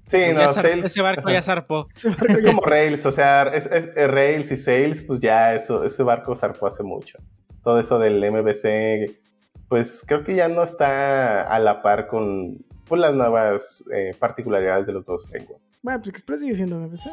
[0.08, 0.88] Sí, no, Sales.
[0.88, 1.88] Ese barco ya zarpó.
[2.28, 6.36] Es como Rails, o sea, es, es, Rails y Sales, pues ya eso, ese barco
[6.36, 7.20] zarpó hace mucho.
[7.64, 9.21] Todo eso del MVC,
[9.72, 12.58] pues creo que ya no está a la par con
[12.90, 15.64] pues, las nuevas eh, particularidades de los dos frameworks.
[15.82, 17.10] Bueno, pues Express sigue siendo MVC.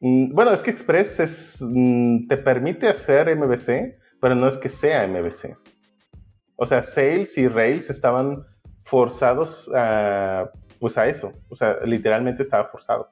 [0.00, 4.70] Mm, bueno, es que Express es, mm, te permite hacer MVC, pero no es que
[4.70, 5.54] sea MVC.
[6.56, 8.46] O sea, Sales y Rails estaban
[8.82, 13.10] forzados a pues a eso, o sea, literalmente estaba forzado.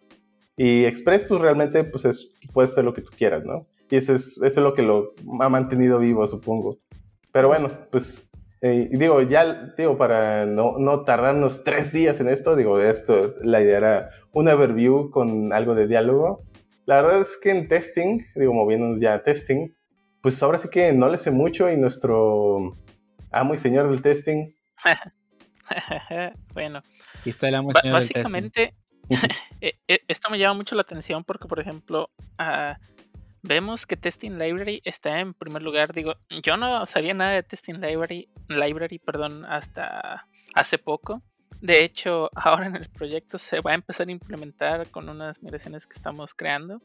[0.56, 3.66] Y Express, pues realmente, pues es, puedes hacer lo que tú quieras, ¿no?
[3.90, 5.12] Y eso es, eso es lo que lo
[5.42, 6.78] ha mantenido vivo, supongo.
[7.32, 8.30] Pero bueno, pues,
[8.60, 13.60] eh, digo, ya, digo, para no, no tardarnos tres días en esto, digo, esto, la
[13.60, 16.44] idea era un overview con algo de diálogo.
[16.86, 19.70] La verdad es que en testing, digo, moviéndonos ya a testing,
[20.22, 22.76] pues ahora sí que no le sé mucho y nuestro
[23.30, 24.48] amo y señor del testing.
[26.54, 26.82] bueno,
[27.20, 28.74] Aquí está la Básicamente,
[29.08, 29.10] e,
[29.88, 32.74] e, esto me llama mucho la atención porque, por ejemplo, uh,
[33.42, 35.92] vemos que Testing Library está en primer lugar.
[35.92, 41.22] Digo, yo no sabía nada de Testing Library, library perdón, hasta hace poco.
[41.60, 45.86] De hecho, ahora en el proyecto se va a empezar a implementar con unas migraciones
[45.86, 46.80] que estamos creando.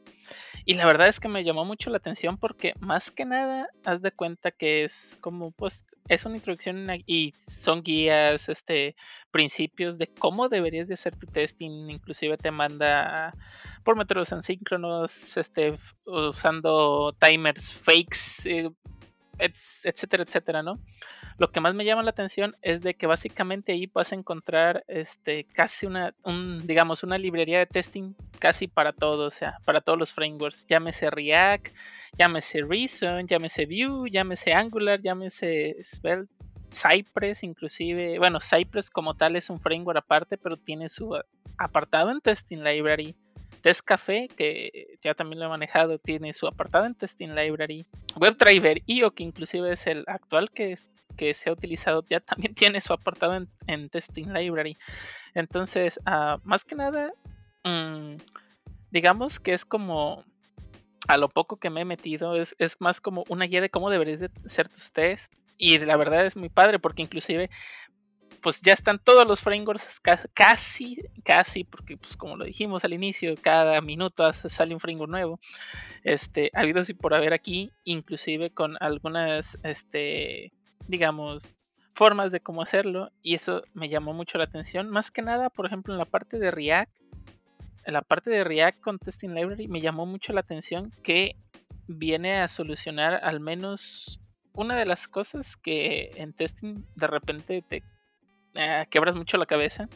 [0.64, 4.02] Y la verdad es que me llamó mucho la atención porque más que nada, haz
[4.02, 8.94] de cuenta que es como, pues, es una introducción y son guías, este,
[9.32, 11.90] principios de cómo deberías de hacer tu testing.
[11.90, 13.32] Inclusive te manda
[13.82, 18.70] por métodos asíncronos, este, usando timers fakes, eh,
[19.38, 20.78] etcétera, etcétera, ¿no?
[21.38, 24.84] Lo que más me llama la atención es de que básicamente ahí vas a encontrar
[24.88, 29.80] este, casi una, un, digamos, una librería de testing casi para todo, o sea, para
[29.80, 30.66] todos los frameworks.
[30.66, 31.68] Llámese React,
[32.18, 36.32] llámese Reason, llámese Vue, llámese Angular, llámese Svelte,
[36.70, 38.18] Cypress, inclusive.
[38.18, 41.18] Bueno, Cypress como tal es un framework aparte, pero tiene su
[41.58, 43.14] apartado en Testing Library.
[43.82, 47.84] Café, que ya también lo he manejado, tiene su apartado en Testing Library.
[48.16, 50.76] WebDriver IO, que inclusive es el actual que,
[51.16, 54.76] que se ha utilizado, ya también tiene su apartado en, Testing Library.
[55.34, 57.12] Entonces, ah, más que nada,
[57.64, 58.16] mm,
[58.90, 60.24] digamos que es como
[61.08, 63.90] a lo poco que me he metido, es, es más como una guía de cómo
[63.90, 65.28] deberías de ser tus tests.
[65.58, 67.48] Y la verdad es muy padre porque inclusive
[68.46, 70.00] pues ya están todos los frameworks
[70.32, 75.40] casi, casi, porque pues como lo dijimos al inicio, cada minuto sale un framework nuevo.
[76.04, 80.52] Este, ha habido sí por haber aquí, inclusive con algunas, este,
[80.86, 81.42] digamos,
[81.92, 84.90] formas de cómo hacerlo, y eso me llamó mucho la atención.
[84.90, 86.96] Más que nada, por ejemplo, en la parte de React,
[87.84, 91.34] en la parte de React con Testing Library, me llamó mucho la atención que
[91.88, 94.20] viene a solucionar al menos
[94.52, 97.82] una de las cosas que en testing de repente te
[98.56, 99.88] eh, quebras mucho la cabeza.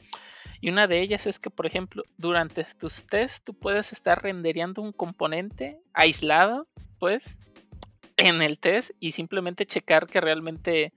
[0.61, 4.83] Y una de ellas es que, por ejemplo, durante tus tests tú puedes estar rendereando
[4.83, 6.69] un componente aislado,
[6.99, 7.39] pues,
[8.17, 10.93] en el test y simplemente checar que realmente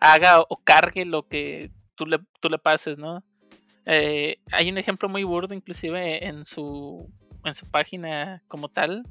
[0.00, 3.22] haga o cargue lo que tú le, tú le pases, ¿no?
[3.86, 7.10] Eh, hay un ejemplo muy burdo, inclusive en su,
[7.44, 9.04] en su página como tal.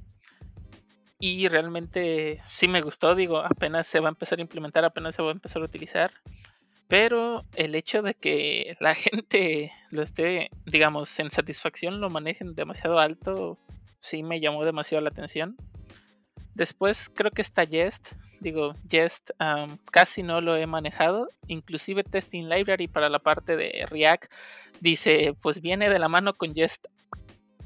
[1.20, 5.24] Y realmente sí me gustó, digo, apenas se va a empezar a implementar, apenas se
[5.24, 6.12] va a empezar a utilizar.
[6.88, 13.00] Pero el hecho de que la gente lo esté, digamos, en satisfacción, lo manejen demasiado
[13.00, 13.58] alto,
[14.00, 15.58] sí me llamó demasiado la atención.
[16.56, 18.14] Después creo que está Jest.
[18.40, 19.32] Digo, Jest
[19.92, 21.28] casi no lo he manejado.
[21.48, 24.32] Inclusive Testing Library para la parte de React
[24.80, 26.88] dice, pues viene de la mano con Jest.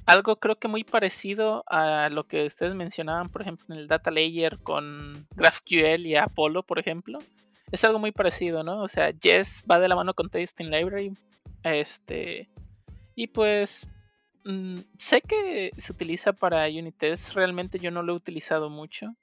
[0.06, 4.12] Algo creo que muy parecido a lo que ustedes mencionaban, por ejemplo, en el Data
[4.12, 7.20] Layer con GraphQL y Apollo, por ejemplo
[7.72, 8.82] es algo muy parecido, ¿no?
[8.82, 11.14] O sea, Yes va de la mano con Testing Library.
[11.64, 12.50] Este.
[13.16, 13.88] Y pues.
[14.44, 17.34] Mm, sé que se utiliza para Unitest.
[17.34, 19.16] Realmente yo no lo he utilizado mucho.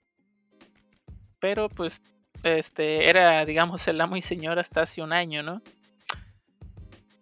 [1.40, 2.02] Pero pues.
[2.42, 3.08] Este.
[3.08, 5.60] Era, digamos, el amo y señor hasta hace un año, ¿no?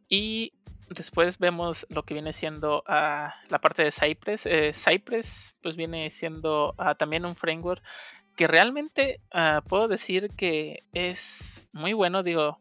[0.08, 0.52] Y
[0.88, 4.46] después vemos lo que viene siendo la parte de Cypress.
[4.46, 7.82] Eh, Cypress pues viene siendo ah, también un framework
[8.36, 12.22] que realmente ah, puedo decir que es muy bueno.
[12.22, 12.58] Digo,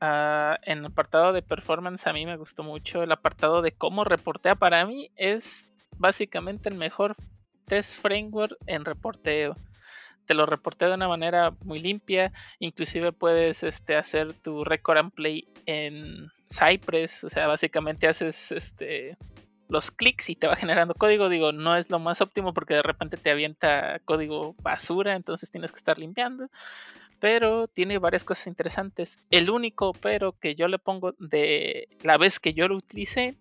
[0.00, 3.02] en el apartado de performance a mí me gustó mucho.
[3.02, 5.66] El apartado de cómo reportea para mí es
[5.96, 7.16] básicamente el mejor
[7.66, 9.54] test framework en reporteo
[10.26, 12.32] te lo reporté de una manera muy limpia.
[12.58, 17.24] Inclusive puedes este, hacer tu record and play en Cypress.
[17.24, 19.16] O sea, básicamente haces este,
[19.68, 21.28] los clics y te va generando código.
[21.28, 25.72] Digo, no es lo más óptimo porque de repente te avienta código basura, entonces tienes
[25.72, 26.48] que estar limpiando.
[27.20, 29.16] Pero tiene varias cosas interesantes.
[29.30, 33.36] El único pero que yo le pongo de la vez que yo lo utilicé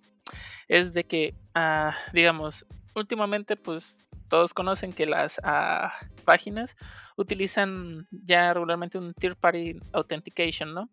[0.67, 3.93] es de que, ah, digamos, últimamente pues
[4.29, 5.93] todos conocen que las ah,
[6.23, 6.75] páginas
[7.17, 10.89] utilizan ya regularmente un Third Party Authentication, ¿no?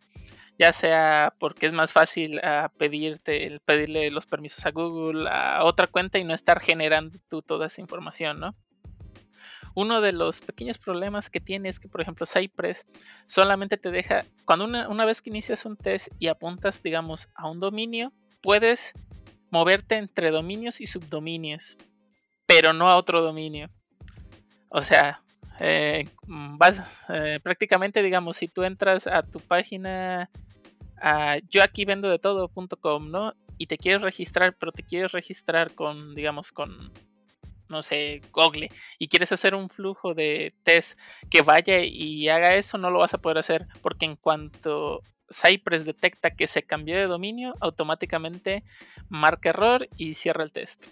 [0.61, 5.87] Ya sea porque es más fácil ah, pedirte, pedirle los permisos a Google a otra
[5.87, 8.55] cuenta y no estar generando tú toda esa información, ¿no?
[9.75, 12.87] Uno de los pequeños problemas que tiene es que, por ejemplo, Cypress
[13.27, 17.49] solamente te deja, cuando una, una vez que inicias un test y apuntas, digamos, a
[17.49, 18.13] un dominio,
[18.43, 18.93] puedes
[19.51, 21.79] moverte entre dominios y subdominios
[22.51, 23.69] pero no a otro dominio.
[24.71, 25.23] O sea,
[25.61, 30.29] eh, vas eh, prácticamente, digamos, si tú entras a tu página,
[31.49, 33.35] yo aquí vendo de todo.com, ¿no?
[33.59, 36.93] Y te quieres registrar, pero te quieres registrar con, digamos, con,
[37.69, 40.99] no sé, Google, y quieres hacer un flujo de test
[41.31, 45.85] que vaya y haga eso, no lo vas a poder hacer, porque en cuanto Cypress
[45.85, 48.65] detecta que se cambió de dominio, automáticamente
[49.09, 50.87] marca error y cierra el test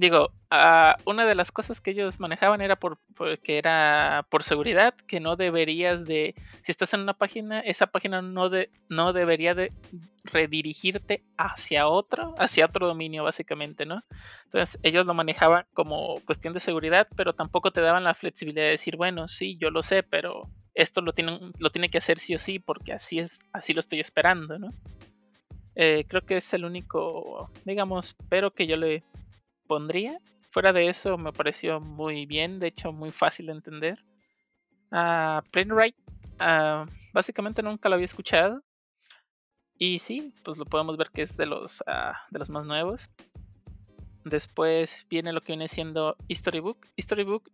[0.00, 2.98] digo, uh, una de las cosas que ellos manejaban era por,
[3.42, 8.22] que era por seguridad, que no deberías de, si estás en una página, esa página
[8.22, 9.70] no, de, no debería de
[10.24, 14.02] redirigirte hacia otro, hacia otro dominio básicamente, ¿no?
[14.46, 18.70] Entonces ellos lo manejaban como cuestión de seguridad, pero tampoco te daban la flexibilidad de
[18.70, 22.34] decir, bueno, sí, yo lo sé, pero esto lo, tienen, lo tiene que hacer sí
[22.34, 24.70] o sí, porque así es, así lo estoy esperando, ¿no?
[25.74, 29.02] Eh, creo que es el único, digamos, pero que yo le
[29.70, 30.18] pondría.
[30.50, 34.04] Fuera de eso, me pareció muy bien, de hecho, muy fácil de entender.
[34.90, 35.94] Uh, Playwright,
[36.40, 38.64] uh, básicamente nunca lo había escuchado.
[39.78, 43.08] Y sí, pues lo podemos ver que es de los, ah, de los más nuevos.
[44.24, 46.88] Después viene lo que viene siendo Storybook.
[47.00, 47.48] Storybook,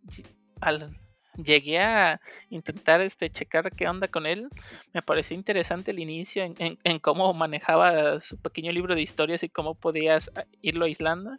[0.59, 0.97] al,
[1.35, 2.19] llegué a
[2.49, 4.49] intentar este, checar qué onda con él.
[4.91, 9.49] Me pareció interesante el inicio en, en cómo manejaba su pequeño libro de historias y
[9.49, 10.31] cómo podías
[10.63, 11.37] irlo aislando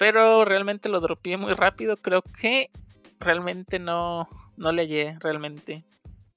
[0.00, 1.98] pero realmente lo dropeé muy rápido.
[1.98, 2.70] Creo que
[3.18, 5.84] realmente no, no le hallé, realmente.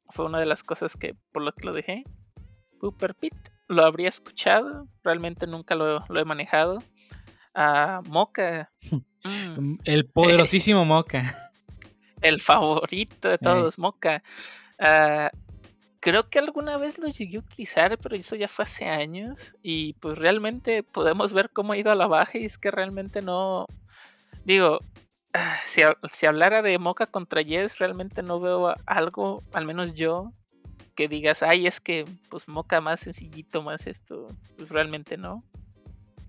[0.09, 2.03] Fue una de las cosas que por lo que lo dejé.
[2.81, 3.33] Super Pit,
[3.69, 6.83] lo habría escuchado, realmente nunca lo, he manejado.
[7.55, 8.69] a Moca.
[9.25, 9.75] Mm.
[9.85, 11.33] El poderosísimo Moca.
[12.21, 14.21] El favorito de todos, Moca.
[14.77, 15.31] Ah,
[16.03, 19.55] creo que alguna vez lo llegué a utilizar, pero eso ya fue hace años.
[19.63, 23.21] Y pues realmente podemos ver cómo ha ido a la baja y es que realmente
[23.21, 23.67] no...
[24.43, 24.79] Digo,
[25.33, 25.81] ah, si,
[26.11, 30.33] si hablara de Mocha contra Yes, realmente no veo algo, al menos yo,
[30.93, 34.27] que digas, ay, es que pues Mocha más sencillito, más esto.
[34.57, 35.41] Pues realmente no.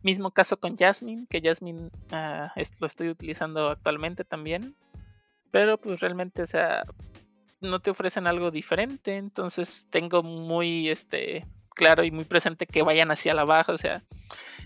[0.05, 4.77] Mismo caso con Jasmine, que Jasmine uh, lo estoy utilizando actualmente también.
[5.51, 6.85] Pero pues realmente, o sea,
[7.65, 13.11] no te ofrecen algo diferente, entonces tengo muy este claro y muy presente que vayan
[13.11, 14.03] hacia la baja, o sea,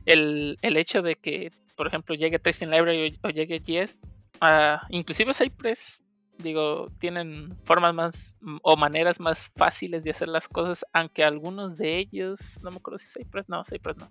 [0.05, 3.97] el, hecho de que, por ejemplo, llegue Testing Library o, llegue JS,
[4.43, 6.03] uh, inclusive Cypress,
[6.39, 11.99] digo, tienen formas más o maneras más fáciles de hacer las cosas, aunque algunos de
[11.99, 14.11] ellos, no me acuerdo si Cypress, no, Cypress no.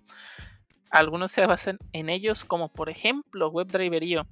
[0.90, 4.26] Algunos se basan en ellos, como por ejemplo WebDriver.io.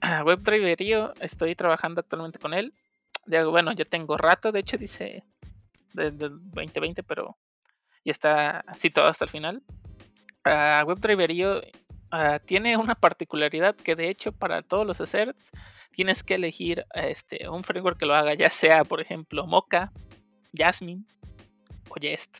[0.24, 2.72] WebDriver.io, estoy trabajando actualmente con él
[3.26, 5.24] bueno, ya tengo rato, de hecho dice
[5.92, 7.36] desde 2020, pero
[8.04, 9.62] ya está todo hasta el final.
[10.44, 15.52] Uh, WebDriver.io uh, tiene una particularidad que de hecho para todos los asserts
[15.92, 19.92] tienes que elegir este, un framework que lo haga, ya sea por ejemplo Mocha,
[20.52, 21.04] Jasmine
[21.88, 22.38] o Jest.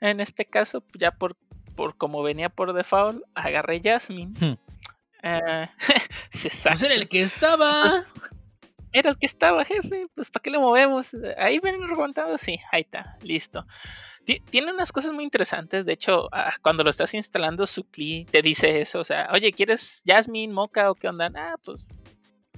[0.00, 1.36] En este caso, ya por,
[1.74, 4.32] por como venía por default, agarré Jasmine.
[4.38, 4.58] Hmm.
[5.24, 5.66] Uh,
[6.42, 8.04] pues era el que estaba.
[8.92, 10.00] Era el que estaba, jefe.
[10.14, 11.14] Pues, ¿para qué lo movemos?
[11.36, 12.38] Ahí ven aguantado.
[12.38, 13.66] Sí, ahí está, listo.
[14.50, 15.86] Tiene unas cosas muy interesantes.
[15.86, 19.00] De hecho, ah, cuando lo estás instalando, su CLI te dice eso.
[19.00, 21.30] O sea, oye, ¿quieres Jasmine, Mocha o qué onda?
[21.34, 21.86] Ah, pues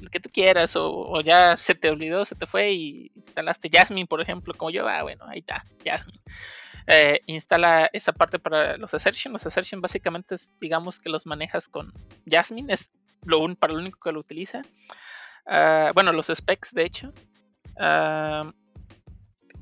[0.00, 0.74] el que tú quieras.
[0.76, 4.88] O, ya se te olvidó, se te fue y instalaste Jasmine, por ejemplo, como yo.
[4.88, 6.20] Ah, bueno, ahí está, Jasmine.
[6.86, 9.32] eh, instala esa parte para los assertion.
[9.32, 11.92] Los assertion básicamente es, digamos que los manejas con
[12.28, 12.90] Jasmine, es
[13.24, 14.62] lo un, para lo único que lo utiliza.
[15.46, 17.12] Ah, bueno, los specs, de hecho.
[17.78, 18.52] Ah,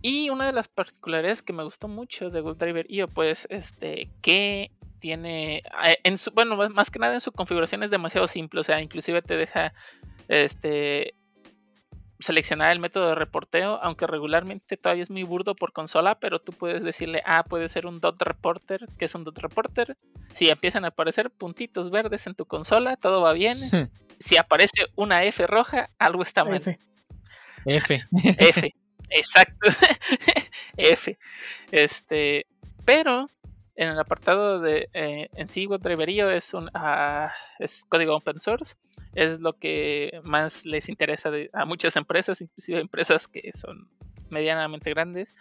[0.01, 4.71] y una de las particularidades que me gustó mucho de WebDriver IO, pues, este, que
[5.01, 8.65] tiene, eh, en su, bueno, más que nada en su configuración es demasiado simple, o
[8.65, 9.73] sea, inclusive te deja,
[10.29, 11.15] este,
[12.21, 16.53] seleccionar el método de reporteo, aunque regularmente todavía es muy burdo por consola, pero tú
[16.53, 19.97] puedes decirle, ah, puede ser un dot reporter, que es un dot reporter.
[20.33, 23.57] Si empiezan a aparecer puntitos verdes en tu consola, todo va bien.
[24.19, 26.57] si aparece una F roja, algo está mal.
[26.57, 26.79] F.
[27.65, 28.05] F.
[28.39, 28.75] F.
[29.11, 29.71] Exacto.
[30.77, 31.19] F.
[31.71, 32.47] Este,
[32.85, 33.29] pero
[33.79, 38.75] en el apartado de eh, en sí WebDriver es un ah, es código open source
[39.15, 43.89] es lo que más les interesa a muchas empresas inclusive empresas que son
[44.31, 45.33] medianamente grandes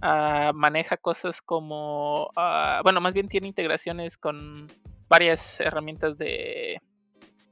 [0.00, 4.68] ah, maneja cosas como ah, bueno más bien tiene integraciones con
[5.08, 6.80] varias herramientas de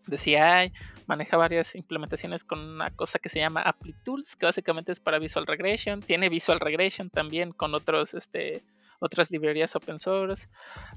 [0.07, 0.73] de CI
[1.07, 5.49] maneja varias implementaciones con una cosa que se llama ApplyTools que básicamente es para Visual
[5.49, 8.63] Regression tiene Visual Regression también con otros este
[9.01, 10.49] otras librerías open source.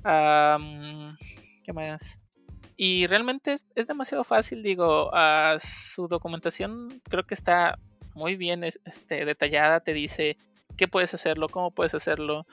[0.04, 2.20] ¿Qué más?
[2.76, 5.12] Y realmente es, demasiado fácil, digo,
[5.94, 7.78] su documentación creo que está
[8.16, 10.38] muy bien este, detallada, te dice
[10.78, 12.44] qué puedes hacerlo, cómo puedes hacerlo.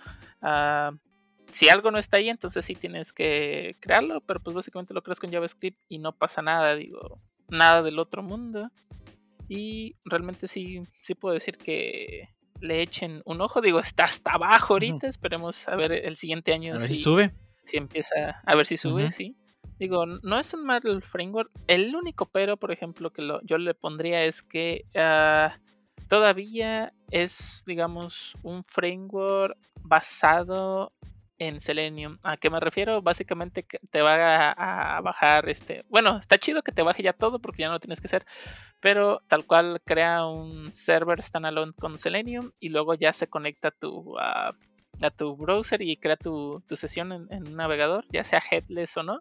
[1.50, 5.20] si algo no está ahí, entonces sí tienes que crearlo, pero pues básicamente lo creas
[5.20, 7.18] con JavaScript y no pasa nada, digo,
[7.48, 8.70] nada del otro mundo.
[9.48, 12.28] Y realmente sí, sí puedo decir que
[12.60, 13.60] le echen un ojo.
[13.60, 15.06] Digo, está hasta abajo ahorita.
[15.06, 16.74] Esperemos a ver el siguiente año.
[16.74, 17.32] A ver si, sube.
[17.64, 19.36] Si empieza a ver si sube, sí.
[19.78, 21.50] Digo, no es un mal framework.
[21.66, 25.56] El único pero, por ejemplo, que lo, yo le pondría es que ah,
[26.08, 30.92] todavía es, digamos, un framework basado
[31.40, 32.18] en Selenium.
[32.22, 33.00] ¿A qué me refiero?
[33.02, 35.84] Básicamente te va a, bajar este.
[35.88, 38.26] Bueno, está chido que te baje ya todo porque ya no lo tienes que hacer.
[38.80, 43.70] Pero tal cual crea un server standalone con Selenium y luego ya se conecta a
[43.70, 44.54] tu, a,
[45.16, 49.20] tu browser y crea tu, sesión en, un navegador, ya sea headless o no.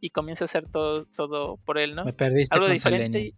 [0.00, 2.04] Y comienza a hacer todo, todo por él, ¿no?
[2.04, 3.34] Me perdiste Algo diferente.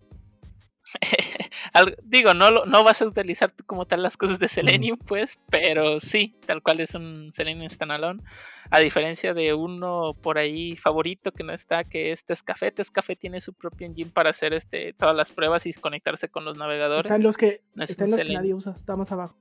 [2.04, 6.00] Digo, no, no vas a utilizar tú como tal las cosas de Selenium, pues, pero
[6.00, 8.22] sí, tal cual es un Selenium standalone.
[8.70, 12.70] A diferencia de uno por ahí favorito que no está, que es Tescafé.
[12.70, 16.56] Tescafé tiene su propio engine para hacer este, todas las pruebas y conectarse con los
[16.56, 17.06] navegadores.
[17.06, 19.36] Están los que, están los que nadie usa, está más abajo.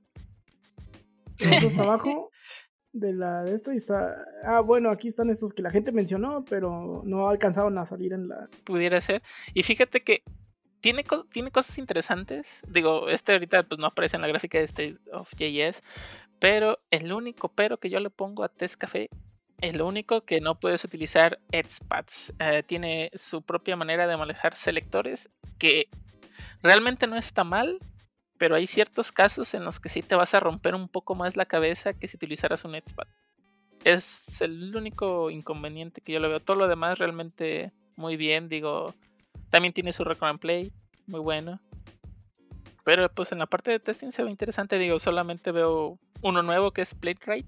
[1.38, 2.30] está abajo
[2.92, 4.16] de la de esto y está.
[4.44, 8.28] Ah, bueno, aquí están estos que la gente mencionó, pero no alcanzaron a salir en
[8.28, 8.48] la.
[8.64, 9.22] Pudiera ser.
[9.54, 10.22] Y fíjate que
[10.80, 12.62] tiene, tiene cosas interesantes.
[12.66, 15.82] Digo, este ahorita pues no aparece en la gráfica de State of JS.
[16.38, 19.10] Pero el único pero que yo le pongo a Test Café
[19.60, 22.34] el único que no puedes utilizar Edspads.
[22.38, 25.88] Eh, tiene su propia manera de manejar selectores que
[26.62, 27.78] realmente no está mal,
[28.38, 31.36] pero hay ciertos casos en los que sí te vas a romper un poco más
[31.36, 33.06] la cabeza que si utilizaras un Edspad.
[33.84, 36.40] Es el único inconveniente que yo le veo.
[36.40, 38.48] Todo lo demás realmente muy bien.
[38.48, 38.94] Digo,
[39.50, 40.72] también tiene su record and play,
[41.06, 41.60] muy bueno.
[42.84, 44.78] Pero pues en la parte de testing se ve interesante.
[44.78, 47.46] Digo, solamente veo uno nuevo que es Playwright.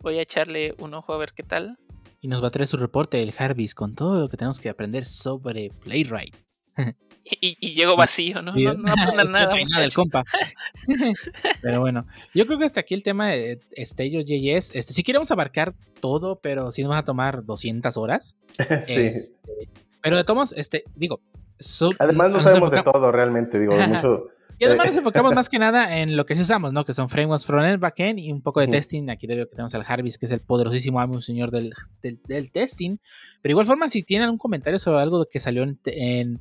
[0.00, 1.76] Voy a echarle un ojo a ver qué tal.
[2.20, 4.68] Y nos va a traer su reporte el Jarvis con todo lo que tenemos que
[4.68, 6.36] aprender sobre Playwright.
[7.40, 8.52] Y, y, llego vacío, ¿no?
[8.52, 8.82] No, no
[9.30, 9.54] nada.
[9.54, 10.24] nada del compa.
[11.62, 12.04] pero bueno,
[12.34, 14.72] yo creo que hasta aquí el tema de Stage.js.
[14.74, 18.36] Este, si queremos abarcar todo, pero si nos va a tomar 200 horas.
[18.84, 18.94] sí.
[18.94, 19.68] Este,
[20.02, 21.20] pero de todos, este, digo.
[21.98, 24.26] Además, no sabemos de todo realmente, digo, mucho.
[24.62, 26.84] Y además nos enfocamos más que nada en lo que sí usamos, ¿no?
[26.84, 29.10] Que son frameworks frontend, backend y un poco de testing.
[29.10, 32.52] Aquí veo que tenemos al Jarvis, que es el poderosísimo amo, un señor del, del,
[32.52, 32.98] testing.
[33.40, 36.40] Pero igual forma, si tienen algún comentario sobre algo que salió en, en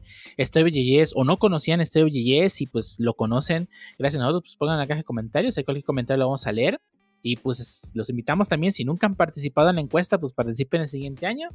[1.16, 4.88] o no conocían StreamYard y pues lo conocen, gracias a nosotros, pues pongan en la
[4.88, 5.58] caja de comentarios.
[5.58, 6.80] Hay cualquier comentario lo vamos a leer.
[7.24, 10.88] Y pues los invitamos también, si nunca han participado en la encuesta, pues participen el
[10.88, 11.50] siguiente año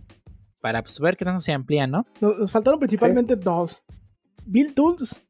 [0.60, 2.06] para pues, ver qué tanto se amplía, ¿no?
[2.20, 3.82] Nos faltaron principalmente dos.
[4.44, 5.22] Build Tools,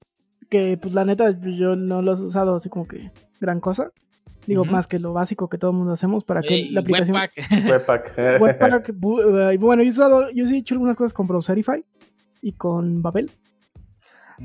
[0.48, 3.92] que pues la neta yo no los he usado así como que gran cosa.
[4.46, 7.16] Digo, más que lo básico que todo el mundo hacemos para que la aplicación...
[7.16, 8.16] Webpack.
[8.40, 8.88] Webpack.
[8.90, 11.84] Eh, bueno, yo he, usado, yo sí he hecho algunas cosas con Browserify
[12.42, 13.30] y con Babel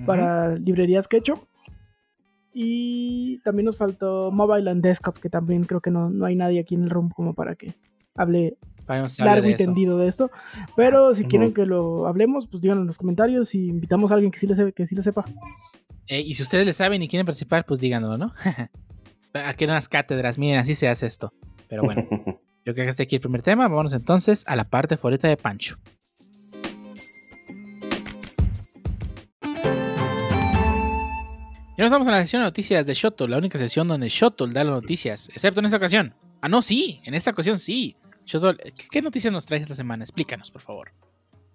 [0.06, 1.48] para librerías que he hecho.
[2.54, 6.60] Y también nos faltó Mobile and Desktop, que también creo que no, no hay nadie
[6.60, 7.76] aquí en el room como para que
[8.16, 8.58] hable
[9.20, 10.32] largo y tendido de esto.
[10.76, 14.32] Pero si quieren que lo hablemos, pues díganlo en los comentarios y invitamos a alguien
[14.32, 15.26] que sí le, que sí le sepa.
[16.08, 18.34] Eh, y si ustedes le saben y quieren participar, pues díganlo, ¿no?
[19.34, 21.34] Aquí en las cátedras, miren, así se hace esto.
[21.70, 22.06] Pero bueno,
[22.66, 23.68] yo creo que este aquí el primer tema.
[23.68, 25.78] Vámonos entonces a la parte favorita de Pancho.
[31.78, 34.54] Ya nos vamos a la sección de noticias de Shuttle, la única sesión donde Shuttle
[34.54, 36.14] da las noticias, excepto en esta ocasión.
[36.42, 37.96] Ah, no, sí, en esta ocasión sí.
[38.40, 40.04] ¿Qué, qué noticias nos traes esta semana?
[40.04, 40.92] Explícanos, por favor.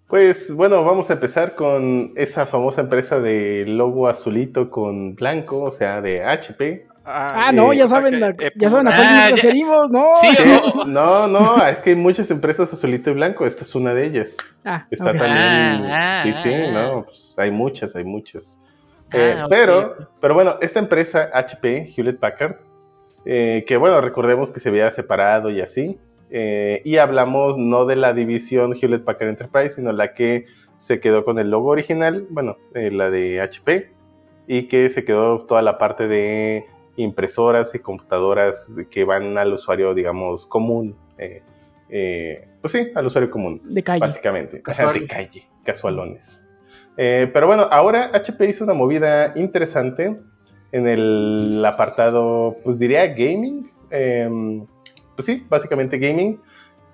[0.08, 5.72] Pues bueno, vamos a empezar con esa famosa empresa de logo azulito con blanco, o
[5.72, 6.86] sea, de HP.
[7.04, 9.90] Ah, no, eh, ya saben, la- eh, ya saben a ah, cuál nos ya- referimos,
[9.90, 10.04] ¿no?
[10.20, 10.28] Sí,
[10.86, 14.36] No, no, es que hay muchas empresas azulito y blanco, esta es una de ellas.
[14.64, 15.16] Ah, Está ok.
[15.18, 15.90] también.
[15.92, 18.60] Ah, sí, sí, ah, no, pues hay muchas, hay muchas.
[19.12, 22.56] Ah, Eh, pero, pero bueno, esta empresa HP, Hewlett Packard,
[23.24, 25.98] eh, que bueno, recordemos que se había separado y así,
[26.30, 30.46] eh, y hablamos no de la división Hewlett Packard Enterprise, sino la que
[30.76, 33.90] se quedó con el logo original, bueno, eh, la de HP,
[34.46, 36.66] y que se quedó toda la parte de
[36.96, 40.96] impresoras y computadoras que van al usuario, digamos, común.
[41.18, 41.42] eh,
[41.88, 44.00] eh, pues sí, al usuario común De calle.
[44.00, 44.60] básicamente.
[44.60, 45.08] Casuales.
[45.08, 46.44] de calle, casualones.
[46.96, 50.16] Eh, pero bueno, ahora HP hizo una movida interesante
[50.72, 53.70] en el apartado, pues diría gaming.
[55.16, 56.40] Pues sí, básicamente gaming.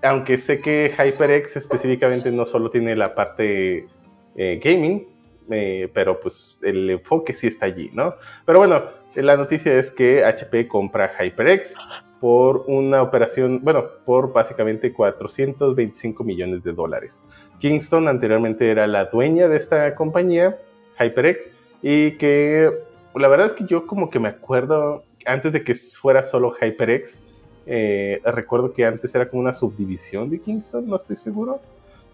[0.03, 3.87] Aunque sé que HyperX específicamente no solo tiene la parte
[4.35, 5.07] eh, gaming,
[5.51, 8.15] eh, pero pues el enfoque sí está allí, ¿no?
[8.47, 8.83] Pero bueno,
[9.15, 11.77] la noticia es que HP compra HyperX
[12.21, 17.23] por una operación, bueno, por básicamente 425 millones de dólares.
[17.59, 20.59] Kingston anteriormente era la dueña de esta compañía,
[20.99, 21.51] HyperX,
[21.83, 22.71] y que
[23.15, 27.21] la verdad es que yo como que me acuerdo, antes de que fuera solo HyperX,
[27.67, 31.61] eh, recuerdo que antes era como una subdivisión de Kingston, no estoy seguro.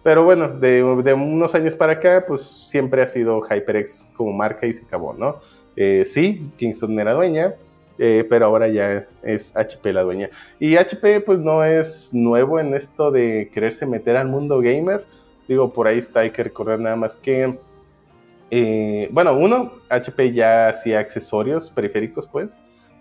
[0.03, 4.73] Pero bueno, de, unos años para acá, pues siempre ha sido HyperX como marca y
[4.73, 5.41] se acabó, ¿no?
[5.75, 7.55] Eh, sí, Kingston era dueña,
[7.97, 10.29] eh, pero ahora ya es HP la dueña.
[10.59, 15.05] Y HP pues no es nuevo en esto de quererse meter al mundo gamer.
[15.47, 17.57] Digo, por ahí está, hay que recordar nada más que,
[18.51, 22.59] eh, bueno, uno, HP ya hacía accesorios periféricos, pues,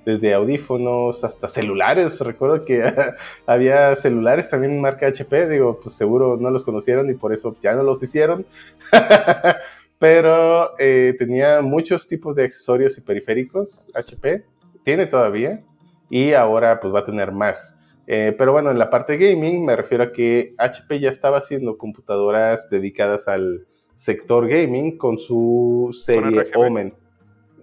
[0.09, 2.18] desde audífonos hasta celulares.
[2.22, 2.82] Recuerdo que
[3.47, 7.55] había celulares también en marca HP, digo, pues seguro no los conocieron y por eso
[7.60, 8.47] ya no los hicieron.
[9.98, 14.44] Pero eh, tenía muchos tipos de accesorios y periféricos HP,
[14.82, 15.62] tiene todavía,
[16.09, 17.78] y ahora pues va a tener más.
[18.06, 21.76] Eh, pero bueno, en la parte gaming me refiero a que HP ya estaba haciendo
[21.76, 26.47] computadoras dedicadas al sector gaming con su serie.
[26.55, 26.94] Omen.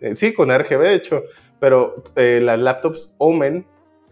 [0.01, 1.23] Eh, sí, con RGB de hecho,
[1.65, 3.65] pero eh, las laptops Omen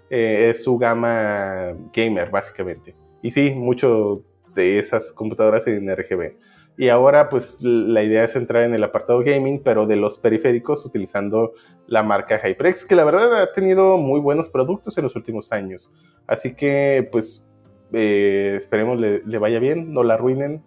[0.09, 2.95] eh, es su gama gamer básicamente.
[3.21, 4.23] Y sí, mucho
[4.55, 6.35] de esas computadoras en RGB.
[6.80, 10.84] Y ahora pues la idea es entrar en el apartado gaming, pero de los periféricos
[10.84, 11.53] utilizando
[11.85, 15.91] la marca HyperX, que la verdad ha tenido muy buenos productos en los últimos años.
[16.25, 17.45] Así que pues
[17.91, 20.63] eh, esperemos le, le, vaya bien, no la arruinen.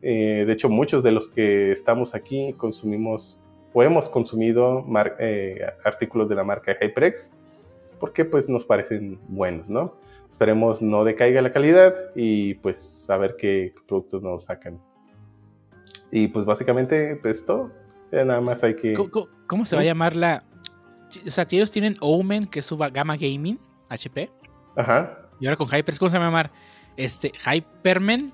[0.00, 3.42] Eh, de hecho muchos de los que estamos aquí consumimos
[3.72, 4.84] o hemos consumido
[5.18, 7.32] eh, artículos de la marca HyperX
[8.00, 9.94] porque pues nos parecen buenos, ¿no?
[10.28, 14.80] Esperemos no decaiga la calidad y pues a ver qué productos nos sacan.
[16.10, 17.70] Y pues básicamente, pues todo.
[18.10, 18.94] Ya nada más hay que.
[18.94, 20.44] ¿Cómo, cómo se va a llamar la.?
[21.26, 24.30] O sea, ellos tienen Omen, que es su gama gaming, HP.
[24.76, 25.28] Ajá.
[25.40, 26.50] Y ahora con Hyper, ¿cómo se va a llamar?
[26.96, 28.32] Este, Hyperman.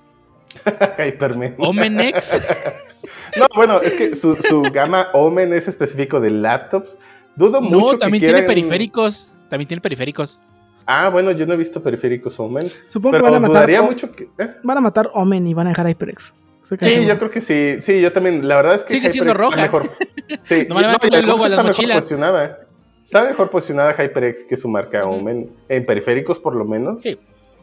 [0.98, 1.54] Hyperman.
[1.58, 2.40] Omenex.
[3.36, 6.98] no, bueno, es que su, su, gama Omen es específico de laptops.
[7.34, 7.92] Dudo no, mucho.
[7.92, 8.46] No, también que tiene quieran...
[8.46, 9.32] periféricos.
[9.48, 10.40] También tiene periféricos.
[10.86, 12.70] Ah, bueno, yo no he visto periféricos Omen.
[12.88, 13.54] Supongo pero que van a matar.
[13.66, 14.24] dudaría mucho que.
[14.38, 14.50] ¿eh?
[14.62, 16.32] Van a matar Omen y van a dejar HyperX.
[16.62, 17.02] Sí, seguro.
[17.02, 17.76] yo creo que sí.
[17.80, 18.46] Sí, yo también.
[18.46, 18.94] La verdad es que.
[18.94, 19.62] Sigue siendo roja.
[19.62, 19.90] Mejor.
[20.40, 22.58] Sí, no, no, y el logo a está mejor posicionada.
[23.04, 25.20] Está mejor posicionada HyperX que su marca uh -huh.
[25.20, 25.50] Omen.
[25.68, 27.02] En periféricos, por lo menos.
[27.02, 27.16] Sí.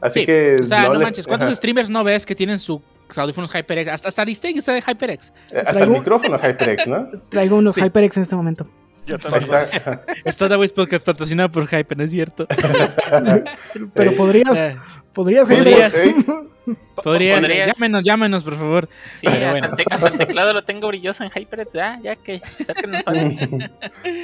[0.03, 0.25] Así sí.
[0.25, 0.57] que.
[0.61, 1.03] O sea, no, no les...
[1.03, 1.25] manches.
[1.25, 1.55] ¿Cuántos Ajá.
[1.55, 2.81] streamers no ves que tienen sus
[3.15, 3.89] audífonos HyperX?
[3.89, 5.29] Hasta, hasta Aristegui está de HyperX.
[5.29, 5.93] Eh, hasta ¿Traigo?
[5.93, 7.07] el micrófono HyperX, ¿no?
[7.29, 7.81] Traigo unos sí.
[7.81, 8.67] HyperX en este momento.
[9.05, 9.53] Yo también.
[9.63, 10.01] Está.
[10.23, 12.47] Está The Voice Podcast patrocinado por Hyper, ¿no es cierto?
[13.93, 14.77] Pero podrías.
[15.13, 15.47] Podrías.
[15.47, 15.93] Sí, podrías.
[15.93, 16.15] ¿sí?
[17.03, 17.41] Podrías.
[17.41, 17.67] podrías.
[17.67, 18.89] Llámenos, llámenos, por favor.
[19.19, 19.75] Sí, hasta, bueno.
[19.77, 21.73] el hasta, el teclado lo tengo brilloso en HyperX.
[21.73, 22.41] Ya, ya que.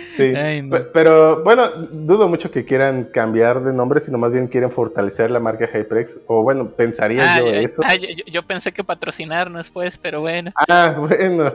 [0.10, 0.34] sí.
[0.36, 0.78] Ay, no.
[0.94, 5.42] Pero bueno, dudo mucho que quieran cambiar de nombre, sino más bien quieren fortalecer la
[5.42, 6.22] marca HyperX.
[6.28, 7.82] O bueno, pensaría ah, yo yo, eso.
[7.86, 10.54] Ah, yo, yo, pensé que patrocinarnos, pues, pero bueno.
[10.70, 11.52] Ah, bueno.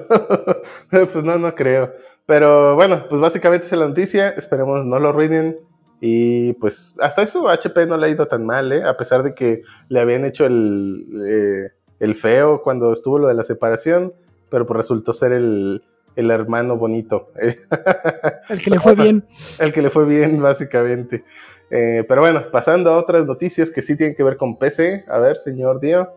[0.91, 1.93] pues no, no creo.
[2.27, 4.31] Pero bueno, pues básicamente es la noticia.
[4.31, 5.59] Esperemos no lo arruinen.
[6.01, 8.83] Y pues hasta eso HP no le ha ido tan mal, ¿eh?
[8.85, 11.71] A pesar de que le habían hecho el, eh,
[12.01, 14.13] el feo cuando estuvo lo de la separación,
[14.51, 15.83] pero pues resultó ser el,
[16.17, 17.31] el hermano bonito.
[18.49, 19.27] El que le fue bien.
[19.59, 21.25] El que le fue bien, básicamente.
[21.71, 25.05] Eh, pero bueno, pasando a otras noticias que sí tienen que ver con PC.
[25.09, 26.13] A ver, señor Dio.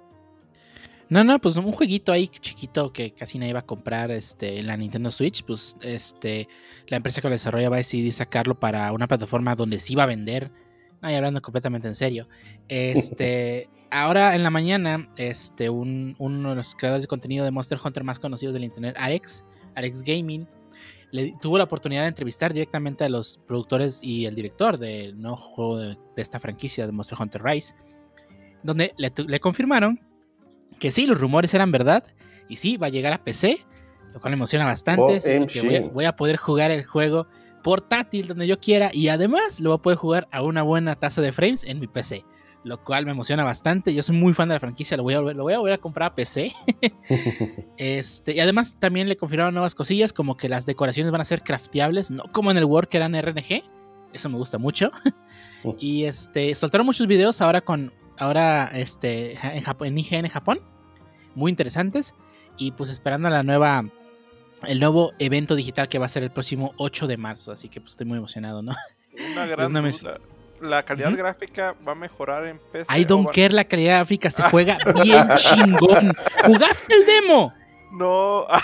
[1.09, 4.67] No, no, pues un jueguito ahí chiquito que casi nadie iba a comprar este, en
[4.67, 5.43] la Nintendo Switch.
[5.43, 6.47] Pues este,
[6.87, 10.03] la empresa que lo desarrolla va a decidir sacarlo para una plataforma donde sí va
[10.03, 10.51] a vender.
[11.01, 12.27] Ay, hablando completamente en serio.
[12.67, 17.79] Este, ahora en la mañana, este, un, uno de los creadores de contenido de Monster
[17.83, 20.47] Hunter más conocidos del internet, Alex, Alex Gaming,
[21.11, 25.37] le, tuvo la oportunidad de entrevistar directamente a los productores y el director del nuevo
[25.37, 27.75] juego de, esta franquicia de Monster Hunter Rise,
[28.63, 29.99] donde le, confirmaron
[30.79, 32.03] que sí, los rumores eran verdad
[32.47, 33.65] y sí, va a llegar a PC,
[34.13, 35.19] lo cual me emociona bastante.
[35.91, 37.27] voy, a, poder jugar el juego
[37.63, 41.21] portátil donde yo quiera y además lo voy a poder jugar a una buena tasa
[41.21, 42.23] de frames en mi PC
[42.67, 43.93] lo cual me emociona bastante.
[43.93, 45.77] Yo soy muy fan de la franquicia, lo voy a, lo voy a volver a
[45.77, 46.53] comprar a PC.
[47.77, 51.43] este, y además también le confirmaron nuevas cosillas, como que las decoraciones van a ser
[51.43, 53.63] crafteables, no como en el Word que eran RNG.
[54.13, 54.91] Eso me gusta mucho.
[55.79, 60.61] y este, soltaron muchos videos ahora con, ahora este, en, Japón, en IGN Japón,
[61.35, 62.13] muy interesantes.
[62.57, 63.85] Y pues esperando la nueva,
[64.67, 67.51] el nuevo evento digital que va a ser el próximo 8 de marzo.
[67.51, 68.73] Así que pues estoy muy emocionado, ¿no?
[69.33, 69.71] Una gran
[70.61, 72.99] la calidad gráfica va a mejorar en PC.
[72.99, 76.13] I don't care, la calidad gráfica se juega bien chingón.
[76.45, 77.53] ¿Jugaste el demo?
[77.91, 78.47] No.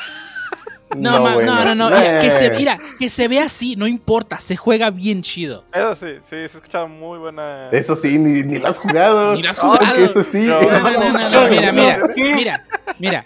[0.96, 1.90] No, no, no, no,
[2.22, 5.64] que se, mira, que se ve así, no importa, se juega bien chido.
[5.74, 7.70] Eso sí, sí, se escucha muy buena.
[7.72, 9.34] Eso sí, ni, ni lo has jugado.
[9.36, 9.96] Ni lo has jugado.
[9.96, 10.46] eso sí.
[10.46, 12.66] No, mira, mira, mira,
[13.00, 13.26] mira.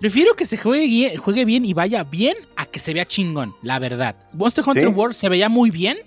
[0.00, 3.80] Prefiero que se juegue, juegue bien y vaya bien a que se vea chingón, la
[3.80, 4.14] verdad.
[4.32, 5.98] Monster Hunter World se veía muy bien,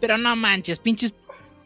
[0.00, 1.14] pero no manches, pinches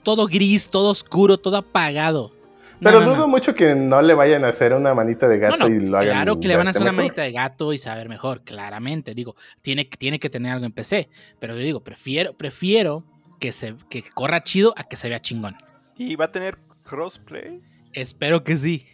[0.03, 2.33] todo gris, todo oscuro, todo apagado.
[2.81, 5.99] Pero dudo mucho que no le vayan a hacer una manita de gato y lo
[5.99, 6.11] hagan.
[6.11, 9.15] Claro que le van a hacer una manita de gato y saber mejor, claramente.
[9.15, 11.09] Digo, tiene, tiene que tener algo en PC.
[11.39, 13.05] Pero yo digo, prefiero, prefiero
[13.39, 15.57] que se que corra chido a que se vea chingón.
[15.97, 17.61] ¿Y va a tener crossplay?
[17.93, 18.87] Espero que sí.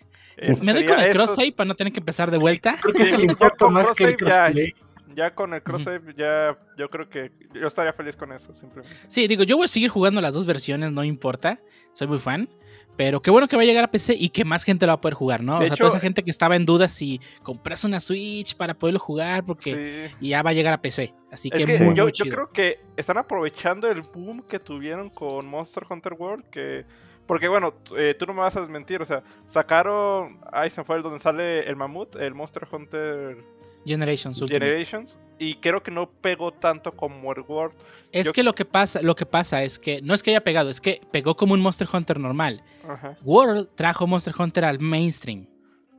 [0.63, 2.77] Me doy con el crossplay para no tener que empezar de vuelta.
[2.81, 4.75] Creo que es el impacto más que el crossplay
[5.17, 5.87] ya con el cross
[6.17, 8.95] ya yo creo que yo estaría feliz con eso, simplemente.
[9.09, 11.59] Sí, digo, yo voy a seguir jugando las dos versiones, no importa.
[11.95, 12.49] Soy muy fan.
[12.97, 14.95] Pero qué bueno que va a llegar a PC y que más gente lo va
[14.95, 15.59] a poder jugar, ¿no?
[15.59, 18.99] o sea, toda esa gente que estaba en duda si compras una Switch para poderlo
[18.99, 21.15] jugar, porque ya va a llegar a PC.
[21.31, 26.15] Así que, yo, yo creo que están aprovechando el boom que tuvieron con Monster Hunter
[26.15, 26.85] World, que
[27.27, 30.97] porque bueno, eh, tú no me vas a desmentir, o sea, sacaron, ahí se fue
[30.97, 33.39] el donde sale el mamut, el Monster Hunter
[33.87, 34.39] Generations.
[34.39, 35.19] Generations.
[35.39, 37.77] Y creo que no pegó tanto como el World.
[38.11, 40.71] Es que lo que pasa, lo que pasa es que no es que haya pegado,
[40.71, 42.63] es que pegó como un Monster Hunter normal.
[43.23, 45.47] World trajo Monster Hunter al mainstream.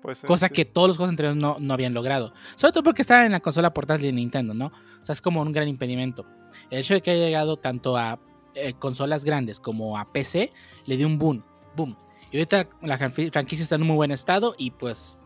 [0.02, 2.34] Pues, cosa que todos los juegos anteriores no, no, habían logrado.
[2.56, 4.68] Sobre todo porque estaba en la consola portátil de Nintendo, ¿no?
[4.68, 6.26] O sea, es como un gran impedimento.
[6.70, 8.20] El hecho de que haya llegado tanto a
[8.54, 10.52] eh, consolas grandes como a PC
[10.86, 11.44] le dio un boom.
[11.76, 11.98] Boom.
[12.32, 15.18] Y ahorita la franquicia está en un muy buen estado y pues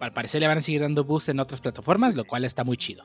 [0.00, 2.76] al parecer le van a seguir dando boost en otras plataformas, lo cual está muy
[2.76, 3.04] chido.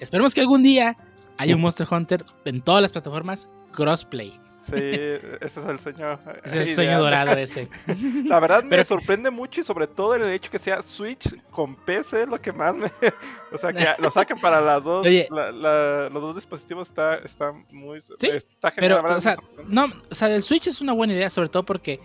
[0.00, 0.96] Esperemos que algún día
[1.36, 4.32] haya un Monster Hunter en todas las plataformas crossplay.
[4.66, 6.18] Sí, ese es el sueño.
[6.44, 7.68] es el sueño dorado ese.
[8.24, 12.22] La verdad me sorprende mucho y sobre todo el hecho que sea Switch con PC
[12.22, 12.90] es lo que más me...
[13.52, 18.00] O sea, que lo saquen para las dos, los dos dispositivos está, está muy...
[18.00, 19.36] Sí, está genial, pero, o sea,
[19.66, 22.00] no, o sea, el Switch es una buena idea sobre todo porque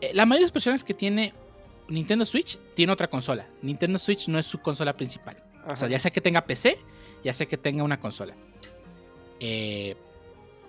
[0.00, 1.34] eh, la mayoría de las personas que tiene
[1.90, 3.46] Nintendo Switch tiene otra consola.
[3.62, 5.36] Nintendo Switch no es su consola principal.
[5.66, 6.78] O sea, ya sea que tenga PC,
[7.22, 8.34] ya sea que tenga una consola.
[9.40, 9.96] Eh,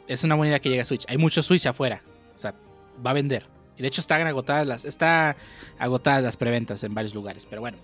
[0.08, 1.06] es una buena idea que llegue a Switch.
[1.08, 2.02] Hay muchos Switch afuera.
[2.36, 2.54] O sea,
[3.06, 3.46] va a vender.
[3.78, 5.38] Y de hecho están agotadas las, está
[5.80, 7.46] agotadas las preventas en varios lugares.
[7.46, 7.78] Pero bueno.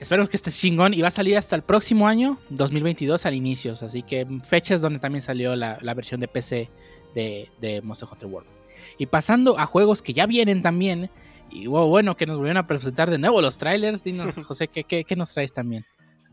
[0.00, 0.94] Esperemos que esté chingón.
[0.94, 3.72] Y va a salir hasta el próximo año, 2022, al inicio.
[3.72, 6.70] Así que fechas donde también salió la, versión de PC
[7.14, 8.48] de, de Monster Hunter World.
[8.98, 11.10] Y pasando a juegos que ya vienen también.
[11.52, 14.02] Y bueno, que nos volvieron a presentar de nuevo los trailers.
[14.02, 15.84] Dinos, José, ¿qué, qué, nos traes también?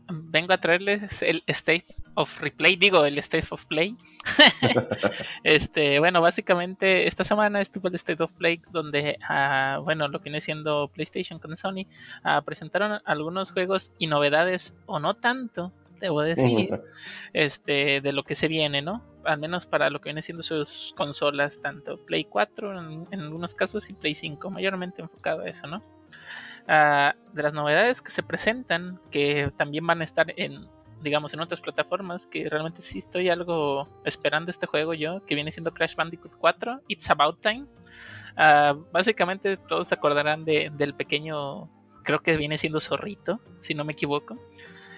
[0.08, 3.96] Vengo a traerles el State of Replay, digo, el State of Play.
[5.44, 10.24] este, bueno, básicamente esta semana estuvo el State of Play donde, uh, bueno, lo que
[10.24, 11.86] viene siendo PlayStation con Sony,
[12.24, 16.80] uh, presentaron algunos juegos y novedades, o no tanto, debo decir,
[17.32, 19.04] este, de lo que se viene, ¿no?
[19.24, 23.88] Al menos para lo que viene siendo sus consolas, tanto Play 4 en, algunos casos
[23.90, 25.82] y Play 5, mayormente enfocado a eso, ¿no?
[26.66, 30.66] Ah, de las novedades que se presentan, que también van a estar en,
[31.02, 35.52] digamos, en otras plataformas, que realmente sí estoy algo esperando este juego yo, que viene
[35.52, 37.66] siendo Crash Bandicoot 4, It's About Time.
[38.36, 41.68] Ah, básicamente todos se acordarán de, del pequeño,
[42.04, 44.38] creo que viene siendo Zorrito, si no me equivoco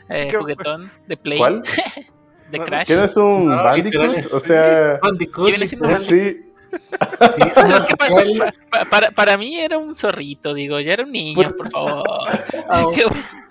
[0.09, 1.39] eh, juguetón de Play.
[1.39, 1.63] ¿Cuál?
[2.51, 2.87] de Crash.
[2.87, 4.33] ¿Qué no es un Bandicoot?
[4.33, 5.55] o sea, Bandicoot.
[6.01, 6.37] Sí.
[8.91, 12.03] Para, para mí era un zorrito, digo, ya era un niño, Pues- por favor.
[12.95, 13.05] Qué-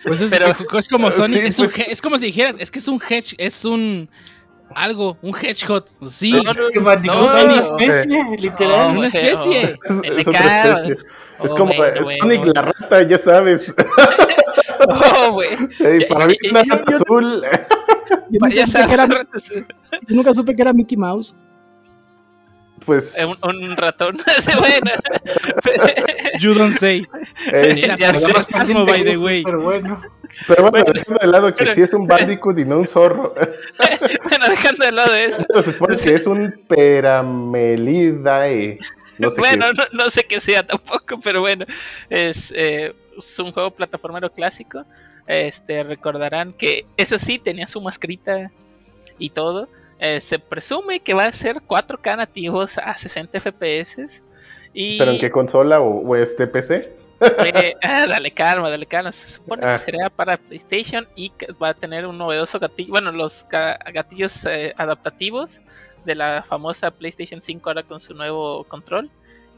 [0.06, 2.72] Pues es, Pero- es como Sonic, Sí, es, un pues- es como si dijeras, es
[2.72, 4.10] que es un hedge, es un
[4.74, 5.86] algo, un hedgehog.
[6.10, 8.98] Sí, No, no, Es que Bandicoot no, es una especie, literal.
[8.98, 9.78] una especie.
[9.88, 10.78] oh, Es, otra cago.
[10.80, 10.98] especie.
[11.44, 12.54] Es Oh, como Sonic bueno.
[12.56, 13.74] la rata, ya sabes.
[14.88, 15.50] Oh, güey.
[15.80, 17.44] Ey, Ya- para mí es ya- una ya- rata azul.
[18.30, 21.36] Yo nunca, Ya supe que era, yo nunca supe que era Mickey Mouse.
[22.86, 23.18] Pues.
[23.20, 23.36] eh, un,
[23.70, 24.18] un ratón.
[24.60, 24.92] bueno.
[26.40, 27.06] you don't say.
[27.52, 28.26] ey, Era Ya sé.
[28.74, 29.44] by the way.
[29.44, 30.02] Pero bueno.
[30.48, 33.36] pero bueno, dejando de lado que pero- sí es un Bandicoot y no un zorro.
[34.24, 35.42] bueno, dejando de lado eso.
[35.42, 38.80] Entonces se supone que es un Peramelidae.
[39.20, 39.78] No sé bueno, qué es.
[39.78, 41.66] no, no sé qué sea tampoco, pero bueno,
[42.10, 42.96] es, eh,
[43.30, 44.84] es un juego plataformero clásico.
[45.28, 48.52] Este, recordarán que eso sí tenía su mascarita
[49.18, 49.68] y todo.
[50.00, 54.22] Eh, se presume que va a ser 4K nativos a 60 FPS.
[54.74, 56.90] Y, ¿Pero en qué consola o, o este PC?
[57.22, 59.12] eh, ah, dale calma, dale calma.
[59.12, 59.78] Se supone Ah.
[59.78, 61.32] que será para PlayStation y
[61.62, 62.90] va a tener un novedoso gatillo.
[62.90, 65.62] Bueno, los ga- gatillos eh, adaptativos
[66.04, 69.10] de la famosa PlayStation 5 ahora con su nuevo control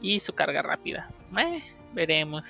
[0.02, 1.08] y su carga rápida.
[1.94, 2.44] Veremos.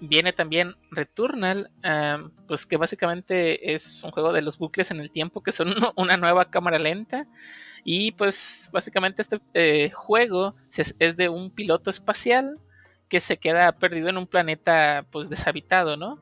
[0.00, 5.10] Viene también Returnal, um, pues que básicamente es un juego de los bucles en el
[5.10, 7.26] tiempo, que son una nueva cámara lenta.
[7.84, 12.58] Y pues básicamente este eh, juego es, es de un piloto espacial
[13.08, 16.18] que se queda perdido en un planeta pues deshabitado, ¿no?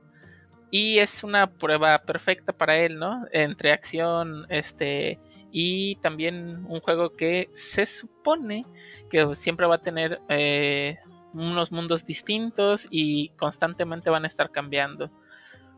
[0.71, 3.27] Y es una prueba perfecta para él, ¿no?
[3.33, 5.19] Entre acción, este,
[5.53, 8.67] y también un juego que se supone
[9.11, 10.99] que siempre va a tener eh,
[11.37, 15.11] unos mundos distintos y constantemente van a estar cambiando.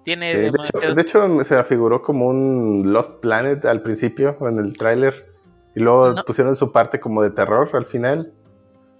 [0.04, 4.36] Tiene Sí, de, hecho, demasiados- de hecho, se afiguró como un Lost Planet al principio,
[4.40, 5.26] en el tráiler.
[5.74, 6.24] Y luego No.
[6.24, 8.32] pusieron su parte como de terror al final.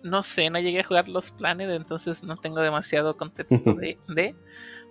[0.02, 4.34] No sé, no llegué a jugar los planes, entonces no tengo demasiado contexto de, de-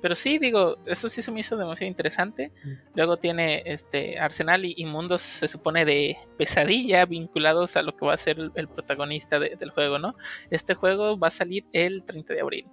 [0.01, 2.51] Pero sí, digo, eso sí se me hizo demasiado interesante.
[2.93, 8.05] Luego tiene este Arsenal y, y mundos, se supone, de pesadilla vinculados a lo que
[8.05, 10.15] va a ser el, el protagonista de- del juego, ¿no?
[10.51, 12.65] Este juego va a salir el 30 de abril.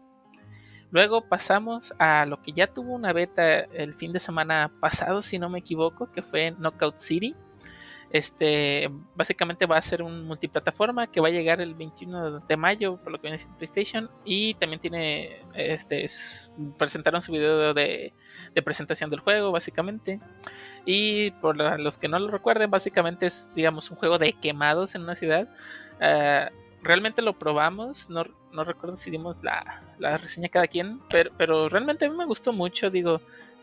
[0.91, 5.39] Luego pasamos a lo que ya tuvo una beta el fin de semana pasado, si
[5.41, 7.35] no me equivoco, que fue Knockout City.
[8.15, 12.97] Este, básicamente va a ser un multiplataforma que va a llegar el 21 de mayo,
[12.99, 14.09] por lo que viene siendo PlayStation.
[14.25, 18.13] Y también tiene, este, es- presentaron su video de,
[18.65, 20.21] presentación del juego, básicamente.
[20.87, 25.03] Y por los que no lo recuerden, básicamente es, digamos, un juego de quemados en
[25.03, 25.49] una ciudad.
[26.01, 26.51] Ah,
[26.85, 31.69] realmente lo probamos, no, no recuerdo si dimos la, la reseña cada quien, pero, pero
[31.69, 33.21] realmente a me gustó mucho, digo,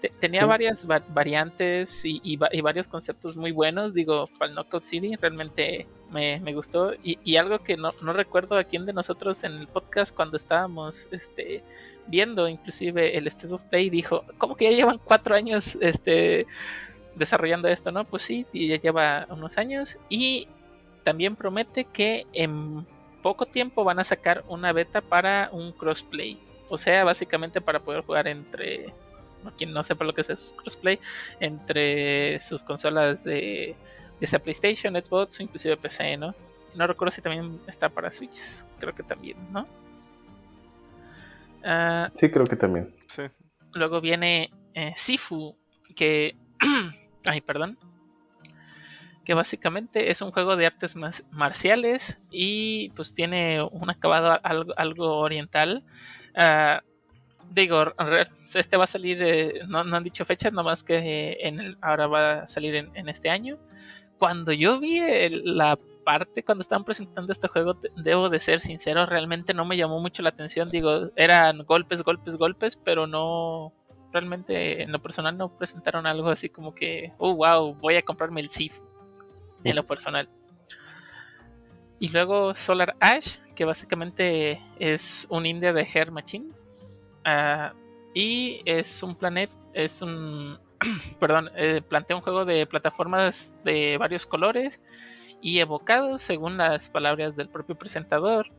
[0.10, 0.48] tenía Sí.
[0.48, 4.84] varias va- variantes y, y va- y varios conceptos muy buenos, digo, para el Knockout
[4.84, 8.94] City realmente me, me gustó y, y algo que no, no recuerdo a quién de
[8.94, 11.64] nosotros en el podcast cuando estábamos este,
[12.08, 16.46] viendo inclusive el State of Play dijo, ¿cómo que ya llevan cuatro años este,
[17.16, 17.92] desarrollando esto?
[17.92, 20.48] No, pues sí, ya lleva unos años y
[21.04, 22.86] también promete que en
[23.22, 26.40] poco tiempo van a sacar una beta para un crossplay.
[26.70, 28.94] O sea, básicamente para poder jugar entre,
[29.58, 31.00] quien no sepa lo que es crossplay,
[31.40, 33.76] entre sus consolas de,
[34.22, 36.34] sea PlayStation, Xbox o inclusive PC, ¿no?
[36.76, 39.68] No recuerdo si también está para Switch, creo que también, ¿no?
[41.64, 42.94] Ah, Sí, creo que también.
[43.08, 43.24] Sí.
[43.74, 45.56] Luego viene eh, Sifu,
[45.96, 46.36] que...
[47.26, 47.78] Ay, perdón.
[49.26, 50.96] Que básicamente es un juego de artes
[51.32, 55.84] marciales y pues tiene un acabado algo, algo oriental.
[56.36, 56.82] Ah,
[57.52, 57.94] digo,
[58.54, 61.78] este va a salir, eh, no, no han dicho fechas, nomás que eh, en el-
[61.82, 63.58] ahora va a salir en, este año.
[64.18, 69.06] Cuando yo vi el- la parte, cuando estaban presentando este juego, debo de ser sincero,
[69.06, 70.70] realmente no me llamó mucho la atención.
[70.70, 73.74] Digo, eran golpes, golpes, golpes, pero no,
[74.12, 78.42] realmente en lo personal no presentaron algo así como que, oh wow, voy a comprarme
[78.42, 78.76] el SIF
[79.64, 80.28] en lo personal.
[82.00, 86.50] Y luego Solar Ash, que básicamente es un indie de Hair Machine.
[87.24, 87.74] Ah,
[88.14, 90.60] y es un planeta, es un,
[91.20, 94.82] perdón, eh, plantea un juego de plataformas de varios colores
[95.42, 98.52] y evocados según las palabras del propio presentador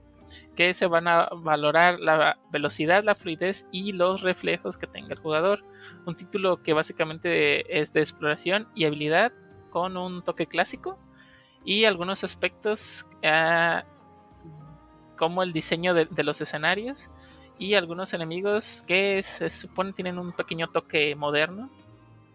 [0.57, 5.21] que se van a valorar la velocidad, la fluidez y los reflejos que tenga el
[5.21, 5.63] jugador.
[6.07, 9.33] Un título que básicamente es de exploración y habilidad
[9.71, 10.99] con un toque clásico
[11.65, 13.85] y algunos aspectos ah,
[15.17, 17.11] como el diseño de, de los escenarios
[17.59, 21.71] y algunos enemigos que se supone tienen un pequeño toque moderno.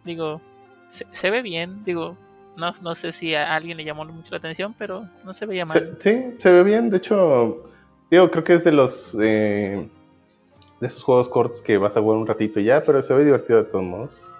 [0.03, 0.41] Digo,
[0.89, 2.17] se, se ve bien, digo,
[2.55, 5.65] No, no sé si a alguien le llamó mucho la atención, pero no se veía
[5.65, 5.91] mal.
[5.99, 6.89] sí, se ve bien.
[6.89, 7.69] De hecho,
[8.09, 9.87] digo, creo que es de los eh,
[10.79, 13.63] de esos juegos cortos que vas a jugar un ratito ya, pero se ve divertido
[13.63, 14.31] de todos modos.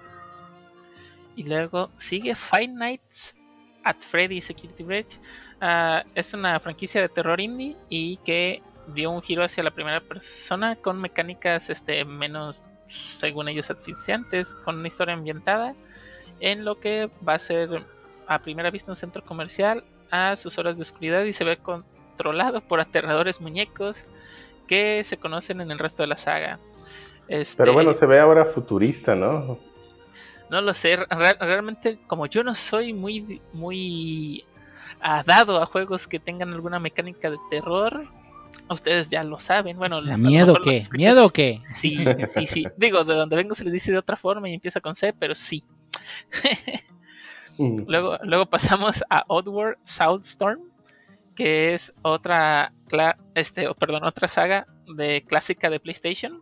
[1.35, 3.35] Y luego sigue Five Nights
[3.83, 5.19] at Freddy Security Breach.
[5.61, 8.61] Ah, es una franquicia de terror indie y que
[8.93, 12.55] dio un giro hacia la primera persona con mecánicas este, menos,
[12.89, 15.73] según ellos, asfixiantes, con una historia ambientada
[16.39, 17.83] en lo que va a ser
[18.27, 22.61] a primera vista un centro comercial a sus horas de oscuridad y se ve controlado
[22.61, 24.05] por aterradores muñecos
[24.67, 26.59] que se conocen en el resto de la saga.
[27.27, 29.57] Este, Pero bueno, se ve ahora futurista, ¿no?
[30.49, 34.45] no lo sé, re- realmente como yo no soy muy, muy
[35.25, 38.07] dado a juegos que tengan alguna mecánica de terror,
[38.69, 39.77] ustedes ya lo saben.
[39.77, 40.83] Bueno, a ¿Da lo miedo qué?
[40.91, 41.61] ¿Miedo qué?
[41.63, 42.65] Sí, sí, sí.
[42.77, 45.35] Digo, de donde vengo se les dice de otra forma y empieza con C, pero
[45.35, 45.63] sí.
[47.57, 47.83] Mm.
[47.87, 50.61] Luego, luego pasamos a Oddworld Soulstorm,
[51.35, 56.41] que es otra, cla- este, oh, perdón, otra saga de clásica de PlayStation.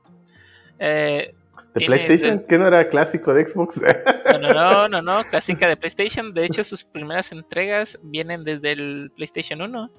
[0.80, 1.34] Eh,
[1.74, 2.44] ¿De PlayStation?
[2.48, 3.82] ¿Qué no era clásico de Xbox?
[4.26, 6.34] No, no, no, no, no, clásica de PlayStation.
[6.34, 9.90] De hecho, sus primeras entregas vienen desde el PlayStation 1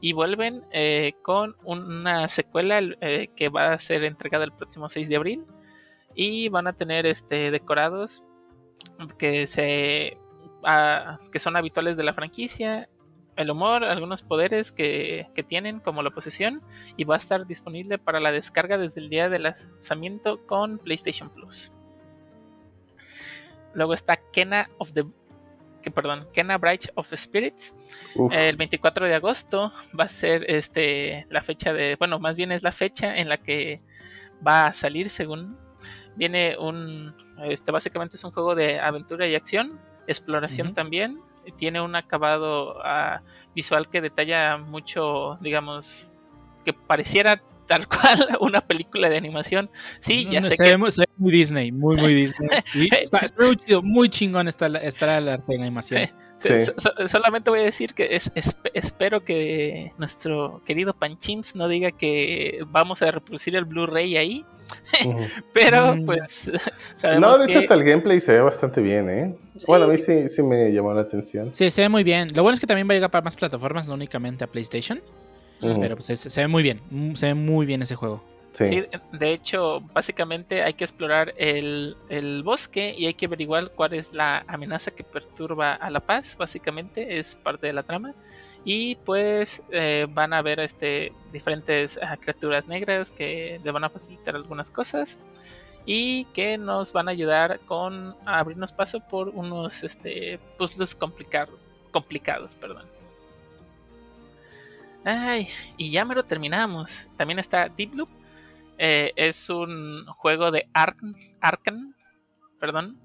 [0.00, 5.08] y vuelven eh, con una secuela eh, que va a ser entregada el próximo 6
[5.08, 5.44] de abril
[6.14, 8.22] y van a tener este decorados
[9.18, 10.16] que se
[10.64, 12.88] ah, que son habituales de la franquicia,
[13.36, 16.62] el humor, algunos poderes que, que tienen como la posesión
[16.96, 21.30] y va a estar disponible para la descarga desde el día del lanzamiento con PlayStation
[21.30, 21.72] Plus.
[23.74, 25.04] Luego está Kena of the
[25.82, 27.74] que perdón, Kena Bridge of Spirits.
[28.14, 32.52] Uf, El 24 de agosto va a ser este la fecha de, bueno, más bien
[32.52, 33.80] es la fecha en la que
[34.46, 35.56] va a salir según
[36.16, 41.20] viene un este básicamente es un juego de aventura y acción, exploración también,
[41.58, 43.22] tiene un acabado ah,
[43.54, 46.06] visual que detalla mucho, digamos,
[46.64, 47.40] que pareciera
[47.70, 49.70] tal cual una película de animación.
[50.00, 52.48] Sí, ya No, sé se, que ve muy, se ve muy Disney, muy, muy Disney.
[53.00, 56.10] Está, está muy chido, muy chingón está, está el arte de animación.
[56.40, 56.64] sí.
[56.66, 61.68] So- so- solamente voy a decir que es, esp- espero que nuestro querido Panchims no
[61.68, 64.44] diga que vamos a reproducir el Blu-ray ahí,
[65.52, 66.06] pero Mm.
[66.06, 66.50] pues
[67.20, 69.34] No, de hecho que- hasta el gameplay se ve bastante bien, ¿eh?
[69.58, 69.64] Sí.
[69.68, 71.50] Bueno, a mí sí, sí me llamó la atención.
[71.54, 72.28] Sí, se ve muy bien.
[72.34, 75.00] Lo bueno es que también va a llegar para más plataformas, no únicamente a PlayStation.
[75.60, 76.80] Pero pues se, se ve muy bien.
[76.90, 78.22] mm, Se ve muy bien ese juego.
[78.52, 78.66] Sí.
[78.66, 83.94] Sí, de hecho, básicamente hay que explorar el, el bosque y hay que averiguar cuál
[83.94, 88.12] es la amenaza que perturba a la paz, básicamente es parte de la trama.
[88.64, 93.88] Y pues eh, van a ver este, diferentes ah, criaturas negras que le van a
[93.88, 95.18] facilitar algunas cosas
[95.86, 101.56] y que nos van a ayudar con a abrirnos paso por unos este, puzzles complicado-
[101.92, 102.54] complicados.
[102.56, 102.84] Perdón.
[105.04, 107.08] Ay, y ya me lo terminamos.
[107.16, 108.08] También está Deep Loop.
[108.78, 111.94] Eh, es un juego de Ark- Arkan,
[112.58, 112.98] perdón,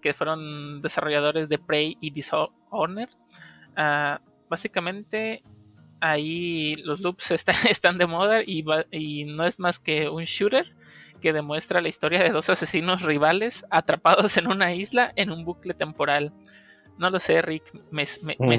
[0.00, 3.08] que fueron desarrolladores de Prey y Dishonored.
[3.76, 5.42] Ah, básicamente,
[6.00, 8.64] ahí los loops está- están de moda y,
[9.24, 10.74] no es más que un shooter
[11.20, 15.74] que demuestra la historia de dos asesinos rivales atrapados en una isla en un bucle
[15.74, 16.32] temporal.
[16.98, 18.58] No lo sé, Rick, me, me- me Mm.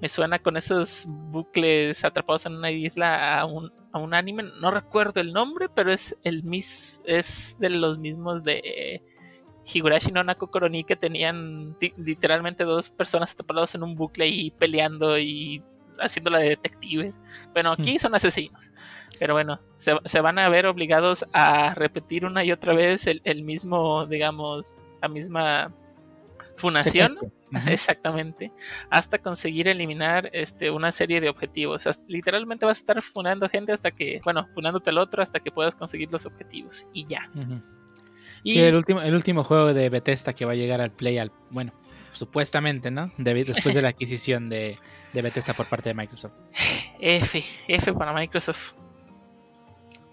[0.00, 4.44] Me suena con esos bucles atrapados en una isla a un, a un anime.
[4.60, 9.02] No recuerdo el nombre, pero es el mis, es de los mismos de
[9.72, 14.50] Higurashi no Nako Koroni que tenían li- literalmente dos personas atrapadas en un bucle y
[14.50, 15.62] peleando y
[15.98, 17.14] haciéndola de detectives.
[17.52, 18.70] Bueno, aquí son asesinos.
[19.18, 23.22] Pero bueno, se, se van a ver obligados a repetir una y otra vez el,
[23.24, 25.72] el mismo, digamos, la misma
[26.56, 27.16] funación.
[27.68, 28.52] Exactamente.
[28.90, 31.86] Hasta conseguir eliminar este, una serie de objetivos.
[31.86, 35.50] Hasta- literalmente vas a estar funando gente hasta que, bueno, funándote al otro hasta que
[35.50, 36.86] puedas conseguir los objetivos.
[36.92, 37.30] Y ya.
[38.42, 41.18] Y Sí, el último, el último juego de Bethesda que va a llegar al Play,
[41.18, 41.72] al, bueno,
[42.12, 43.10] supuestamente, ¿no?
[43.18, 44.76] De- después de la adquisición de,
[45.12, 46.32] de Bethesda por parte de Microsoft.
[47.00, 48.72] F, F para Microsoft.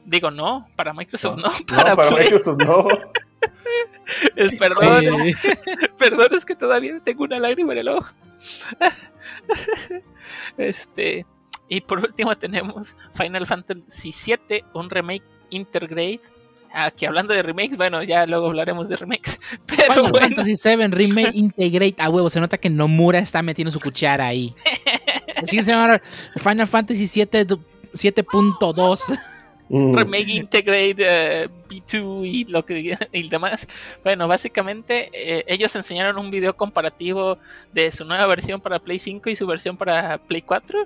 [0.05, 2.11] Digo, no, para Microsoft no, No, para.
[2.11, 2.85] Microsoft no.
[4.35, 5.33] Es- perdón, Sí.
[5.97, 8.07] perdón, es que todavía tengo una lágrima en el ojo.
[10.57, 11.25] Este,
[11.69, 16.19] y por último tenemos Final Fantasy VII, un remake Intergrade.
[16.75, 19.39] Aquí hablando de remakes, bueno, ya luego hablaremos de remakes.
[19.67, 22.29] Pero Final bueno, Fantasy VII Remake Integrate a huevo.
[22.29, 24.55] Se nota que Nomura está metiendo su cuchara ahí.
[25.35, 26.01] Así que se llama
[26.37, 27.63] Final Fantasy 7 du-
[27.93, 29.19] 7.2.
[29.75, 29.95] Mm.
[29.97, 33.67] Remake Integrate eh, B2 y lo que y demás.
[34.03, 37.39] Bueno, básicamente eh, ellos enseñaron un video comparativo
[37.73, 40.85] de su nueva versión para Play 5 y su versión para Play 4,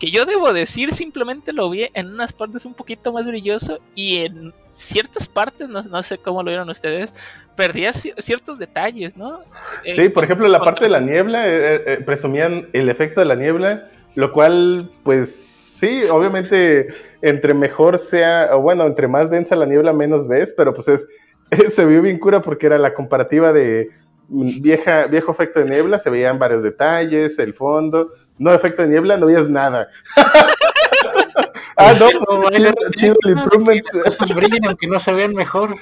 [0.00, 4.16] que yo debo decir simplemente lo vi en unas partes un poquito más brilloso y
[4.24, 7.14] en ciertas partes, no, no sé cómo lo vieron ustedes,
[7.54, 9.42] perdía ci- ciertos detalles, ¿no?
[9.84, 13.20] Eh, Sí, por con- ejemplo, la parte de la niebla, eh, eh, presumían el efecto
[13.20, 16.88] de la niebla, lo cual, pues sí, obviamente,
[17.22, 21.06] entre mejor sea, o bueno, entre más densa la niebla, menos ves, pero pues es,
[21.74, 23.90] se vio bien cura porque era la comparativa de
[24.28, 29.16] vieja, viejo efecto de niebla, se veían varios detalles, el fondo, no efecto de niebla,
[29.16, 29.88] no veías nada.
[31.76, 33.84] ah, no, pues, chido, chido el que improvement.
[34.04, 35.74] las cosas brillen aunque no se vean mejor.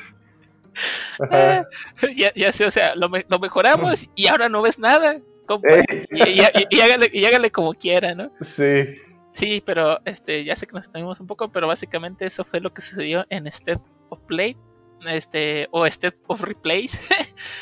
[1.21, 1.67] Ajá.
[2.17, 5.19] ya, ya sé, o sea, lo, me- lo mejoramos y ahora no ves nada.
[5.47, 5.69] Compa.
[5.79, 8.31] Eh, Y, y- y- y hágale, y hágale como quiera, ¿no?
[8.41, 8.85] sí.
[9.35, 12.75] Sí, pero este, ya sé que nos extendimos un poco, pero básicamente eso fue lo
[12.75, 14.59] que sucedió en Step of Play,
[15.07, 16.99] este, o Step of Replace,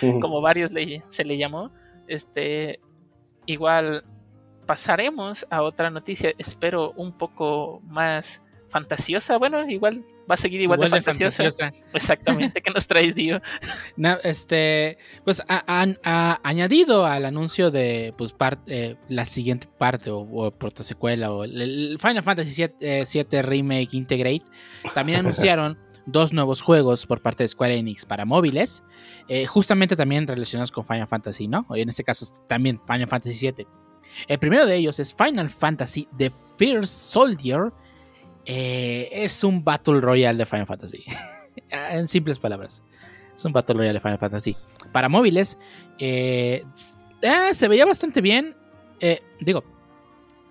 [0.20, 1.70] como varios le, se le llamó.
[2.09, 2.81] Este,
[3.47, 4.02] igual
[4.66, 9.36] pasaremos a otra noticia, espero un poco más fantasiosa.
[9.36, 11.72] Bueno, igual va a seguir igual, de, fantasiosa.
[11.92, 13.40] Exactamente, ¿qué nos traes, Dio?
[13.97, 18.34] No, este, pues ha- han ha añadido al anuncio de pues
[18.66, 24.42] eh, la siguiente parte o, o protosecuela o el, el Final Fantasy VII, Remake Integrate,
[24.94, 28.82] también anunciaron dos nuevos juegos por parte de Square Enix para móviles,
[29.28, 31.66] eh, justamente también relacionados con Final Fantasy, ¿no?
[31.74, 33.66] En este caso también Final Fantasy VII.
[34.26, 37.72] El primero de ellos es Final Fantasy The First Soldier.
[38.46, 41.04] Eh, es un Battle Royale de Final Fantasy.
[41.70, 42.82] en simples palabras.
[43.34, 44.56] Es un Battle Royale de Final Fantasy.
[44.92, 45.58] Para móviles,
[45.98, 46.64] eh,
[47.22, 48.54] eh, se veía bastante bien.
[48.98, 49.64] Eh, digo,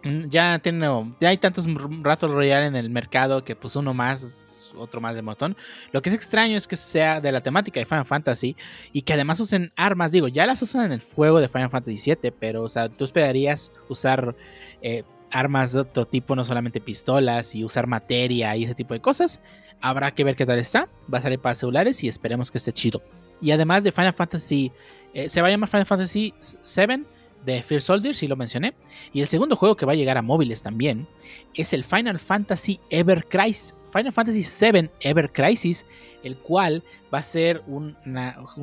[0.04, 0.88] mm, ya, tiene,
[1.20, 5.22] ya hay tantos Battle Royale en el mercado que pues uno más, otro más de
[5.22, 5.56] montón.
[5.92, 8.56] Lo que es extraño es que sea de la temática de Final Fantasy
[8.92, 10.12] y que además usen armas.
[10.12, 13.06] Digo, ya las usan en el juego de Final Fantasy VII, pero o sea, tú
[13.06, 14.36] esperarías usar
[14.82, 19.00] eh, armas de otro tipo, no solamente pistolas y usar materia y ese tipo de
[19.00, 19.42] cosas.
[19.82, 20.90] Habrá que ver qué tal está.
[21.12, 23.02] Va a salir para celulares y esperemos que esté chido.
[23.42, 24.72] Y además de Final Fantasy,
[25.14, 27.06] eh, se va a llamar Final Fantasy VII
[27.46, 28.74] de Fear Soldier, si lo mencioné.
[29.14, 31.08] Y el segundo juego que va a llegar a móviles también
[31.54, 33.76] es el Final Fantasy Ever Crisis.
[33.92, 35.86] Final Fantasy VII Ever Crisis,
[36.24, 36.84] el cual
[37.14, 37.96] va a ser un,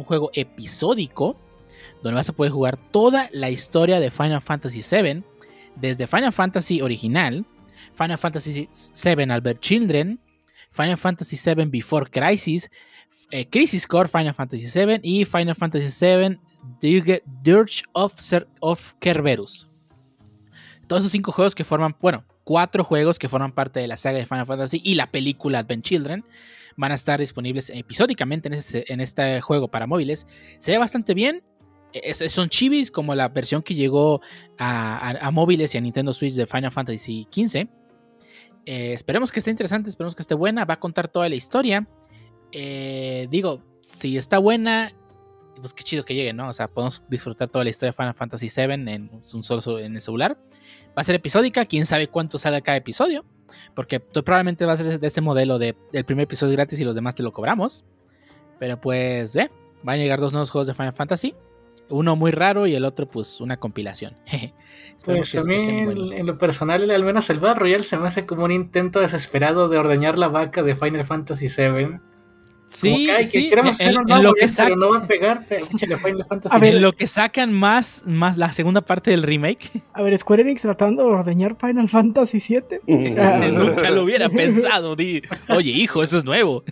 [0.05, 1.37] juego episódico
[2.03, 5.23] donde vas a poder jugar toda la historia de Final Fantasy VII,
[5.77, 7.45] desde Final Fantasy original,
[7.95, 8.69] Final Fantasy
[9.05, 10.21] VII Albert Children,
[10.71, 12.71] Final Fantasy VII Before Crisis,
[13.31, 16.39] eh, Crisis Core, Final Fantasy VII y Final Fantasy VII
[16.81, 18.15] Dirge, of,
[18.61, 19.71] of Kerberos.
[20.87, 24.19] Todos esos cinco juegos que forman, bueno, cuatro juegos que forman parte de la saga
[24.19, 26.25] de Final Fantasy y la película Advent Children
[26.77, 30.27] van a estar disponibles episódicamente en este juego para móviles.
[30.59, 31.43] Se ve bastante bien.
[32.05, 34.21] Es- son chivis como la versión que llegó
[34.59, 37.69] a, móviles y a Nintendo Switch de Final Fantasy XV.
[38.67, 40.65] Eh, esperemos que esté interesante, esperemos que esté buena.
[40.65, 41.87] Va a contar toda la historia.
[42.53, 44.93] Eh, digo, si está buena,
[45.61, 46.49] pues qué chido que llegue, ¿no?
[46.49, 49.95] O sea, podemos disfrutar toda la historia de Final Fantasy VII en un solo en
[49.95, 50.37] el celular.
[50.89, 53.25] Va a ser episódica, quién sabe cuánto sale cada episodio.
[53.75, 56.95] Porque probablemente va a ser de este modelo de el primer episodio gratis y los
[56.95, 57.85] demás te lo cobramos.
[58.59, 59.51] Pero pues, ve,
[59.83, 61.35] van a llegar dos nuevos juegos de Final Fantasy.
[61.89, 64.17] Uno muy raro y el otro, pues, una compilación.
[65.05, 67.97] Pues que- a que mí, estén en, lo personal, al menos el Battle Royale se
[67.99, 71.99] me hace como un intento desesperado de ordeñar la vaca de Final Fantasy VII.
[72.67, 74.91] Sí, que, ay, sí, que hacer un en nuevo lo que Royale, pero sac- no
[74.91, 75.45] va a pegar.
[75.49, 79.23] pero échale Final Fantasy A ver, lo que sacan más, más la segunda parte del
[79.23, 82.81] remake, A ver, Square Enix tratando de ordeñar Final Fantasy VII.
[83.53, 84.97] Nunca lo hubiera pensado.
[84.97, 86.65] di, Oye, hijo, eso es nuevo.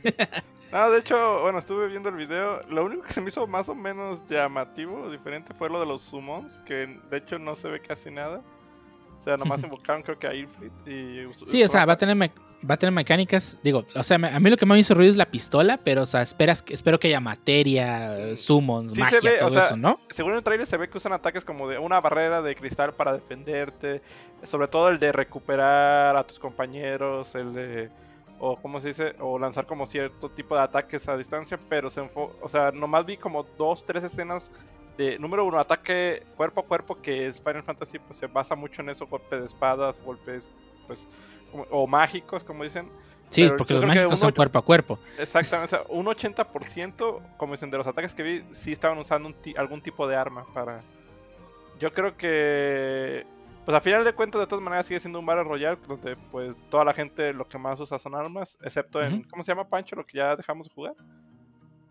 [0.77, 2.61] Ah, de hecho, bueno, estuve viendo el video.
[2.69, 6.03] Lo único que se me hizo más o menos llamativo, diferente, fue lo de los
[6.03, 8.43] summons, que de hecho no se ve casi nada.
[9.17, 11.29] O sea, nomás invocaron creo que a Irfrit y...
[11.47, 13.57] Sí, o sea, va a tener, va a tener mecánicas.
[13.63, 16.03] Digo, o sea, a mí lo que más me hizo ruido es la pistola, pero,
[16.03, 19.67] o sea, esperas, que- espero que haya materia, summons, Sí magia, ve, o todo sea,
[19.67, 20.01] eso, ¿no?
[20.11, 23.13] Según el trailer se ve que usan ataques como de una barrera de cristal para
[23.13, 24.03] defenderte.
[24.43, 27.91] Sobre todo el de recuperar a tus compañeros, el de...
[28.47, 32.03] O cómo se dice, o lanzar como cierto tipo de ataques a distancia, pero se
[32.03, 34.51] enfo- o sea, nomás vi como dos, tres escenas
[34.99, 38.83] de, número uno, ataque cuerpo a cuerpo, que es Final Fantasy, pues se basa mucho
[38.83, 40.51] en eso, golpes de espadas, golpes,
[40.87, 41.07] pues,
[41.51, 42.87] como- o mágicos, como dicen.
[43.31, 44.99] Sí, pero porque los mágicos son cuerpo a cuerpo.
[45.19, 49.29] Exactamente, o sea, un 80%, como dicen, de los ataques que vi, sí estaban usando
[49.31, 50.83] un algún tipo de arma para...
[51.81, 53.25] Yo creo que
[53.65, 56.55] pues a final de cuentas, de todas maneras, sigue siendo un Battle Royale donde pues
[56.71, 59.23] toda la gente lo que más usa son armas, excepto en.
[59.25, 59.97] ¿cómo se llama Pancho?
[59.97, 60.95] Lo que ya dejamos de jugar.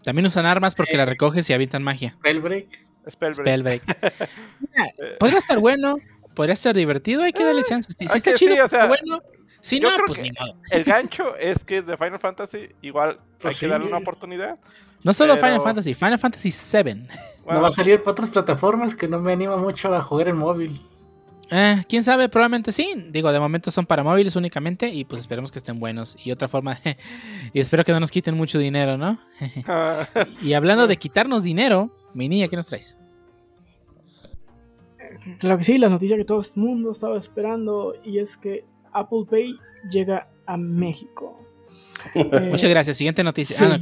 [0.04, 2.12] También usan armas porque las recoges y avientan magia.
[2.12, 2.68] Spellbreak.
[3.10, 3.48] Spellbreak.
[3.48, 3.84] Spellbreak.
[4.60, 5.98] Mira, podría estar bueno,
[6.36, 7.92] podría estar divertido, hay que darle chance.
[7.94, 9.22] Si, está que- chido, sí, o pues, sea, bueno.
[9.62, 10.58] Si no, pues ni modo.
[10.72, 13.66] El gancho es que es de Final Fantasy, igual Pues hay sí.
[13.66, 14.60] que darle una oportunidad.
[15.04, 16.50] No solo pero- Final Fantasy, Final Fantasy
[16.84, 17.08] VII.
[17.48, 20.36] No va a salir para otras plataformas que no me anima mucho a jugar en
[20.38, 20.82] móvil.
[21.52, 22.88] Eh, Quién sabe, probablemente sí.
[23.10, 26.16] Digo, de momento son para móviles únicamente y pues esperemos que estén buenos.
[26.24, 26.80] Y otra forma,
[27.54, 29.20] y espero que no nos quiten mucho dinero, ¿no?
[30.42, 32.98] Y hablando de quitarnos dinero, mi niña, ¿qué nos traes?
[35.40, 39.26] Claro que sí, la noticia que todo el mundo estaba esperando y es que Apple
[39.30, 39.56] Pay
[39.90, 41.40] llega a México.
[42.16, 42.98] Eh, Muchas gracias.
[42.98, 43.56] Siguiente noticia.
[43.58, 43.78] sí, Ah,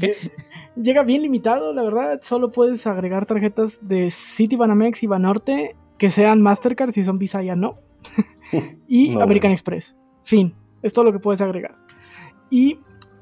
[0.80, 2.20] Llega bien limitado, la verdad.
[2.22, 7.56] Solo puedes agregar tarjetas de Citibanamex y Banorte que sean Mastercard, si son Visa ya
[7.56, 7.78] no.
[8.88, 9.22] y No.
[9.22, 9.96] American Express.
[10.24, 10.52] Fin.
[10.82, 11.76] Es todo lo que puedes agregar.
[12.50, 12.80] Y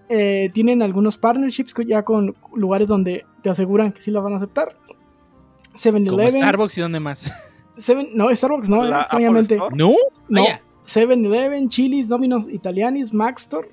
[0.08, 4.38] eh, tienen algunos partnerships ya con lugares donde te aseguran que sí la van a
[4.38, 4.78] aceptar.
[4.88, 6.32] Como 7-Eleven.
[6.42, 7.34] Starbucks y dónde más.
[7.76, 9.56] Seven- no, Starbucks no, La eh, extrañamente.
[9.56, 9.76] Store.
[9.76, 9.94] ¿No?
[10.30, 10.44] No.
[10.44, 10.62] Vaya.
[10.88, 13.68] 7-Eleven, Chili's, Domino's Italianis, Maxtor,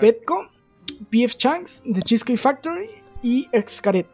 [0.00, 0.48] Petco,
[1.10, 2.88] PF Chang's, The Cheesecake Factory
[3.22, 4.08] y Excaret.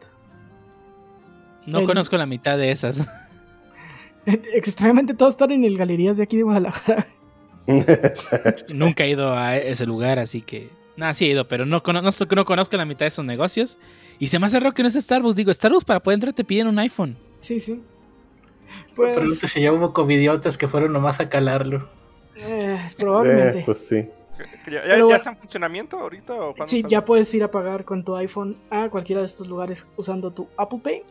[1.65, 3.07] No El- conozco la mitad de esas.
[4.53, 7.07] Extrañamente todos están en el Galerías de aquí de Guadalajara.
[8.73, 10.69] Nunca he ido a ese lugar, así que.
[10.95, 13.77] Nada, sí he ido, pero no, no, no conozco la mitad de esos negocios.
[14.19, 15.35] Y se me hace raro que no es Starbucks.
[15.35, 17.15] Digo, Starbucks para poder entrar te piden un iPhone.
[17.39, 17.81] Sí, sí.
[18.95, 21.87] Pues, Pregunto si ya hubo covidiotas que fueron nomás a calarlo.
[22.35, 23.59] eh, probablemente.
[23.59, 24.07] Eh, pues sí.
[24.37, 25.15] ¿Ya, ya- pero ya bueno.
[25.15, 26.33] está en funcionamiento ahorita?
[26.33, 26.91] O Sí, sale?
[26.91, 30.47] ya puedes ir a pagar con tu iPhone a cualquiera de estos lugares usando tu
[30.57, 31.03] Apple Pay.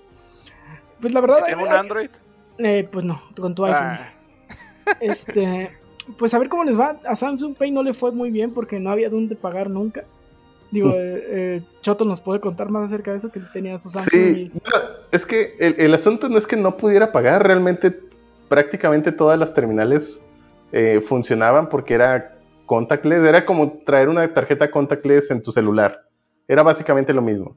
[1.01, 2.11] Pues la verdad, Si tengo un eh, Android.
[2.59, 3.83] Eh, pues no, con tu iPhone.
[3.83, 4.12] Ah,
[5.01, 5.70] Este,
[6.16, 7.01] pues a ver cómo les va.
[7.09, 10.05] A Samsung Pay no le fue muy bien porque no había dónde pagar nunca.
[10.70, 14.11] Digo, eh, eh, Choto nos puede contar más acerca de eso que tenía su Samsung.
[14.11, 14.61] Sí, y- no,
[15.11, 17.99] es que el, el asunto no es que no pudiera pagar, realmente
[18.49, 20.24] prácticamente todas las terminales
[20.73, 26.03] eh, funcionaban porque era contactless, era como traer una tarjeta contactless en tu celular,
[26.49, 27.57] era básicamente lo mismo.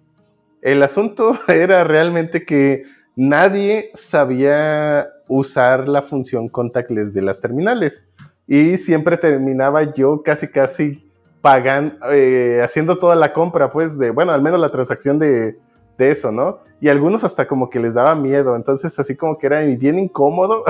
[0.61, 2.83] El asunto era realmente que
[3.19, 8.05] nadie sabía usar la función contactless de las terminales
[8.47, 11.05] y siempre terminaba yo casi casi
[11.41, 15.57] pagando, eh, haciendo toda la compra, pues, de, bueno, al menos la transacción de,
[15.97, 16.59] de eso, ¿no?
[16.79, 20.63] Y algunos hasta como que les daba miedo, entonces así como que era bien incómodo,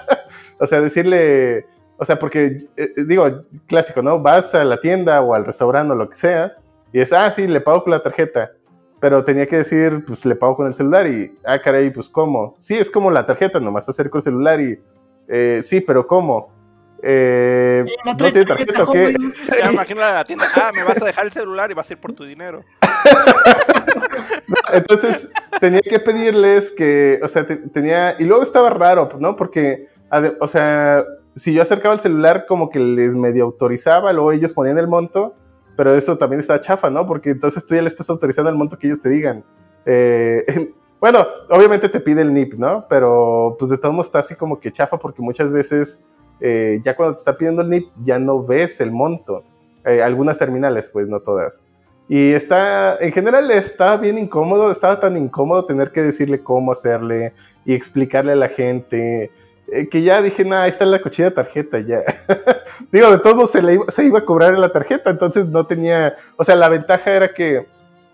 [0.58, 1.66] o sea, decirle,
[1.98, 4.20] o sea, porque, eh, digo, clásico, ¿no?
[4.20, 6.56] Vas a la tienda o al restaurante o lo que sea,
[6.94, 8.52] y es, ah, sí, le pago con la tarjeta,
[9.00, 12.54] pero tenía que decir, pues le pago con el celular y, ah, caray, pues ¿cómo?
[12.58, 14.78] Sí, es como la tarjeta, nomás acerco el celular y,
[15.28, 16.52] eh, sí, pero ¿cómo?
[17.02, 19.14] Eh, no ¿No tiene tarjeta o qué?
[19.58, 20.44] ya imagino la tienda.
[20.54, 22.62] Ah, me vas a dejar el celular y vas a ir por tu dinero.
[24.72, 29.36] Entonces tenía que pedirles que, o sea, te- tenía, y luego estaba raro, ¿no?
[29.36, 29.88] Porque,
[30.40, 31.04] o sea,
[31.34, 35.34] si yo acercaba el celular como que les medio autorizaba, luego ellos ponían el monto,
[35.80, 37.06] pero eso también está chafa, ¿no?
[37.06, 39.42] Porque entonces tú ya le estás autorizando el monto que ellos te digan.
[39.86, 40.44] Eh,
[41.00, 42.84] bueno, obviamente te pide el NIP, ¿no?
[42.86, 46.04] Pero pues de todos modos está así como que chafa porque muchas veces
[46.38, 49.42] eh, ya cuando te está pidiendo el NIP ya no ves el monto.
[49.86, 51.62] Eh, algunas terminales, pues no todas.
[52.08, 57.32] Y está, en general estaba bien incómodo, estaba tan incómodo tener que decirle cómo hacerle
[57.64, 59.30] y explicarle a la gente,
[59.72, 62.02] eh, que ya dije, nah, ahí está la cochina tarjeta, ya.
[62.92, 65.46] Digo, de todos modos se, le iba, se iba a cobrar en la tarjeta, entonces
[65.46, 67.66] no tenía, o sea, la ventaja era que,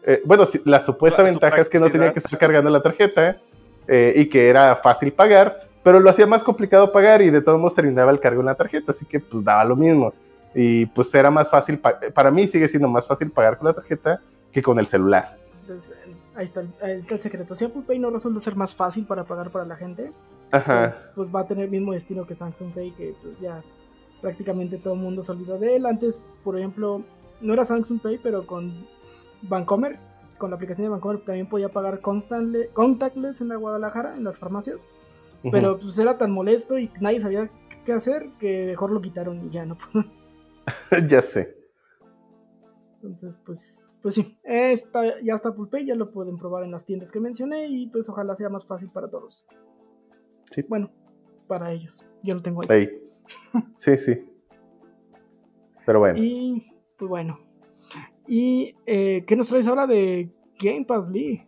[0.04, 3.36] eh, bueno, la supuesta La- ventaja es que no tenía que estar cargando la tarjeta
[3.88, 7.58] eh, y que era fácil pagar, pero lo hacía más complicado pagar y de todos
[7.58, 10.12] modos terminaba el cargo en la tarjeta, así que pues daba lo mismo.
[10.54, 13.74] Y pues era más fácil, pa- para mí sigue siendo más fácil pagar con la
[13.74, 14.20] tarjeta
[14.52, 15.36] que con el celular.
[15.62, 15.92] Entonces,
[16.34, 17.54] ahí, está, el- ahí está el secreto.
[17.54, 20.10] Si Apple Pay no resulta ser más fácil para pagar para la gente.
[20.51, 23.62] Pues, pues va a tener el mismo destino que Samsung Pay, que pues ya
[24.20, 25.86] prácticamente todo el mundo se olvidó de él.
[25.86, 27.02] Antes, por ejemplo,
[27.40, 28.73] no era Samsung Pay, pero con
[29.43, 29.98] Bancomer,
[30.39, 34.81] con la aplicación de Bancomer también podía pagar contactless en la Guadalajara, en las farmacias.
[35.52, 37.48] Pero pues era tan molesto y nadie sabía
[37.85, 39.77] qué hacer que mejor lo quitaron y ya no.
[41.09, 41.56] ya sé.
[43.02, 46.85] Entonces, pues, pues sí, está, ya está Apple Pay, ya lo pueden probar en las
[46.85, 49.47] tiendas que mencioné y pues ojalá sea más fácil para todos.
[50.51, 50.64] Sí.
[50.68, 50.90] Bueno,
[51.47, 52.05] para ellos.
[52.23, 52.68] Yo lo tengo ahí.
[52.70, 52.90] Ahí.
[53.77, 54.24] Sí, sí.
[55.85, 56.18] Pero bueno.
[56.18, 57.40] Y pues bueno.
[58.27, 61.47] ¿Y eh, qué nos traes ahora de Game Pass League?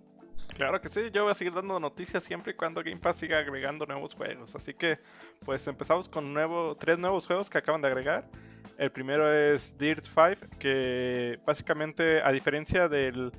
[0.54, 3.38] Claro que sí, yo voy a seguir dando noticias siempre y cuando Game Pass siga
[3.38, 4.54] agregando nuevos juegos.
[4.56, 4.98] Así que,
[5.44, 8.28] pues empezamos con nuevo, tres nuevos juegos que acaban de agregar.
[8.76, 13.32] El primero es Dirt 5, que básicamente, a diferencia del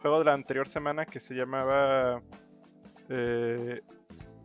[0.00, 2.22] juego de la anterior semana que se llamaba
[3.08, 3.80] eh,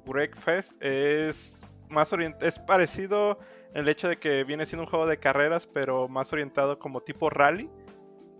[0.05, 3.37] Breakfast, es más es parecido
[3.73, 7.29] el hecho de que viene siendo un juego de carreras, pero más orientado como tipo
[7.29, 7.69] rally.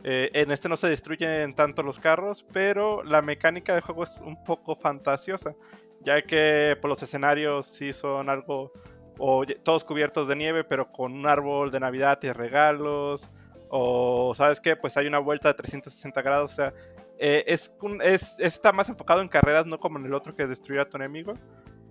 [0.04, 4.20] Eh, en este no se destruyen tanto los carros, pero la mecánica de juego es
[4.22, 5.54] un poco fantasiosa,
[6.02, 8.72] ya que por pues, los escenarios sí son algo,
[9.20, 13.30] o todos cubiertos de nieve, pero con un árbol de Navidad y regalos,
[13.70, 16.74] o sabes qué, pues hay una vuelta de 360 grados, o sea,
[17.24, 17.72] eh, es,
[18.02, 20.98] es, está más enfocado en carreras, no como en el otro que destruir a tu
[20.98, 21.36] enemigo,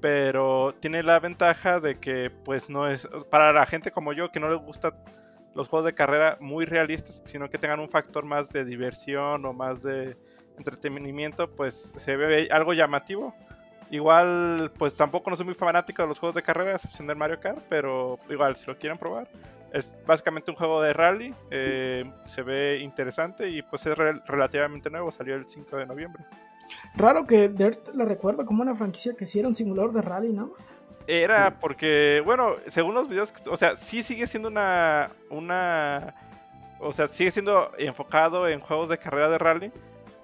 [0.01, 4.41] pero tiene la ventaja de que pues no es, para la gente como yo que
[4.41, 4.93] no le gusta
[5.55, 9.53] los juegos de carrera muy realistas, sino que tengan un factor más de diversión o
[9.53, 10.17] más de
[10.59, 13.33] entretenimiento, pues se ve algo llamativo.
[13.89, 17.17] Igual, pues tampoco no soy muy fanático de los juegos de carrera, a excepción del
[17.17, 19.29] Mario Kart, pero igual, si lo quieren probar,
[19.73, 25.11] es básicamente un juego de rally, eh, se ve interesante y pues es relativamente nuevo,
[25.11, 26.25] salió el 5 de noviembre.
[26.97, 30.53] Raro que Dirt lo recuerdo como una franquicia que hiciera un simulador de rally, ¿no?
[31.07, 36.15] Era porque, bueno, según los videos, o sea, sí sigue siendo una, una,
[36.79, 39.73] o sea, sigue siendo enfocado en juegos de carrera de rally,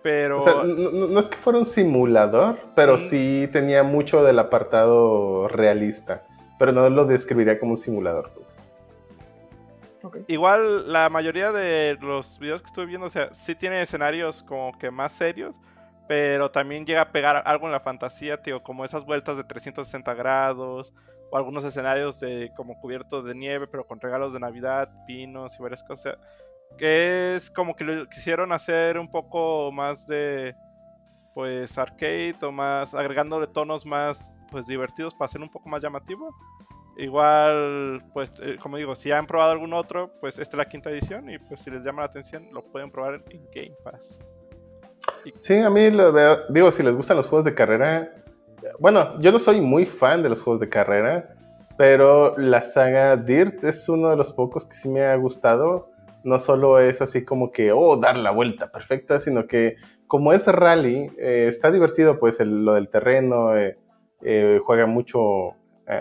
[0.02, 0.38] pero...
[0.38, 6.24] O sea, no, es que fuera un simulador, pero sí tenía mucho del apartado realista,
[6.58, 8.56] pero no lo describiría como un simulador, pues.
[10.28, 14.76] Igual la mayoría de los videos que estuve viendo, o sea, sí tiene escenarios como
[14.78, 15.60] que más serios,
[16.08, 20.14] pero también llega a pegar algo en la fantasía, tío, como esas vueltas de 360
[20.14, 20.92] grados,
[21.30, 25.62] o algunos escenarios de como cubiertos de nieve, pero con regalos de Navidad, pinos y
[25.62, 26.16] varias cosas.
[26.78, 30.54] Que es como que lo quisieron hacer un poco más de
[31.34, 36.34] pues arcade o más agregándole tonos más pues divertidos para hacer un poco más llamativo.
[36.96, 40.90] Igual, pues, eh, como digo, si han probado algún otro, pues esta es la quinta
[40.90, 44.18] edición y pues si les llama la atención lo pueden probar en Game Pass.
[45.38, 45.90] Sí, a mí,
[46.50, 48.12] digo, si les gustan los juegos de carrera,
[48.78, 51.28] bueno, yo no soy muy fan de los juegos de carrera,
[51.76, 55.88] pero la saga Dirt es uno de los pocos que sí me ha gustado.
[56.24, 60.46] No solo es así como que, oh, dar la vuelta perfecta, sino que como es
[60.46, 63.76] rally, eh, está divertido, pues lo del terreno, eh,
[64.64, 65.56] juega mucho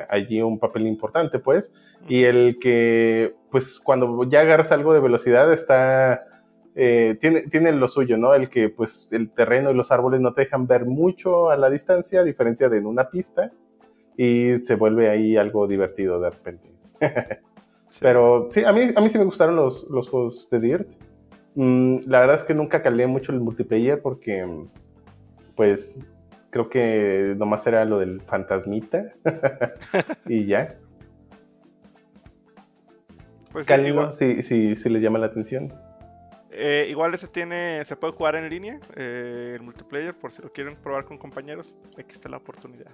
[0.09, 1.73] allí un papel importante, pues.
[2.07, 6.25] Y el que, pues cuando ya agarras algo de velocidad, está
[6.77, 8.33] eh, tiene, tiene lo suyo, ¿no?
[8.33, 11.69] El que pues el terreno y los árboles no te dejan ver mucho a la
[11.69, 13.51] distancia, a diferencia de en una pista,
[14.17, 16.69] y se vuelve ahí algo divertido de repente.
[18.01, 20.89] Pero sí, a mí, a mí sí me gustaron los, los juegos de Dirt.
[21.55, 24.45] Mm, la verdad es que nunca calé mucho el multiplayer porque,
[25.55, 26.03] pues,
[26.55, 29.11] creo que nomás era lo del fantasmita
[30.25, 30.77] y ya.
[33.51, 33.67] Pues
[34.11, 35.73] sí, si, si les llama la atención.
[36.51, 40.53] Eh, igual ese tiene, se puede jugar en línea, eh, el multiplayer, por si lo
[40.53, 42.91] quieren probar con compañeros, aquí está la oportunidad.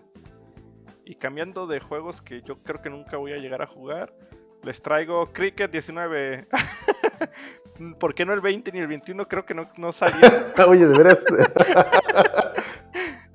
[1.05, 4.11] Y cambiando de juegos que yo creo que nunca voy a llegar a jugar,
[4.63, 6.47] les traigo Cricket 19.
[7.99, 9.27] ¿Por qué no el 20 ni el 21?
[9.27, 10.45] Creo que no, no salieron.
[10.67, 11.25] Oye, de veras.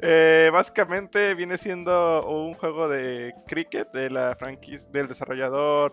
[0.08, 5.92] Eh, básicamente viene siendo un juego de cricket de la franquicia del desarrollador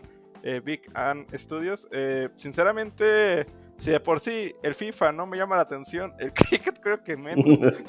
[0.64, 1.88] Big An Studios.
[2.35, 3.48] sinceramente
[3.84, 7.18] si de por sí el FIFA no me llama la atención, el cricket creo que
[7.18, 7.45] menos.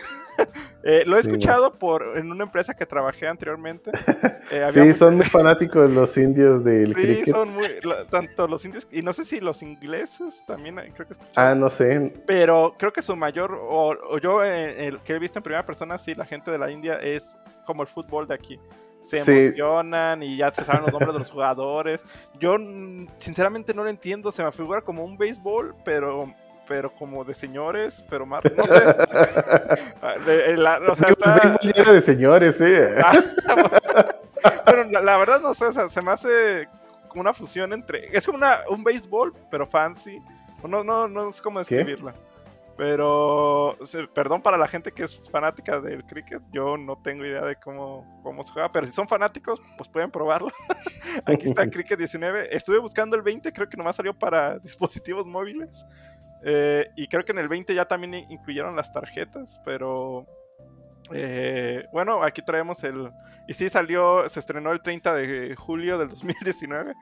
[0.86, 3.90] Eh, lo he escuchado por en una empresa que trabajé anteriormente.
[4.50, 7.24] Eh, sí, son muy fanáticos los indios del cricket.
[7.24, 7.70] Sí, son muy,
[8.10, 11.70] tanto los indios, y no sé si los ingleses también, eh, creo que Ah, no
[11.70, 12.12] sé.
[12.26, 16.14] Pero creo que su mayor, o, yo el que he visto en primera persona, sí,
[16.14, 17.34] la gente de la India es
[17.64, 18.60] como el fútbol de aquí
[19.04, 22.02] se emocionan y ya se saben los nombres de los jugadores.
[22.38, 22.56] Yo
[23.18, 26.34] sinceramente no lo entiendo, se me figura como un béisbol, pero
[26.66, 28.74] pero como de señores, pero más, no sé.
[30.88, 31.58] o sea, está...
[31.74, 32.64] era de señores, sí.
[34.64, 36.66] pero la, verdad no sé, se me hace
[37.08, 40.22] como una fusión entre, es como una, un béisbol, pero fancy.
[40.66, 42.14] No, no, no sé cómo describirla.
[42.76, 43.78] Pero,
[44.14, 48.20] perdón para la gente que es fanática del cricket, yo no tengo idea de cómo,
[48.24, 50.48] cómo se juega, pero si son fanáticos, pues pueden probarlo.
[51.24, 52.54] Aquí está Cricket 19.
[52.54, 55.86] Estuve buscando el 20, creo que nomás salió para dispositivos móviles.
[56.42, 60.26] Eh, y creo que en el 20 ya también incluyeron las tarjetas, pero
[61.12, 63.10] eh, bueno, aquí traemos el...
[63.46, 66.92] Y sí salió, se estrenó el 30 de julio del 2019.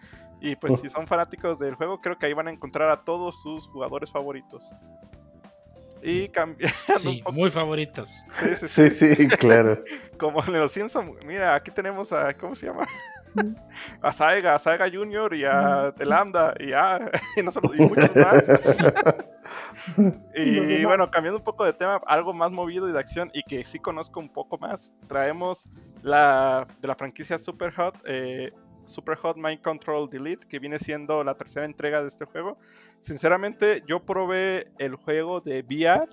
[0.40, 3.40] Y pues si son fanáticos del juego, creo que ahí van a encontrar a todos
[3.40, 4.68] sus jugadores favoritos.
[6.02, 8.22] Y cambiando Sí, muy favoritos.
[8.32, 8.90] Sí, sí, sí.
[8.90, 9.82] Sí, sí, claro.
[10.18, 11.12] Como en los Simpsons.
[11.24, 12.32] Mira, aquí tenemos a.
[12.34, 12.86] ¿Cómo se llama?
[14.02, 17.78] A Saiga, a Saiga Junior y a The Lambda y, a, y, no solo- y
[17.80, 18.46] muchos más.
[20.34, 23.42] Y Y bueno, cambiando un poco de tema, algo más movido y de acción y
[23.42, 25.66] que sí conozco un poco más, traemos
[26.02, 28.52] la de la franquicia Super Hot, eh,
[28.84, 32.58] Super Hot Mind Control Delete, que viene siendo la tercera entrega de este juego.
[33.00, 36.08] Sinceramente, yo probé el juego de VR,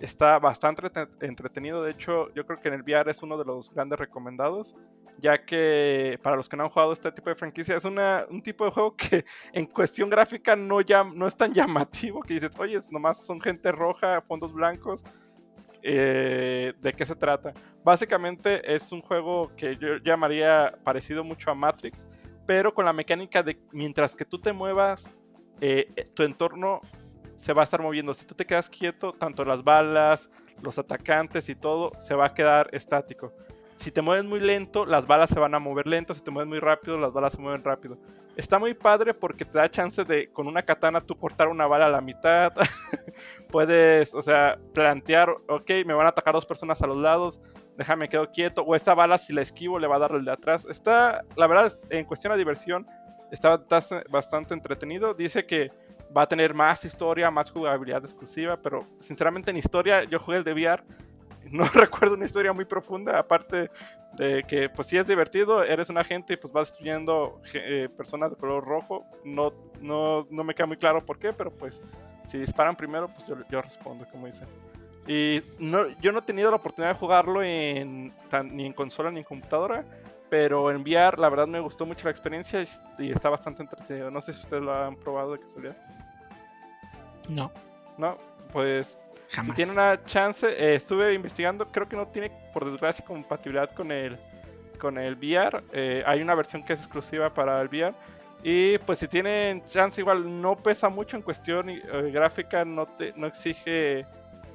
[0.00, 3.44] está bastante entre- entretenido, de hecho, yo creo que en el VR es uno de
[3.44, 4.74] los grandes recomendados,
[5.18, 8.42] ya que para los que no han jugado este tipo de franquicia, es una, un
[8.42, 10.80] tipo de juego que en cuestión gráfica no,
[11.14, 15.04] no es tan llamativo, que dices, oye, nomás son gente roja, fondos blancos.
[15.82, 17.52] eh, ¿De qué se trata?
[17.84, 22.08] Básicamente es un juego que yo llamaría parecido mucho a Matrix,
[22.46, 25.10] pero con la mecánica de mientras que tú te muevas,
[25.60, 26.80] eh, eh, tu entorno
[27.34, 28.14] se va a estar moviendo.
[28.14, 30.30] Si tú te quedas quieto, tanto las balas,
[30.62, 33.32] los atacantes y todo se va a quedar estático.
[33.76, 36.14] Si te mueves muy lento, las balas se van a mover lento.
[36.14, 37.98] Si te mueves muy rápido, las balas se mueven rápido.
[38.36, 41.86] Está muy padre porque te da chance de con una katana tú cortar una bala
[41.86, 42.52] a la mitad.
[43.50, 47.40] Puedes, o sea, plantear, ok, me van a atacar dos personas a los lados,
[47.76, 48.62] déjame quedo quieto.
[48.62, 50.66] O esta bala, si la esquivo, le va a dar el de atrás.
[50.68, 52.86] Está, la verdad, en cuestión de diversión,
[53.30, 53.60] está
[54.10, 55.14] bastante- entretenido.
[55.14, 55.70] Dice que
[56.16, 60.44] va a tener más historia, más jugabilidad exclusiva, pero sinceramente en historia yo jugué el
[60.44, 60.82] de VR,
[61.50, 63.70] no recuerdo una historia muy profunda, aparte
[64.12, 68.30] de que pues sí es divertido, eres un agente y pues vas destruyendo eh, personas
[68.30, 71.82] de color rojo, no, no, no me queda muy claro por qué, pero pues
[72.24, 74.46] si disparan primero, pues yo, yo respondo, como dicen.
[75.06, 79.10] Y no, yo no he tenido la oportunidad de jugarlo en, tan- ni en consola
[79.10, 79.84] ni en computadora,
[80.30, 82.66] pero en VR la verdad me gustó mucho la experiencia y,
[82.98, 84.10] y está bastante entretenido.
[84.10, 85.76] No sé si ustedes lo han probado de casualidad.
[87.28, 87.50] No,
[87.98, 88.16] No,
[88.52, 88.98] pues
[89.30, 89.46] jamás.
[89.46, 93.90] si tiene una chance, eh, estuve investigando, creo que no tiene por desgracia compatibilidad con
[93.92, 94.18] el
[94.78, 95.62] con el VR.
[95.72, 97.94] eh, hay una versión que es exclusiva para el VR.
[98.42, 101.80] Y pues si tienen chance, igual no pesa mucho en cuestión eh,
[102.12, 104.04] gráfica, no, te, no exige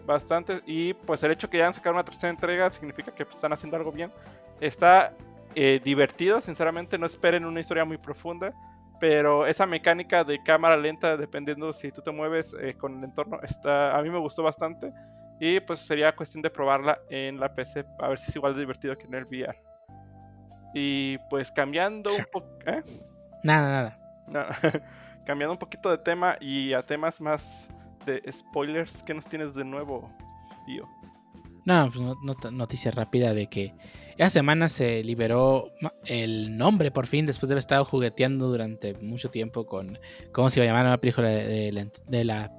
[0.05, 0.61] bastante.
[0.65, 3.53] Y pues el hecho que ya han sacado una tercera entrega significa que pues, están
[3.53, 4.11] haciendo algo bien.
[4.59, 5.13] Está
[5.55, 8.53] eh, divertido, sinceramente, no esperen una historia muy profunda.
[8.99, 13.39] Pero esa mecánica de cámara lenta, dependiendo si tú te mueves eh, con el entorno,
[13.41, 14.91] está, a mí me gustó bastante.
[15.39, 18.59] Y pues sería cuestión de probarla en la PC, a ver si es igual de
[18.59, 19.55] divertido que en el VR.
[20.73, 22.49] Y pues cambiando un poco...
[22.65, 22.83] ¿eh?
[23.41, 23.97] Nada, nada.
[24.27, 24.45] No,
[25.25, 27.69] cambiando un poquito de tema y a temas más
[28.05, 30.09] de spoilers, ¿qué nos tienes de nuevo,
[30.65, 30.87] tío?
[31.65, 33.73] No, pues no- not- noticia rápida de que
[34.17, 35.71] esa semana se liberó
[36.05, 39.97] el nombre por fin, después de haber estado jugueteando durante mucho tiempo con
[40.33, 42.51] cómo se iba a llamar la película de, la,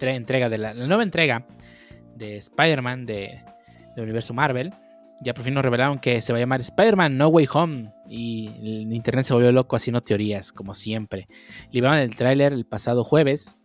[0.00, 1.46] de entrega, de la, la nueva entrega
[2.16, 3.40] de Spider-Man de,
[3.94, 4.72] del universo Marvel.
[5.22, 7.92] Ya por fin nos revelaron que se va a llamar Spider-Man No Way Home.
[8.08, 11.28] Y el internet se volvió loco haciendo teorías, como siempre.
[11.70, 13.58] Liberaron el tráiler el pasado jueves.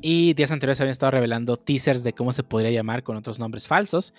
[0.00, 3.66] Y días anteriores habían estado revelando teasers de cómo se podría llamar con otros nombres
[3.68, 4.14] falsos.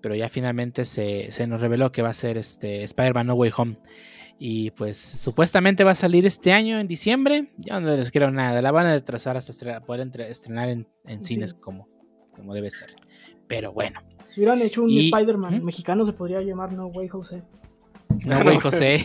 [0.00, 3.50] Pero ya finalmente se, se nos reveló que va a ser este Spider-Man No Way
[3.56, 3.76] Home.
[4.38, 7.50] Y pues supuestamente va a salir este año, en diciembre.
[7.56, 8.62] Ya no les creo nada.
[8.62, 11.60] La van a retrasar hasta poder entre- estrenar en, en cines es.
[11.64, 11.88] como,
[12.36, 12.94] como debe ser.
[13.48, 14.00] Pero bueno.
[14.28, 15.64] Si hubieran hecho un Spider-Man ¿Mm?
[15.64, 17.42] mexicano, se podría llamar No Way José.
[18.24, 19.04] No, güey, José.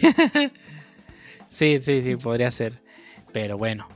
[1.50, 2.82] sí, sí, sí, podría ser.
[3.32, 3.88] Pero bueno.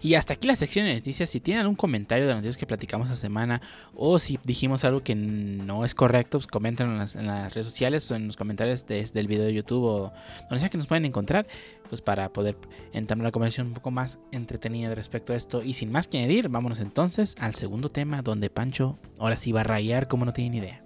[0.00, 1.28] Y hasta aquí la sección de noticias.
[1.30, 3.60] Si tienen algún comentario de las noticias que platicamos esta semana
[3.94, 7.14] o si dijimos algo que no es correcto, pues comenten en las,
[7.54, 10.12] redes sociales o en los comentarios de- del video de YouTube o
[10.48, 11.46] donde sea que nos pueden encontrar,
[11.88, 12.56] pues para poder
[12.92, 15.62] entrar en una conversación un poco más entretenida respecto a esto.
[15.62, 19.60] Y sin más que añadir, vámonos entonces al segundo tema donde Pancho ahora sí va
[19.62, 20.84] a rayar como no tiene ni idea.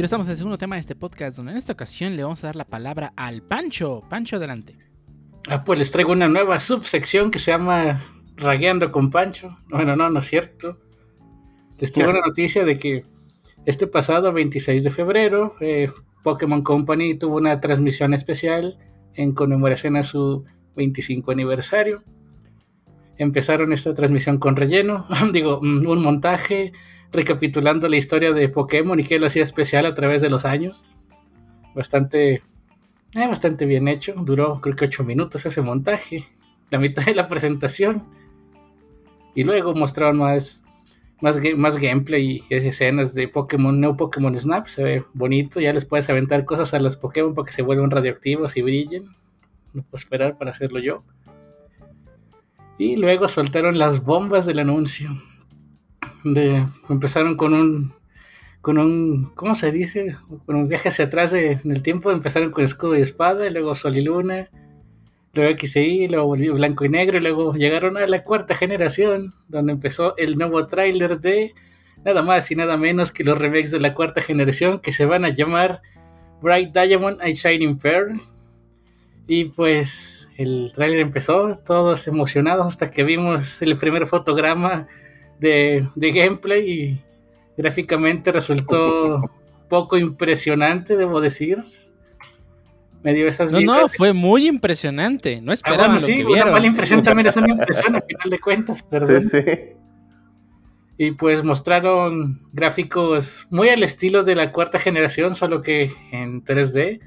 [0.00, 2.42] Y estamos en el segundo tema de este podcast, donde en esta ocasión le vamos
[2.42, 4.02] a dar la palabra al Pancho.
[4.08, 4.74] Pancho, adelante.
[5.46, 8.02] Ah, pues les traigo una nueva subsección que se llama
[8.34, 9.58] Ragueando con Pancho.
[9.68, 10.78] Bueno, no, no es cierto.
[11.78, 13.04] Les traigo una noticia de que
[13.66, 15.90] este pasado 26 de febrero, eh,
[16.22, 18.78] Pokémon Company tuvo una transmisión especial
[19.12, 20.46] en conmemoración a su
[20.76, 22.02] 25 aniversario.
[23.20, 26.72] Empezaron esta transmisión con relleno, digo, mm, un montaje
[27.12, 30.86] recapitulando la historia de Pokémon y qué lo hacía especial a través de los años.
[31.74, 32.42] Bastante
[33.14, 34.14] eh, bastante bien hecho.
[34.16, 36.24] Duró creo que 8 minutos ese montaje.
[36.70, 38.06] La mitad de la presentación.
[39.34, 40.64] Y luego mostraron más
[41.20, 45.84] más, más gameplay y escenas de Pokémon, Neo Pokémon Snap, se ve bonito, ya les
[45.84, 49.04] puedes aventar cosas a los Pokémon para que se vuelvan radioactivos y brillen.
[49.74, 51.04] No puedo esperar para hacerlo yo.
[52.80, 55.10] Y luego soltaron las bombas del anuncio.
[56.24, 57.92] De, empezaron con un
[58.62, 60.16] con un, ¿cómo se dice?
[60.46, 63.74] Con un viaje hacia atrás de- en el tiempo, empezaron con escudo y espada, luego
[63.74, 64.48] sol y luna,
[65.34, 69.72] luego XI, luego volvió blanco y negro, y luego llegaron a la cuarta generación, donde
[69.72, 71.54] empezó el nuevo tráiler de
[72.04, 75.24] nada más y nada menos que los remakes de la cuarta generación, que se van
[75.26, 75.80] a llamar
[76.42, 78.20] Bright Diamond y Shining Pearl.
[79.26, 84.88] Y pues el tráiler empezó, todos emocionados hasta que vimos el primer fotograma
[85.38, 87.00] de, de gameplay y
[87.56, 89.20] gráficamente resultó
[89.68, 91.58] poco impresionante, debo decir.
[93.02, 95.40] Me dio esas No, no, fue muy impresionante.
[95.40, 96.52] No Ah, esperaban bueno, lo sí, que una vieron.
[96.52, 99.22] mala impresión también es una impresión al final de cuentas, perdón.
[99.22, 99.52] Sí, sí.
[100.98, 107.00] Y pues mostraron gráficos muy al estilo de la cuarta generación, solo que en 3D.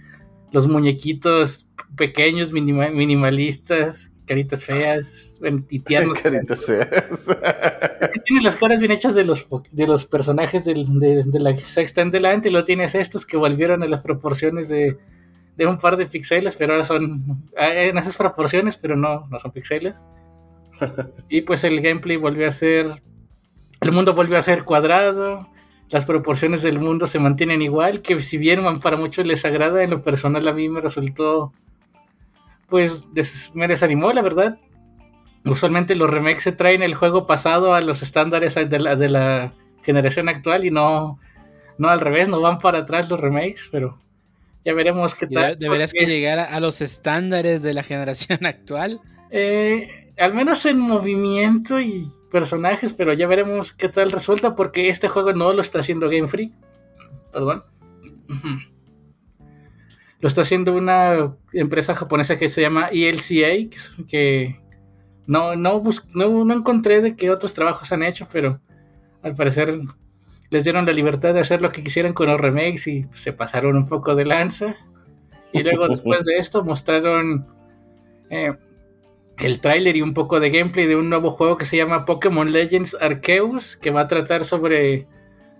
[0.53, 1.67] Los muñequitos
[1.97, 5.29] pequeños, minima- minimalistas, caritas feas,
[5.69, 6.17] y tiernos.
[6.23, 7.25] Caritas feas.
[8.23, 12.01] tienes las caras bien hechas de los, de los personajes del- de, de la sexta
[12.01, 14.97] en delante, y lo tienes estos que volvieron a las proporciones de,
[15.57, 19.39] de un par de píxeles, pero ahora son ah, en esas proporciones, pero no, no
[19.39, 20.07] son píxeles.
[21.29, 22.87] Y pues el gameplay volvió a ser,
[23.81, 25.47] el mundo volvió a ser cuadrado,
[25.93, 29.91] las proporciones del mundo se mantienen igual, que si bien para muchos les agrada, en
[29.91, 31.53] lo personal a mí me resultó,
[32.67, 34.57] pues des- me desanimó, la verdad.
[35.45, 39.53] Usualmente los remakes se traen el juego pasado a los estándares de la, de la
[39.83, 41.19] generación actual y no,
[41.77, 43.99] no al revés, no van para atrás los remakes, pero
[44.65, 45.51] ya veremos qué tal.
[45.59, 49.01] de- deberías que llegar a, a los estándares de la generación actual.
[49.29, 55.07] eh, al menos en movimiento y personajes, pero ya veremos qué tal resulta porque este
[55.07, 56.51] juego no lo está haciendo Game Freak.
[57.31, 57.63] Perdón.
[60.19, 63.69] Lo está haciendo una empresa japonesa que se llama ELCA,
[64.07, 64.59] que-
[65.25, 65.81] no, no,
[66.15, 68.59] no, no encontré de qué otros trabajos han hecho, pero
[69.21, 69.79] al parecer
[70.49, 73.77] les dieron la libertad de hacer lo que quisieran con los remakes y se pasaron
[73.77, 74.75] un poco de lanza.
[75.53, 77.47] Y luego después de esto mostraron
[78.29, 78.53] eh,
[79.39, 82.51] el tráiler y un poco de gameplay de un nuevo juego que se llama Pokémon
[82.51, 85.07] Legends Arceus, que va a tratar sobre,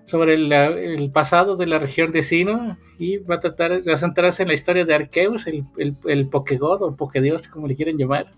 [0.05, 4.43] sobre el pasado de la región de Sino y va a tratar va a centrarse
[4.43, 8.33] en la historia de Arceus, el, el, el Pokégod o Pokédios, como le quieren llamar.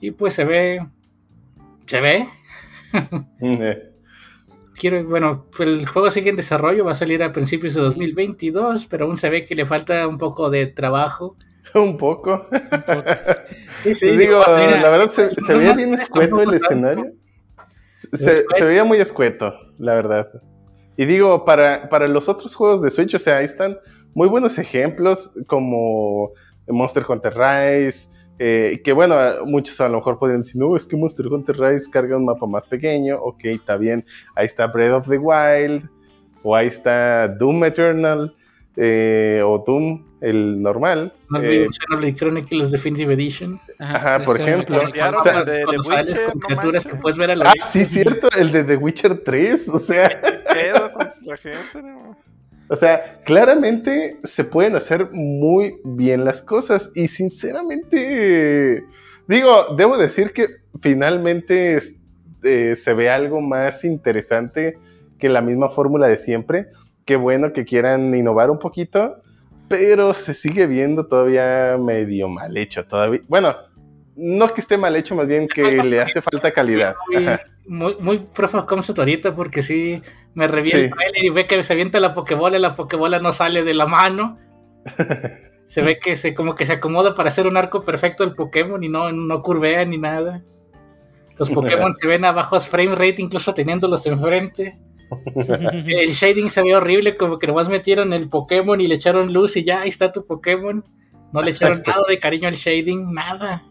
[0.00, 0.86] Y pues se ve.
[1.86, 2.26] Se ve.
[3.40, 3.92] Eh,
[4.74, 9.04] Quiero, bueno, el juego sigue en desarrollo, va a salir a principios de 2022, pero
[9.04, 11.36] aún se ve que le falta un poco de trabajo.
[11.74, 12.46] Un poco.
[13.82, 17.14] Sí, sí, Digo, mira, la verdad se, veía bien escueto el escenario.
[17.94, 20.28] Se, se veía muy escueto, la verdad.
[20.96, 23.76] Y digo, para, para los otros juegos de Switch, o sea, ahí están
[24.14, 26.30] muy buenos ejemplos como
[26.68, 28.08] Monster Hunter Rise,
[28.38, 29.16] eh, que bueno,
[29.46, 32.46] muchos a lo mejor podrían decir, no, es que Monster Hunter Rise carga un mapa
[32.46, 34.04] más pequeño, ok, está bien,
[34.34, 35.88] ahí está Breath of the Wild,
[36.42, 38.34] o ahí está Doom Eternal,
[38.76, 41.12] eh, o Doom, el normal.
[41.28, 43.60] No eh, Xenoblade Chronicles Definitive Edition.
[43.78, 44.80] Ajá, por ese ejemplo.
[44.82, 47.02] Cambiaron O sea, el de, de Cuando sales Witcher, con no criaturas que manches.
[47.02, 47.68] puedes ver a la Ah, vista.
[47.72, 51.82] sí, cierto, el de The Witcher 3, o sea, ¿Qué pedo con la gente?
[51.82, 52.16] no?
[52.68, 58.84] o sea, claramente se pueden hacer muy bien las cosas y sinceramente,
[59.28, 60.46] digo, debo decir que
[60.80, 61.78] finalmente
[62.44, 64.78] eh, se ve algo más interesante
[65.18, 66.68] que la misma fórmula de siempre.
[67.04, 69.16] Qué bueno que quieran innovar un poquito,
[69.68, 73.20] pero se sigue viendo todavía medio mal hecho todavía.
[73.28, 73.54] Bueno,
[74.16, 76.94] no que esté mal hecho, más bien que le hace falta calidad.
[77.10, 77.40] Muy, Ajá.
[77.66, 80.02] muy, muy proof of concept ahorita porque sí
[80.34, 80.84] me revienta Sí.
[80.84, 83.86] el trailer y ve que se avienta la pokebola, la pokebola no sale de la
[83.86, 84.38] mano.
[85.66, 88.84] Se ve que se como que se acomoda para hacer un arco perfecto el Pokémon
[88.84, 90.42] y no, no curvea ni nada.
[91.38, 94.78] Los Pokémon se ven a bajos frame rate incluso teniéndolos enfrente.
[95.34, 99.56] El shading se ve horrible, como que nomás metieron el Pokémon y le echaron luz
[99.56, 100.84] y ya, ahí está tu Pokémon.
[101.32, 103.64] No le echaron Este- nada de cariño al shading, nada.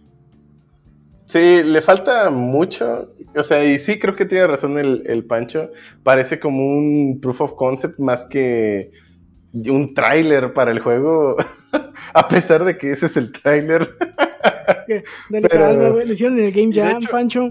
[1.28, 3.14] Sí, le falta mucho.
[3.36, 5.70] O sea, y sí creo que tiene razón el, el Pancho.
[6.04, 8.92] Parece como un proof of concept más que
[9.54, 11.38] un tráiler para el juego.
[12.14, 13.96] A pesar de que ese es el tráiler.
[14.88, 16.06] Dale Pero- calma, güey.
[16.08, 17.50] Le hicieron en el Game Jam, hecho- Pancho.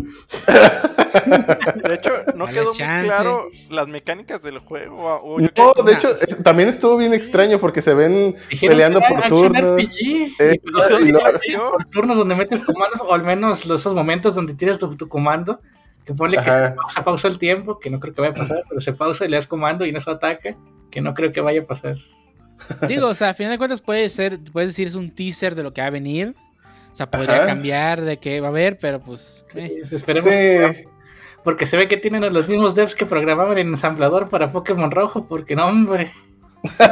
[1.84, 3.06] De hecho, no Dale quedó muy chance.
[3.06, 4.96] claro las mecánicas del juego.
[4.96, 8.36] o- o yo No, que- de hecho, es- también estuvo bien extraño porque se ven
[8.48, 9.62] Dijeron peleando que por turnos.
[9.82, 14.34] RPG, Eh, y y por turnos donde metes comandos, o al menos los- esos momentos
[14.34, 15.60] donde tiras tu, tu comando,
[16.06, 16.68] Que ponle que Ajá.
[16.70, 19.26] se pausa, pausa el tiempo, que no creo que vaya a pasar, pero se pausa
[19.26, 20.56] y le das comando y no se ataca,
[20.90, 21.94] que no creo que vaya a pasar.
[22.88, 25.62] Digo, o sea, a final de cuentas puede ser, puedes decir es un teaser de
[25.62, 26.34] lo que va a venir.
[26.92, 27.46] O sea, podría Ajá.
[27.46, 29.44] cambiar de qué va a haber, pero pues.
[29.54, 29.80] eh.
[29.84, 30.84] Sí, esperemos Sí.
[31.42, 34.90] Porque se ve que tienen a los mismos devs que programaban en ensamblador para Pokémon
[34.90, 36.12] Rojo, porque no, hombre.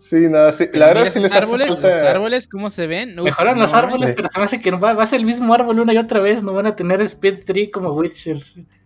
[0.00, 0.68] Sí, no, sí.
[0.74, 3.18] La verdad sí les árboles, falta- los árboles, ¿cómo se ven?
[3.18, 4.14] Uf, Mejoran los no, árboles, sí.
[4.16, 6.20] pero se me hace que va, va a ser el mismo árbol una y otra
[6.20, 6.42] vez.
[6.42, 8.38] No van a tener Speed 3 como Witcher.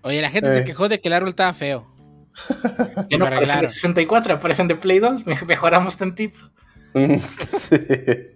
[0.02, 0.64] Oye, la gente se Eh.
[0.64, 1.86] quejó de que el árbol estaba feo.
[3.10, 3.68] Ya no aparecen de arreglaron.
[3.68, 5.26] 64, aparecen de Play 2.
[5.26, 6.50] me- Mejoramos tantito.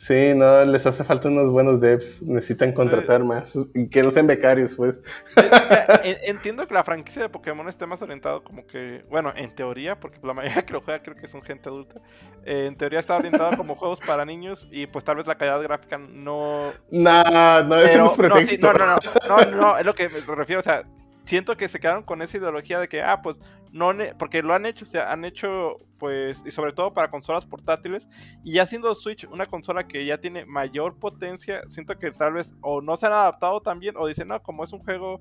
[0.00, 2.22] Sí, no, les hace falta unos buenos devs.
[2.22, 3.58] Necesitan contratar más.
[3.90, 5.02] Que no sean becarios, pues.
[5.36, 9.54] Mira, en- Entiendo que la franquicia de Pokémon esté más orientado como que, bueno, en
[9.54, 12.00] teoría, porque la mayoría que lo juega creo que son gente adulta,
[12.46, 15.60] eh, en teoría está orientado como juegos para niños y pues tal vez la calidad
[15.62, 16.72] gráfica no...
[16.90, 18.96] No, no, ese pero- no es no, sí, no, no, no,
[19.28, 20.82] no, no, es lo que me refiero, o sea,
[21.30, 23.36] siento que se quedaron con esa ideología de que, ah, pues,
[23.72, 27.46] no, porque lo han hecho, o sea, han hecho, pues, y sobre todo para consolas
[27.46, 28.08] portátiles,
[28.44, 32.54] y ya siendo Switch una consola que ya tiene mayor potencia, siento que tal vez
[32.60, 35.20] o no se han adaptado tan bien, o dicen, no, como es un juego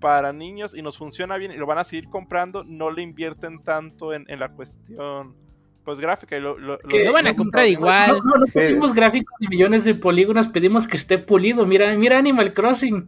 [0.00, 3.62] para niños y nos funciona bien y lo van a seguir comprando, no le invierten
[3.62, 5.36] tanto en, en la cuestión,
[5.84, 6.36] pues, gráfica.
[6.38, 8.10] Y lo, lo- Que Lo van a comprar no, igual.
[8.12, 8.52] No, no, no Sí.
[8.54, 11.66] pedimos gráficos de millones de polígonos, pedimos que esté pulido.
[11.66, 13.04] Mira, mira Animal Crossing.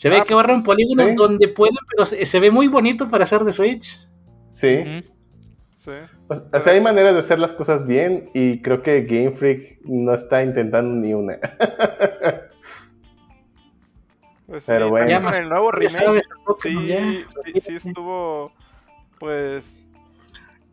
[0.00, 1.14] Se ve Ah, que ahorran polígonos sí.
[1.14, 4.08] donde pueden, pero se, se ve muy bonito para hacer de Switch.
[4.50, 4.82] Sí.
[5.76, 5.90] Sí.
[6.28, 9.80] O o sea, hay maneras de hacer las cosas bien y creo que Game Freak
[9.84, 11.38] no está intentando ni una.
[14.46, 15.22] Pues, Pero sí, bueno.
[15.22, 16.28] con el nuevo Ya remake, sabes,
[16.62, 16.98] sí, ya.
[17.44, 18.52] sí, sí estuvo,
[19.18, 19.86] pues,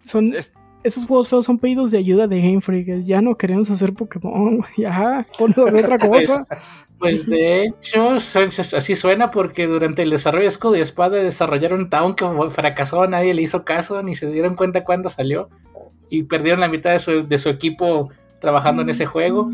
[0.05, 0.51] Son, Es-
[0.87, 2.99] esos juegos feos son pedidos de ayuda de Game Freak.
[3.01, 4.63] Ya no queremos hacer Pokémon.
[4.77, 6.45] Ya, ponnos otra cosa.
[6.99, 12.15] Pues de hecho, así suena porque durante el desarrollo de Escudo y Espada desarrollaron Town
[12.15, 15.49] que fracasó, nadie le hizo caso, ni se dieron cuenta cuándo salió.
[16.09, 18.09] Y perdieron la mitad de su, de su equipo
[18.39, 19.49] trabajando en ese juego.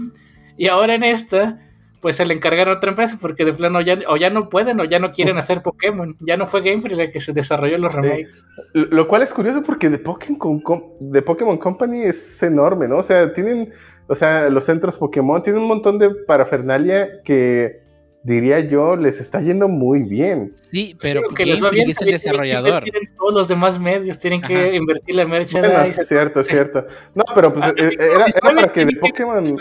[0.57, 1.59] Y ahora en esta,
[2.03, 4.79] pues se le encargaron a otra empresa porque de plano ya, o ya no pueden
[4.81, 6.15] o ya no quieren hacer Pokémon.
[6.19, 8.45] Ya no fue Game Freak la que se desarrolló los remakes.
[8.73, 10.61] Lo lo cual es curioso porque The Pokémon,
[11.11, 12.97] The Pokémon Company es enorme, ¿no?
[12.97, 13.73] O sea, tienen,
[14.07, 17.81] o sea, los centros Pokémon tienen un montón de parafernalia que
[18.25, 20.51] diría yo les está yendo muy bien.
[20.55, 22.67] Sí, pero Sí, aunque les va bien, es el tienen que desarrollador.
[22.69, 24.67] invertir en todos los demás medios, tienen que Ajá.
[24.75, 26.01] invertir la Bueno, merchandise.
[26.01, 26.85] es cierto, es cierto.
[27.15, 29.55] No, pero pues Ah, eh, sí, era, para que The que- Pokémon eh,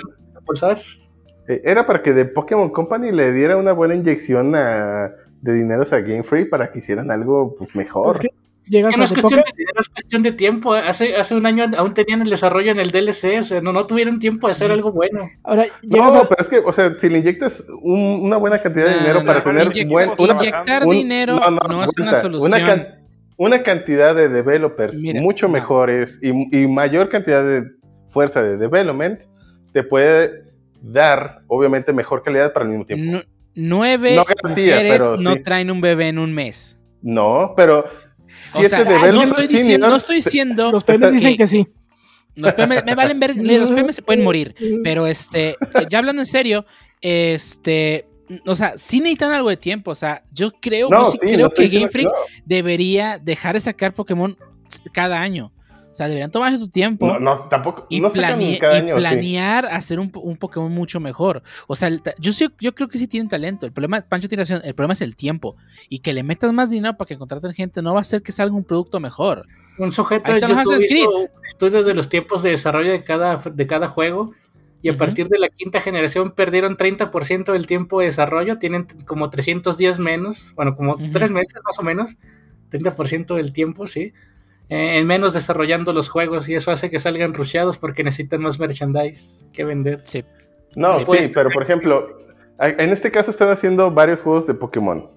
[1.46, 5.10] era para que The Pokémon Company le diera una buena inyección a-
[5.40, 8.04] de dineros a Game Freak para que hicieran algo pues mejor.
[8.04, 8.28] Pues que
[8.68, 10.72] llegas no a es cuestión de dinero, es cuestión de tiempo.
[10.72, 13.86] Hace, hace un año aún tenían el desarrollo en el DLC, o sea, no, no
[13.88, 15.28] tuvieron tiempo de hacer algo bueno.
[15.42, 18.84] Ahora No, a- pero es que, o sea, si le inyectas un- una buena cantidad
[18.86, 21.60] de No, dinero no, para no, tener inyec- buen, una, inyectar un- dinero no, no,
[21.68, 22.52] no, es una solución.
[22.54, 22.88] Una, can-
[23.36, 25.54] una cantidad de developers Mira, mucho no.
[25.54, 27.64] mejores y, y mayor cantidad de
[28.10, 29.22] fuerza de development
[29.72, 30.41] te puede
[30.82, 33.12] dar, obviamente, mejor calidad para el mismo tiempo.
[33.12, 33.22] Nu-
[33.54, 35.42] nueve No garantía, mujeres pero no sí.
[35.42, 36.78] traen un bebé en un mes.
[37.02, 37.84] No, pero O
[38.26, 41.46] siete sea, no developers estoy diciendo, no estoy diciendo los PMs está- dicen que- que
[41.46, 41.66] sí.
[42.34, 45.56] los PM me valen ver, los PM se pueden morir, pero este,
[45.90, 46.64] ya hablando en serio,
[47.02, 48.06] este,
[48.46, 51.26] o sea, sí necesitan algo de tiempo, o sea, yo creo, No, yo sí sí,
[51.34, 54.36] creo no que Game Freak que debería dejar de sacar Pokémon
[54.94, 55.52] cada año.
[55.92, 57.06] O sea, deberían tomarse tu tiempo.
[57.06, 57.20] no.
[57.20, 57.86] No, tampoco.
[57.90, 59.00] y, no plane- cada y año, sí.
[59.02, 61.42] planear hacer un, un Pokémon mucho mejor.
[61.66, 63.66] O sea, yo, sí- yo creo que sí tienen talento.
[63.66, 65.54] El problema, Pancho tiene razón, el problema es el tiempo.
[65.90, 68.32] Y que le metas más dinero para que contraten gente no va a hacer que
[68.32, 69.46] salga un producto mejor.
[69.78, 73.86] Un sujeto de YouTube hizo estudios de los tiempos de desarrollo de cada, de cada
[73.88, 74.32] juego
[74.80, 74.98] y a Ujú.
[74.98, 79.98] partir de la quinta generación perdieron 30% del tiempo de desarrollo, tienen como 300 días
[79.98, 81.10] menos, bueno, como Ujú.
[81.12, 82.16] tres meses más o menos,
[82.70, 84.12] 30% del tiempo, sí,
[84.72, 89.44] en menos desarrollando los juegos y eso hace que salgan rusheados porque necesitan más merchandise
[89.52, 90.00] que vender.
[90.00, 90.24] Sí.
[90.74, 92.18] No, Sí, sí, pues, pero por ejemplo,
[92.58, 95.10] en este caso están haciendo varios juegos de Pokémon.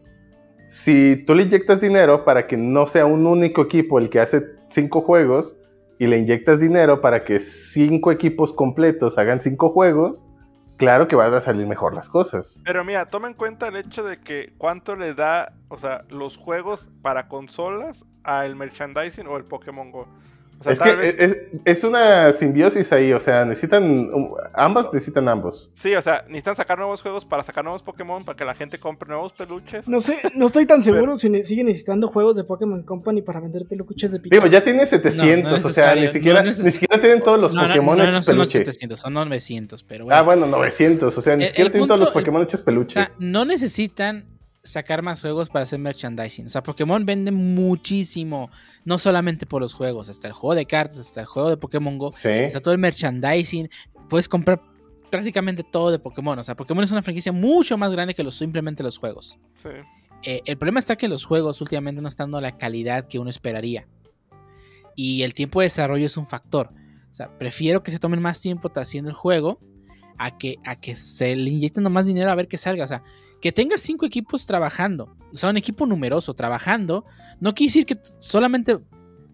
[0.67, 4.43] Si tú le inyectas dinero para que no sea un único equipo el que hace
[4.67, 5.61] cinco juegos
[5.99, 10.25] y le inyectas dinero para que cinco equipos completos hagan cinco juegos,
[10.75, 12.61] claro que van a salir mejor las cosas.
[12.65, 16.35] Pero mira, toma en cuenta el hecho de que cuánto le da, o sea, los
[16.35, 20.07] juegos para consolas al merchandising o el Pokémon Go.
[20.57, 24.09] O sea, Es que vez- es, es una simbiosis ahí, o sea, necesitan,
[24.53, 25.69] ambas necesitan ambos.
[25.75, 28.79] Sí, o sea, necesitan sacar nuevos juegos para sacar nuevos Pokémon, para que la gente
[28.79, 29.85] compre nuevos peluches.
[29.89, 33.41] No sé, no estoy tan seguro si ne- siguen necesitando juegos de Pokémon Company para
[33.41, 34.47] vender peluches de Digo, Pikachu.
[34.47, 37.37] ya tiene 700, No, no es o sea, ni siquiera, no ni siquiera tienen todos
[37.37, 38.59] los Pokémon no, no hechos son peluche.
[38.59, 40.17] 700, son los 900, pero bueno.
[40.17, 42.61] Ah, bueno, 900, o sea, ni El- siquiera el tienen todos los el- Pokémon hechos
[42.61, 42.93] O peluche.
[42.93, 44.23] sea, no necesitan
[44.65, 46.47] sacar más juegos para hacer merchandising.
[46.47, 48.49] O sea, Pokémon vende muchísimo.
[48.83, 51.97] No solamente por los juegos, hasta el juego de cartas, hasta el juego de Pokémon
[51.97, 52.11] Go.
[52.11, 52.27] sí.
[52.29, 53.69] Está todo el merchandising.
[54.09, 54.61] Puedes comprar
[55.09, 56.37] prácticamente todo de Pokémon.
[56.37, 59.39] O sea, Pokémon es una franquicia mucho más grande que los, simplemente los juegos.
[59.55, 59.69] Sí.
[60.23, 63.29] Eh, el problema está que los juegos últimamente no están dando la calidad que uno
[63.29, 63.87] esperaría.
[64.95, 66.71] Y el tiempo de desarrollo es un factor.
[67.11, 69.59] O sea, prefiero que se tomen más tiempo haciendo el juego
[70.17, 72.85] a que, a que se le inyecten más dinero a ver qué salga.
[72.85, 73.03] O sea,
[73.45, 75.15] que tengas cinco equipos trabajando.
[75.31, 77.05] O sea, un equipo numeroso trabajando.
[77.39, 78.79] No quiere decir que solamente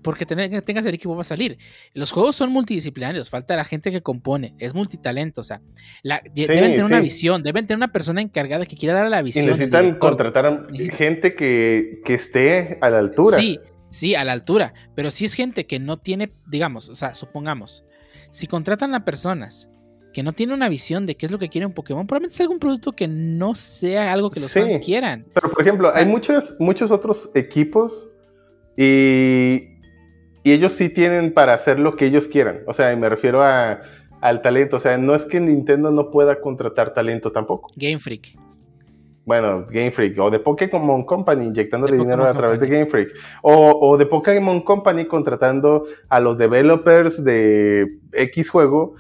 [0.02, 1.58] porque tener- tengas el equipo va a salir.
[1.94, 3.30] Los juegos son multidisciplinarios.
[3.30, 4.54] Falta la gente que compone.
[4.60, 5.40] Es multitalento.
[5.40, 5.62] O sea,
[6.04, 7.42] la- Sí, deben tener una visión.
[7.42, 9.46] Deben tener una persona encargada que quiera dar la Y visión.
[9.46, 13.38] el necesitan contratar a gente que, que esté a la altura.
[13.38, 14.74] Sí, sí, a la altura.
[14.94, 17.86] Pero si es gente que no tiene, digamos, o sea, supongamos,
[18.30, 19.70] si contratan a personas
[20.14, 22.44] que no tienen una visión de qué es lo que quiere un Pokémon, probablemente sea
[22.46, 24.60] algún producto que no sea algo que los Sí.
[24.60, 25.26] fans quieran.
[25.34, 28.10] Pero, por ejemplo, O sea, hay muchos, muchos otros equipos
[28.78, 29.70] y,
[30.44, 32.62] y ellos sí tienen para hacer lo que ellos quieran.
[32.68, 33.82] O sea, me refiero a,
[34.22, 34.78] al talento.
[34.78, 37.68] O sea, no es que Nintendo no pueda contratar talento tampoco.
[37.76, 38.38] Game Freak.
[39.24, 42.72] Bueno, Game Freak o de Pokémon Company inyectándole De dinero Pokémon a través Company.
[42.72, 43.10] de Game Freak
[43.44, 48.96] o, o de Pokémon Company contratando a los developers de X juego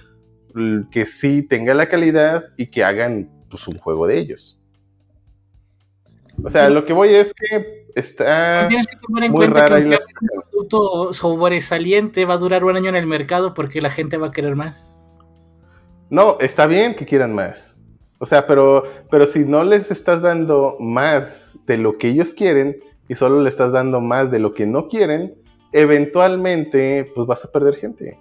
[0.91, 4.59] que sí tenga la calidad y que hagan pues, un juego de ellos.
[6.43, 9.83] O sea, lo que voy es que está Tienes que tomar en muy cuenta que
[9.83, 14.27] un producto sobresaliente va a durar un año en el mercado porque la gente va
[14.27, 14.95] a querer más.
[16.09, 17.77] No, está bien que quieran más.
[18.17, 22.77] O sea, pero, pero si no les estás dando más de lo que ellos quieren
[23.07, 25.35] y solo le estás dando más de lo que no quieren,
[25.71, 28.19] eventualmente pues vas a perder gente.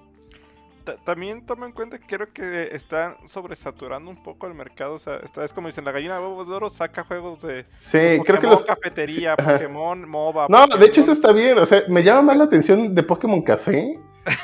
[0.96, 4.94] Ta- También toma en cuenta que creo que están sobresaturando un poco el mercado.
[4.94, 7.64] O sea, esta es como dicen, la gallina de huevos de oro saca juegos de
[7.78, 8.64] Sí, Pokémon creo que los...
[8.64, 9.52] cafetería, sí, ajá.
[9.54, 10.46] Pokémon MOBA.
[10.48, 11.58] No, de hecho eso está bien.
[11.58, 13.98] O sea, me llama más la atención de Pokémon Café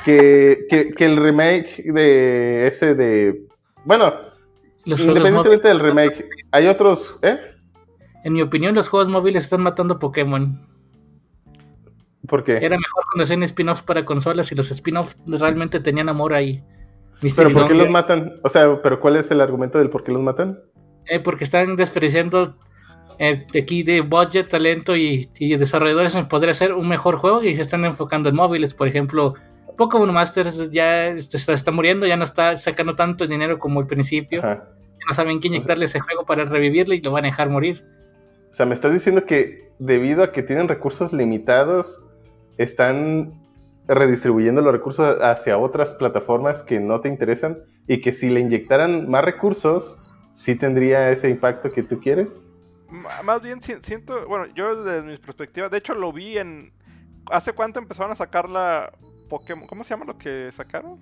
[0.05, 3.45] que, que, que el remake de ese de...
[3.85, 4.13] Bueno,
[4.85, 7.17] Los independientemente del remake, hay otros...
[7.21, 7.39] ¿Eh?
[8.23, 10.66] en mi opinión, los juegos móviles están matando Pokémon.
[12.27, 12.57] ¿Por qué?
[12.57, 16.63] Era mejor cuando hacían spin-offs para consolas y los spin-offs realmente tenían amor ahí.
[17.35, 18.39] ¿Pero por qué los matan?
[18.43, 20.59] O sea, ¿pero cuál es el argumento del por qué los matan?
[21.05, 22.57] Eh, porque están despreciando
[23.17, 27.55] eh, aquí de budget, talento y, y desarrolladores en poder hacer un mejor juego y
[27.55, 28.75] se están enfocando en móviles.
[28.75, 29.33] Por ejemplo,
[29.77, 33.87] Pokémon Masters ya este, está, está muriendo, ya no está sacando tanto dinero como al
[33.87, 34.41] principio.
[34.41, 34.65] Ajá.
[34.65, 37.49] Ya no saben qué inyectarle a ese juego para revivirlo y lo van a dejar
[37.49, 37.85] morir.
[38.49, 42.03] O sea, me estás diciendo que debido a que tienen recursos limitados,
[42.57, 43.33] están
[43.87, 49.09] redistribuyendo los recursos hacia otras plataformas que no te interesan y que si le inyectaran
[49.09, 50.01] más recursos,
[50.33, 52.47] sí tendría ese impacto que tú quieres.
[53.23, 56.71] Más bien si- siento, bueno, yo desde mi perspectiva, de hecho lo vi en...
[57.29, 58.91] ¿Hace cuánto empezaron a sacar la
[59.29, 59.67] Pokémon?
[59.67, 60.97] ¿Cómo se llama lo que sacaron?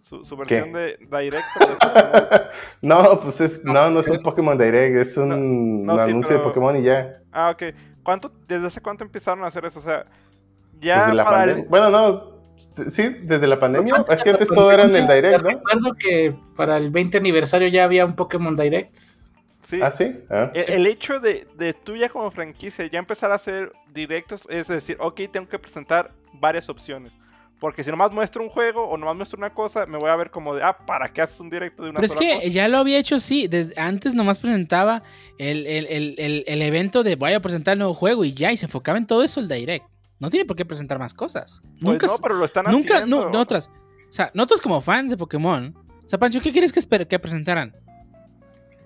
[0.00, 1.42] Su, su versión de Pokémon.
[2.82, 6.10] no, pues es, no, no es un Pokémon Direct, es un, No, no, un sí,
[6.10, 7.20] anuncio pero- de Pokémon y ya.
[7.32, 7.62] Ah, ok.
[8.02, 9.78] ¿Cuánto, ¿Desde hace cuánto empezaron a hacer eso?
[9.80, 10.06] O sea,
[10.80, 11.70] ya Desde la para el- pandemia.
[11.70, 13.94] Bueno, no, sí, desde la pandemia.
[13.96, 15.48] Antes Es que antes todo era en el Direct, ¿no?
[15.50, 18.94] Recuerdo que para el 20 aniversario ya había un Pokémon Direct.
[19.62, 19.80] Sí.
[19.82, 20.16] Ah, sí.
[20.30, 20.50] Ah.
[20.54, 24.68] El, el hecho de, de tú ya como franquicia ya empezar a hacer directos es
[24.68, 27.12] decir, ok, tengo que presentar varias opciones.
[27.58, 30.30] Porque si nomás muestro un juego o nomás muestro una cosa, me voy a ver
[30.30, 32.46] como de, ah, ¿para qué haces un directo de una Pero es que cosa?
[32.48, 33.48] ya lo había hecho así.
[33.48, 35.02] Desde, antes nomás presentaba
[35.38, 38.52] el, el- el- el- el evento de voy a presentar el nuevo juego y ya,
[38.52, 39.86] y se enfocaba en todo eso el direct.
[40.18, 41.60] No tiene por qué presentar más cosas.
[41.62, 43.24] Pues nunca, no, pero lo están nunca, haciendo.
[43.26, 43.70] no, no otras.
[44.08, 47.18] O sea, nosotros como fans de Pokémon, o sea, Pancho, ¿qué quieres que, esper- que
[47.18, 47.74] presentaran?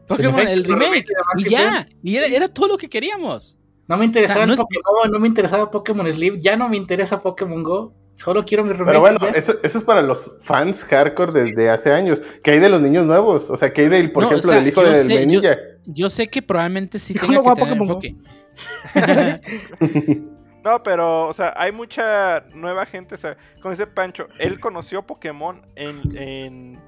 [0.09, 1.07] Pokémon, el remake.
[1.39, 3.57] Y ya, y era, era todo lo que queríamos.
[3.87, 6.57] No me interesaba O sea, no el es- Pokémon, no me interesaba Pokémon Sleep, ya
[6.57, 7.95] no me interesa Pokémon Go.
[8.17, 9.01] Solo quiero mis remakes.
[9.01, 12.21] Pero bueno, eso, eso es para los fans hardcore desde hace años.
[12.43, 13.49] ¿Qué hay de los niños nuevos?
[13.49, 15.27] O sea, ¿qué hay del, por No, o ejemplo, sea, del hijo del sé,
[15.87, 18.17] yo- sé que probablemente sí tenga no que tener enfoque.
[20.65, 23.15] No, pero, o sea, hay mucha nueva gente.
[23.15, 26.79] O sea, como dice Pancho, él conoció Pokémon en, en,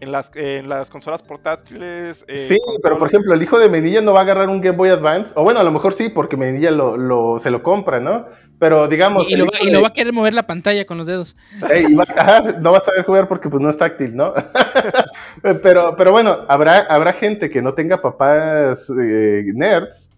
[0.00, 2.24] en las, en las consolas portátiles.
[2.28, 4.76] eh, Sí, pero por ejemplo, el hijo de Medilla no va a agarrar un Game
[4.76, 7.98] Boy Advance, o bueno, a lo mejor sí, porque Medilla lo, lo- se lo compra,
[8.00, 8.26] ¿no?
[8.58, 10.46] Pero digamos, Y, y lo va, hijo y de- lo va a querer mover la
[10.46, 11.34] pantalla con los dedos.
[11.70, 14.34] Ey, y va- ajá, no va a saber jugar porque pues no es táctil, ¿no?
[15.62, 20.10] pero, pero bueno, habrá, habrá gente que no tenga papás eh, nerds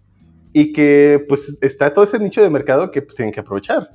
[0.59, 3.91] y que pues está todo ese nicho de mercado que pues, tienen que aprovechar.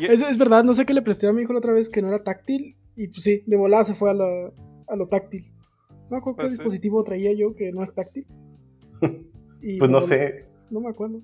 [0.00, 1.88] Y- Es, es verdad, no sé qué le presté a mi hijo la otra vez
[1.88, 2.76] que no era táctil.
[2.96, 4.50] Y pues sí, de volada se fue a, la-
[4.88, 5.50] a lo táctil.
[5.90, 6.58] No me acuerdo qué Pues sí.
[6.58, 8.26] dispositivo traía yo que no es táctil.
[9.62, 11.20] Y Pues no volada- sé, No me acuerdo.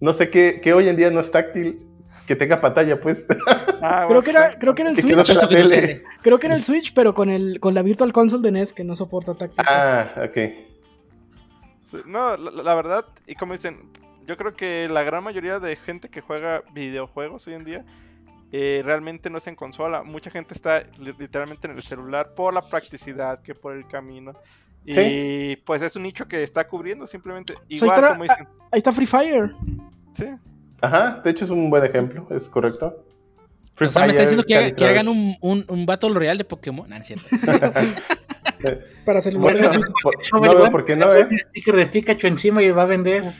[0.00, 1.80] no sé qué, qué hoy en día no es táctil,
[2.26, 3.26] que tenga pantalla, pues.
[3.82, 5.42] ah, Creo que era, creo que era el que, que no Switch.
[5.42, 6.02] la tele.
[6.22, 8.82] Creo que era el Switch, pero con el con la Virtual Console de NES que
[8.84, 9.56] no soporta táctil.
[9.56, 9.68] pues.
[9.68, 10.38] Ah, ok.
[12.06, 13.90] No, la, la verdad, y como dicen,
[14.26, 17.84] yo creo que la gran mayoría de gente que juega videojuegos hoy en día
[18.52, 20.02] eh, realmente no es en consola.
[20.02, 24.32] Mucha gente está li- literalmente en el celular por la practicidad que por el camino.
[24.86, 25.62] Y Sí.
[25.64, 27.54] pues es un nicho que está cubriendo simplemente.
[27.54, 28.46] ahí Igual como dicen.
[28.70, 29.54] Ahí está Free Fire.
[30.12, 30.26] Sí.
[30.80, 33.03] Ajá, de hecho es un buen ejemplo, es correcto.
[33.74, 36.10] Free O sea, me está diciendo que, haga- Candy que hagan un, un, un Battle
[36.14, 36.88] Royale de Pokémon.
[36.88, 37.26] No, no es cierto.
[39.04, 39.52] Para celular.
[39.58, 39.70] Bueno,
[40.02, 41.26] por- no veo por qué no, ¿eh?
[41.30, 43.32] Un sticker de Pikachu encima y va a vender.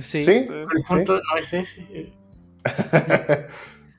[0.00, 0.24] Sí.
[0.24, 2.12] Sí, El punto no es ese.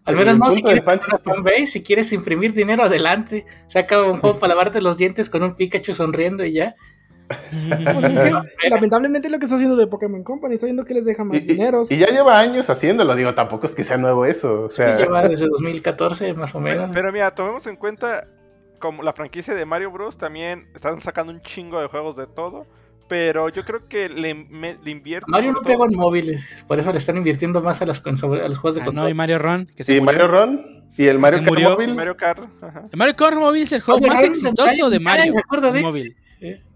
[0.06, 0.84] Al menos no, si quieres
[1.24, 3.46] fanbase, si quieres imprimir dinero, adelante.
[3.68, 6.76] Saca un juego para lavarte los dientes con un Pikachu sonriendo y ya.
[7.27, 8.19] Pues es
[8.61, 11.38] que, lamentablemente lo que está haciendo de Pokémon Company, está viendo que les deja más
[11.38, 11.92] Y, y- dineros.
[11.92, 15.27] y ya lleva años haciéndolo, digo, tampoco es que sea nuevo eso, o sea, Lleva
[15.27, 16.93] desde 2014 más o Pero, menos.
[16.93, 18.27] pero mira, tomemos en cuenta
[18.80, 20.18] como la franquicia de Mario Bros.
[20.18, 22.66] también están sacando un chingo de juegos de todo.
[23.10, 25.30] Pero yo creo que le, me- le invierten.
[25.30, 28.48] Mario no pegó en móviles, por eso le están invirtiendo más a, las consolas- a
[28.48, 29.16] los juegos de Ah, no, y control.
[29.16, 29.66] Mario Ron.
[29.76, 30.06] Que se y murió.
[30.19, 31.95] Mario Ron y el Mario Kart móvil.
[31.95, 32.43] Mario Kart.
[32.61, 32.84] ajá.
[32.92, 35.80] El Mario Kart Móvil es el juego Oye, más exitoso de Mario se acuerda de
[35.80, 35.90] este.
[35.92, 36.16] móvil.
[36.40, 36.73] Eh, ¿Cuál?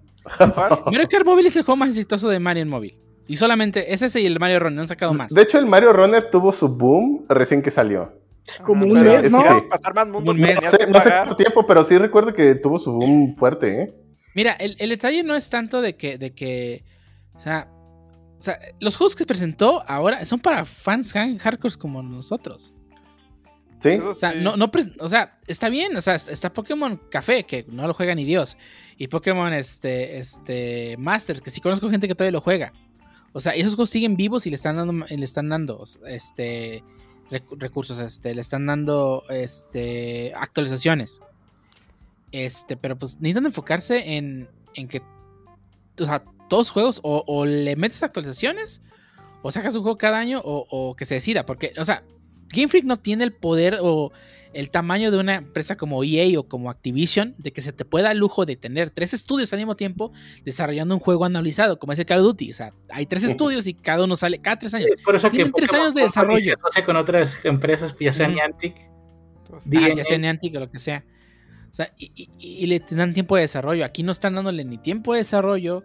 [0.86, 3.00] Mario Kart Móvil es el juego más exitoso de Mario en móvil.
[3.28, 5.34] Y solamente es ese y el Mario Run, no han sacado más.
[5.34, 8.14] De hecho, el Mario Runner tuvo su boom recién que salió.
[8.64, 9.42] Como Ajá, un mes, ¿no?
[9.42, 9.48] Sí.
[9.70, 10.56] pasar más mundo, Un mes.
[10.64, 13.94] No sé, no sé cuánto tiempo, pero sí recuerdo que tuvo su boom fuerte, ¿eh?
[14.34, 16.86] Mira, el, el detalle no es tanto de que, de que,
[17.34, 17.70] o sea,
[18.40, 22.74] o sea, los juegos que presentó ahora son para fans hardcore como nosotros.
[23.80, 23.92] Sí.
[24.00, 24.40] O sea, sí.
[24.42, 27.94] no, no, pres- o sea, está bien, o sea, está Pokémon Café, que no lo
[27.94, 28.58] juega ni Dios,
[28.98, 32.74] y Pokémon este, este, Masters, que sí conozco gente que todavía lo juega.
[33.34, 36.84] O sea, esos juegos siguen vivos y le están dando, le están dando, este,
[37.30, 41.22] recu- recursos, este, le están dando, este, actualizaciones.
[42.32, 45.02] Este, pero pues necesitan enfocarse en, en que,
[46.00, 48.82] o sea, todos los juegos o, o le metes actualizaciones
[49.44, 52.04] o sacas un juego cada año o, o que se decida, porque, o sea,
[52.54, 54.12] Game Freak no tiene el poder o
[54.54, 58.12] el tamaño de una empresa como EA o como Activision de que se te pueda
[58.12, 60.12] el lujo de tener tres estudios al mismo tiempo
[60.46, 62.52] desarrollando un juego anualizado, como es el Call of Duty.
[62.52, 64.88] O sea, hay tres estudios y cada uno sale cada tres años.
[65.04, 66.44] Por eso que Tienen tres Pokémon años de desarrollo.
[66.44, 68.36] Se asocia con otras empresas, ya sea Ujú.
[68.36, 68.76] Niantic,
[69.52, 69.94] Ah, DNA.
[69.96, 71.04] ya sea Niantic o lo que sea.
[71.70, 73.86] O sea, y, y- y le dan tiempo de desarrollo.
[73.86, 75.84] Aquí no están dándole ni tiempo de desarrollo.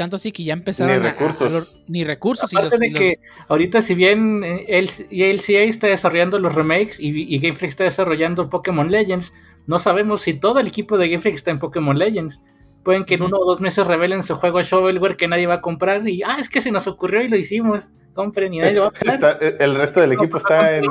[0.00, 1.42] Tanto así que ya empezaron Ni a- a- recursos.
[1.42, 2.50] a los- ni recursos.
[2.50, 3.14] y Aparte los- de y los- que
[3.48, 7.54] ahorita si bien eh, el, y el CA está desarrollando los remakes y, y Game
[7.54, 9.34] Freak está desarrollando Pokémon Legends,
[9.66, 12.40] no sabemos si todo el equipo de Game Freak está en Pokémon Legends.
[12.82, 15.60] Pueden que en uno o dos meses revelen su juego shovelware que nadie va a
[15.60, 17.90] comprar y ah, es que se nos ocurrió y lo hicimos.
[18.14, 19.14] Compren y nadie lo va a pagar.
[19.14, 20.84] Está- eh, el resto del equipo está en,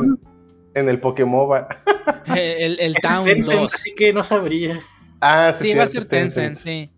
[0.75, 1.65] en el Pokémon.
[2.27, 3.73] el, el Es Town Tencent, 2.
[3.73, 4.79] así que no sabría.
[5.19, 6.91] Ah, Sí, va a ser Tencent, sí.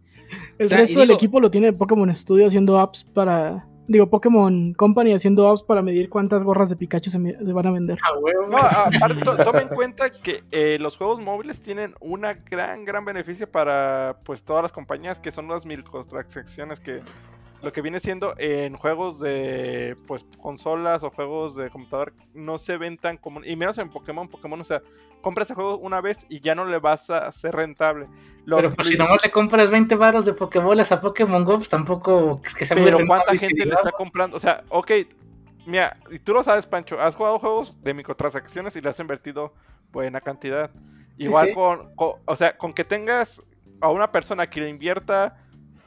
[0.61, 3.65] El O sea, resto y del digo- equipo lo tiene Pokémon Studio haciendo apps para.
[3.87, 7.65] Digo, Pokémon Company haciendo apps para medir cuántas gorras de Pikachu se, me- se van
[7.67, 7.97] a vender.
[8.03, 8.47] Ah, huevo.
[8.47, 13.03] No, aparte, to- toma en cuenta que eh, los juegos móviles tienen una gran, gran
[13.03, 16.99] beneficio para pues todas las compañías que son las microtransacciones que
[17.61, 22.77] lo que viene siendo en juegos de pues consolas o juegos de computador no se
[22.77, 24.81] ven tan común y menos en Pokémon, Pokémon, o sea,
[25.21, 28.05] compras el juego una vez y ya no le vas a hacer rentable.
[28.45, 32.41] Pero pues, si nomás le compras 20 baros de Pokébolas a Pokémon Go, pues tampoco
[32.43, 33.97] es que sea Pero cuánta gente le está digamos.
[33.97, 34.91] comprando, o sea, ok,
[35.67, 39.53] mira, y tú lo sabes, Pancho, has jugado juegos de microtransacciones y le has invertido
[39.91, 40.71] buena cantidad.
[41.17, 41.53] Igual sí.
[41.53, 43.43] Con, con- o sea, con que tengas
[43.79, 45.37] a una persona que le invierta,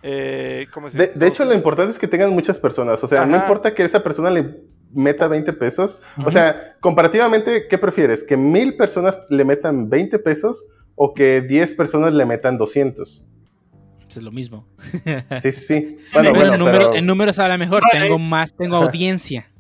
[0.07, 3.02] eh, ¿cómo se De, hecho, lo importante es que tengan muchas personas.
[3.02, 4.60] O sea, no importa que esa persona le
[4.92, 6.00] meta 20 pesos.
[6.24, 8.23] O sea, comparativamente, ¿qué prefieres?
[8.23, 13.26] ¿Que mil personas le metan 20 pesos o que 10 personas le metan 200?
[14.08, 14.68] Es lo mismo.
[15.41, 15.99] Sí, sí, sí.
[16.12, 17.83] Bueno, en, número- pero- en números habla mejor.
[17.91, 19.50] Tengo más, tengo audiencia.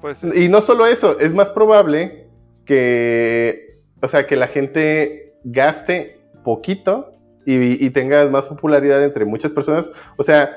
[0.00, 2.26] Pues, Y no solo eso, es más probable
[2.64, 7.11] que, o sea, que la gente gaste poquito
[7.46, 9.90] y, y tengas más popularidad entre muchas personas.
[10.16, 10.56] O sea,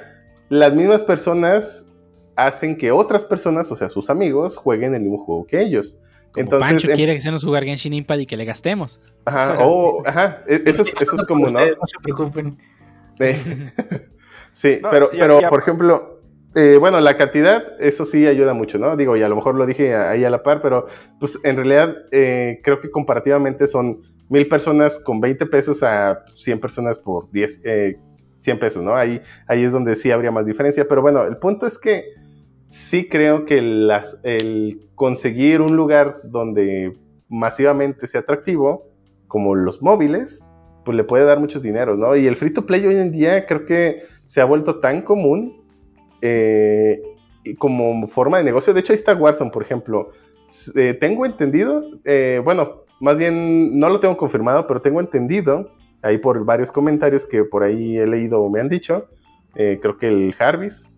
[0.50, 1.88] las mismas personas
[2.36, 6.00] hacen que otras personas, o sea, sus amigos, jueguen el mismo juego que ellos.
[6.32, 9.00] Como Entonces, Pancho em- quiere que se nos jugar Genshin Impact y que le gastemos.
[9.26, 11.54] Ajá, o, ajá, e- eso es, eso es como, ¿no?
[11.54, 12.58] Ustedes no se preocupen.
[14.52, 16.22] Sí, No, pero, pero por ejemplo,
[16.56, 18.96] eh, bueno, la cantidad, eso sí ayuda mucho, ¿no?
[18.96, 20.88] Digo, y a lo mejor lo dije ahí a la par, pero
[21.20, 26.60] pues en realidad eh, creo que comparativamente son mil personas con 20 pesos a 100
[26.60, 28.00] personas por 10, eh,
[28.40, 28.96] 100 pesos, ¿no?
[28.96, 32.06] Ahí, ahí es donde sí habría más diferencia, pero bueno, el punto es que
[32.68, 36.98] sí creo que las, el conseguir un lugar donde
[37.30, 38.88] masivamente sea atractivo,
[39.28, 40.44] como los móviles,
[40.84, 42.16] pues le puede dar muchos dineros, ¿no?
[42.16, 45.64] Y el free to play hoy en día creo que se ha vuelto tan común
[46.22, 47.02] eh,
[47.58, 48.74] como forma de negocio.
[48.74, 50.12] De hecho, ahí está Warzone, por ejemplo.
[50.76, 56.18] Eh, tengo entendido, eh, bueno, más bien no lo tengo confirmado, pero tengo entendido, ahí
[56.18, 59.08] por varios comentarios que por ahí he leído o me han dicho,
[59.56, 60.92] eh, creo que el Jarvis,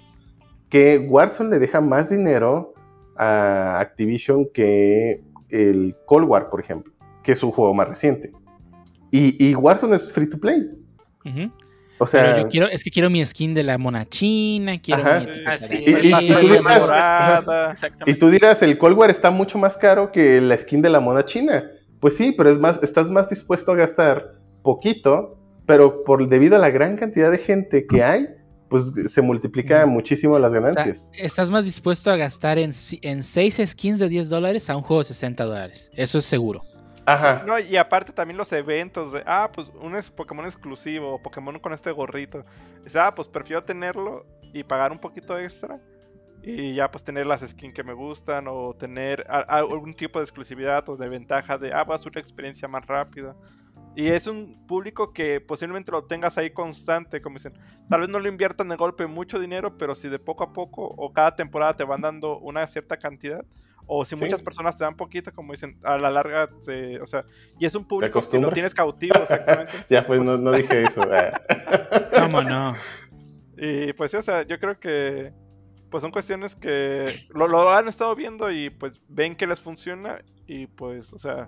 [0.70, 2.74] que Warzone le deja más dinero
[3.16, 6.92] a Activision que el Cold War, por ejemplo,
[7.24, 8.32] que es su juego más reciente.
[9.12, 10.70] Y, y Warzone es free to play.
[12.00, 15.02] O sea, Pero yo quiero, es que quiero mi skin de la mona china, quiero
[15.02, 15.20] Ajá.
[15.22, 16.26] mi Sí, así de Y- y- aquí.
[16.26, 17.72] y tú dirás- temporada.
[17.72, 18.12] Exactamente.
[18.12, 21.00] Y tú dirás, el Cold War está mucho más caro que la skin de la
[21.00, 21.64] mona china.
[22.00, 26.60] Pues sí, pero es más, estás más dispuesto a gastar poquito, pero por debido a
[26.60, 28.28] la gran cantidad de gente que hay,
[28.70, 29.90] pues se multiplica Mm.
[29.90, 31.12] muchísimo las O sea, ganancias.
[31.18, 34.82] estás más dispuesto a gastar en, si- en 6 skins de 10 dólares a un
[34.84, 35.90] juego de 60 dólares.
[35.94, 36.62] Eso es seguro.
[37.06, 37.44] Ajá.
[37.48, 41.72] No, y aparte también los eventos de, ah, pues un es Pokémon exclusivo, Pokémon con
[41.72, 42.44] este gorrito.
[42.84, 45.80] Dices, ah, pues prefiero tenerlo y pagar un poquito extra.
[46.50, 50.20] Y ya pues tener las skins que me gustan o tener a- a- algún tipo
[50.20, 53.36] de exclusividad o de ventaja de, ah, va a ser una experiencia más rápida.
[53.96, 57.54] Y es un público que posiblemente lo tengas ahí constante, como dicen.
[57.90, 60.84] Tal vez no lo inviertan de golpe mucho dinero, pero si de poco a poco
[60.86, 63.44] o cada temporada te van dando una cierta cantidad,
[63.88, 64.24] o si Sí.
[64.24, 67.26] muchas personas te dan poquito, como dicen, a la larga, te- o sea,
[67.58, 69.72] y es un público que lo tienes cautivo, exactamente.
[69.90, 71.02] Ya, pues no, no dije eso.
[72.20, 72.76] ¿Cómo no?
[73.58, 75.34] y pues sí, o sea, yo creo que
[75.90, 80.68] pues son cuestiones que lo, han estado viendo y pues ven que les funciona y
[80.68, 81.48] pues, o sea,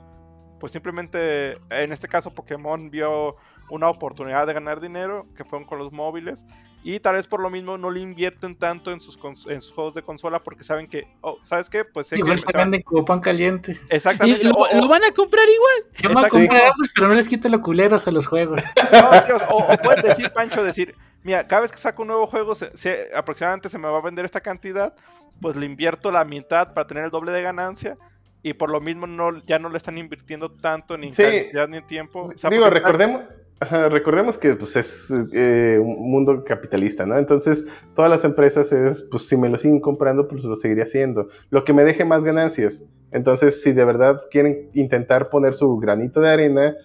[0.59, 3.35] pues simplemente en este caso Pokémon vio
[3.69, 6.45] una oportunidad de ganar dinero que fueron con los móviles
[6.83, 9.73] y tal vez por lo mismo no le invierten tanto en sus, cons- en sus
[9.73, 11.83] juegos de consola porque saben que, oh, ¿sabes qué?
[11.85, 13.77] Pues sé Igual se venden como pan caliente.
[13.89, 14.43] Exactamente.
[14.45, 15.93] lo, lo van a comprar igual.
[16.01, 16.47] Yo me voy a Exacto.
[16.47, 18.61] comprar ambos, pero no les quite lo culeros a los juegos.
[18.91, 22.27] No, sí, o, o puedes decir, Pancho, decir, mira, cada vez que saco un nuevo
[22.27, 24.93] juego, se- se- aproximadamente se me va a vender esta cantidad,
[25.41, 27.97] pues le invierto la mitad para tener el doble de ganancia.
[28.41, 31.23] Y por lo mismo no, ya no le están invirtiendo tanto ni en Sí.
[31.23, 32.29] cantidad ni en tiempo.
[32.33, 33.23] O sea, Digo, recordemos,
[33.59, 37.17] ajá, recordemos que pues, es eh, un mundo capitalista, ¿no?
[37.17, 37.65] Entonces,
[37.95, 41.27] todas las empresas es, pues si me lo siguen comprando, pues lo seguiré haciendo.
[41.49, 42.83] Lo que me deje más ganancias.
[43.11, 46.75] Entonces, si de verdad quieren intentar poner su granito de arena,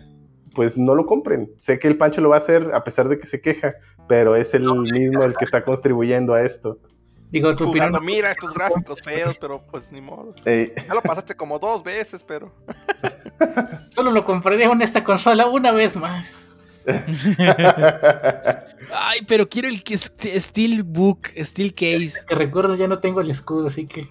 [0.55, 1.53] pues no lo compren.
[1.57, 3.75] Sé que el Pancho lo va a hacer a pesar de que se queja,
[4.09, 6.79] pero es el mismo el que está contribuyendo a esto.
[7.31, 7.89] Digo, tu opinión.
[7.89, 10.33] jugando, mira estos gráficos feos, pero pues ni modo.
[10.45, 12.53] Eh, Ya lo pasaste como dos veces, pero.
[13.89, 16.44] Solo lo compraré en esta consola una vez más.
[18.93, 22.15] Ay, pero quiero el que es- Steelbook, Steel Case.
[22.27, 24.09] Que recuerdo, ya no tengo el escudo, así que.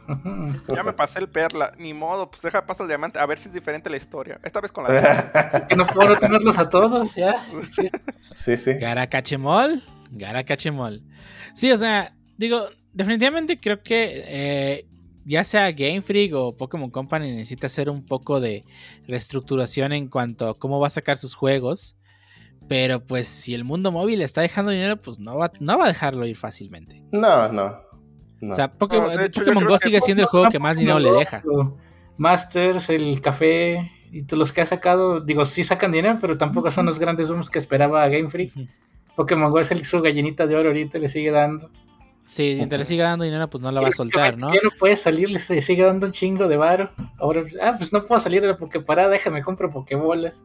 [0.74, 3.48] Ya me pasé el perla, ni modo, pues deja pasar el diamante, a ver si
[3.50, 4.40] es diferente la historia.
[4.43, 7.35] Esta vez con la Que no puedo no tenerlos a todos, ya.
[7.69, 7.90] Sí.
[8.35, 8.74] sí, sí.
[8.74, 11.02] Garacachemol, Garacachemol.
[11.53, 14.88] Sí, o sea, digo, definitivamente creo que eh,
[15.26, 18.64] ya sea Game Freak o Pokémon Company necesita hacer un poco de
[19.08, 21.95] reestructuración en cuanto a cómo va a sacar sus juegos.
[22.67, 25.88] Pero pues si el mundo móvil está dejando dinero, pues no va, no va a
[25.88, 27.03] dejarlo ir fácilmente.
[27.11, 27.80] No, no.
[28.42, 28.51] no.
[28.51, 30.59] O sea, Pokémon, No, de hecho, yo Pokémon creo Go sigue siendo el juego que
[30.59, 31.43] más dinero le deja.
[32.17, 36.69] Masters, el café y todos los que ha sacado, digo, sí sacan dinero, pero tampoco
[36.69, 38.53] son los grandes booms que esperaba Game Freak.
[39.16, 41.69] Pokémon Go es el, su gallinita de oro ahorita, le sigue dando.
[42.25, 44.48] Si mientras le siga dando dinero, pues no la va a soltar, ¿no?
[44.53, 46.92] Ya no puede salir, le sigue dando un chingo de varo.
[47.17, 50.43] Ahora, ah, pues no puedo salir porque para, déjame, compro Pokébolas.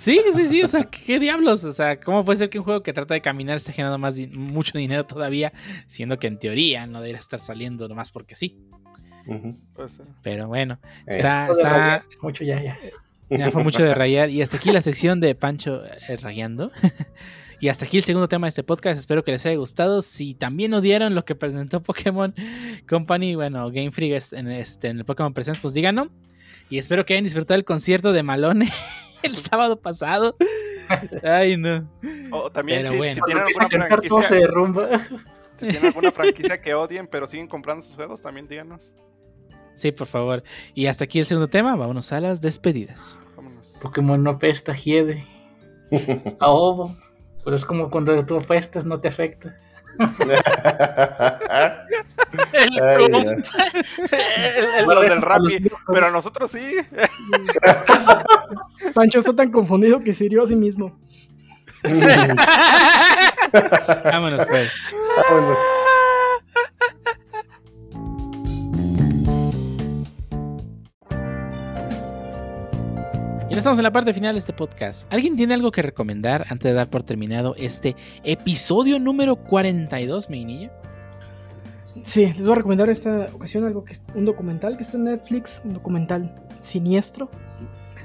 [0.00, 1.64] Sí, sí, sí, o sea, ¿qué, diablos?
[1.64, 4.14] O sea, ¿cómo puede ser que un juego que trata de caminar esté generando más
[4.14, 5.52] di- mucho dinero todavía,
[5.88, 8.56] siendo que en teoría no debería estar saliendo nomás porque sí?
[9.26, 9.54] Eh,
[10.22, 12.78] Pero bueno, Eh, está, Mucho ya, ya.
[13.28, 14.30] ya fue mucho de rayar.
[14.30, 16.70] Y hasta aquí la sección de Pancho eh, rayando.
[17.60, 18.98] y hasta aquí el segundo tema de este podcast.
[19.00, 20.00] Espero que les haya gustado.
[20.02, 22.34] Si también odiaron lo que presentó Pokémon
[22.88, 26.08] Company, bueno, Game Freak en, este, en el Pokémon Presents, pues díganlo.
[26.70, 28.70] Y espero que hayan disfrutado el concierto de Malone
[29.22, 30.36] el sábado pasado.
[31.22, 31.88] Ay, no.
[32.30, 33.14] O también, Pero si, bueno.
[33.14, 34.88] si tienen alguna cantar todo se franquicia, derrumba.
[35.56, 38.94] si tienen alguna franquicia que odien, pero siguen comprando sus juegos, también díganos.
[39.74, 40.42] Sí, por favor.
[40.74, 41.76] Y hasta aquí el segundo tema.
[41.76, 43.18] Vámonos a las despedidas.
[43.36, 43.78] Vámonos.
[43.80, 45.24] Pokémon no pesta, hiede.
[46.40, 46.96] A ovo.
[47.44, 49.56] Pero es como cuando tú apestas, no te afecta.
[52.52, 53.18] El Ay, compa.
[53.20, 53.44] el,
[54.78, 55.20] el- Bueno, del
[55.60, 55.80] viejos.
[55.92, 56.76] Pero a nosotros sí.
[58.94, 60.96] Pancho está tan confundido que se hirió a sí mismo.
[64.04, 64.72] Vámonos, pues.
[65.30, 65.58] Vámonos.
[73.58, 75.12] Estamos en la parte final de este podcast.
[75.12, 80.70] ¿Alguien tiene algo que recomendar antes de dar por terminado este episodio número 42, Meinilla?
[82.04, 85.04] Sí, les voy a recomendar esta ocasión algo que es un documental que está en
[85.04, 87.30] Netflix, un documental siniestro.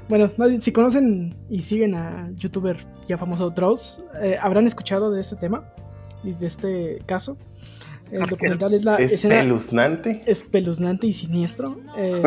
[0.08, 0.28] Bueno,
[0.60, 5.72] si conocen y siguen a youtuber ya famoso Dross, eh, habrán escuchado de este tema
[6.24, 7.38] y de este caso.
[8.14, 10.22] El Porque documental es la Es escena espeluznante.
[10.26, 11.80] espeluznante y siniestro.
[11.98, 12.22] eh,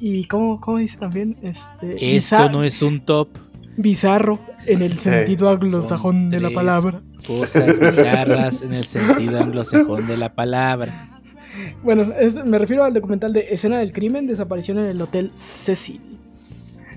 [0.00, 1.36] y, y ¿cómo, cómo dice también?
[1.42, 3.28] Este, Esto no es un top.
[3.76, 7.02] bizarro en el sentido anglosajón de la palabra.
[7.26, 11.20] Cosas bizarras en el sentido anglosajón de la palabra.
[11.82, 16.00] Bueno, es- me refiero al documental de Escena del Crimen, desaparición en el Hotel Cecil.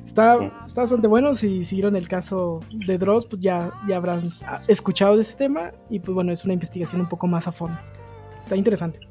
[0.06, 0.38] Está,
[0.80, 4.32] está bastante bueno, si siguieron el caso de Dross, pues ya, ya habrán
[4.70, 7.78] escuchado de ese tema y pues bueno, es una investigación un poco más a fondo.
[8.42, 9.02] Está interesante.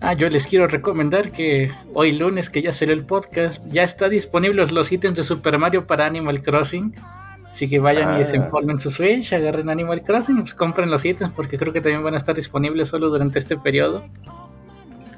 [0.00, 4.08] Ah, yo les quiero recomendar que hoy lunes, que ya salió el podcast, ya está
[4.08, 6.94] disponibles los ítems de Super Mario para Animal Crossing.
[7.50, 8.14] Así que vayan Ah.
[8.14, 11.80] y desenfolven su Switch, agarren Animal Crossing y pues compren los ítems porque creo que
[11.80, 14.04] también van a estar disponibles solo durante este periodo.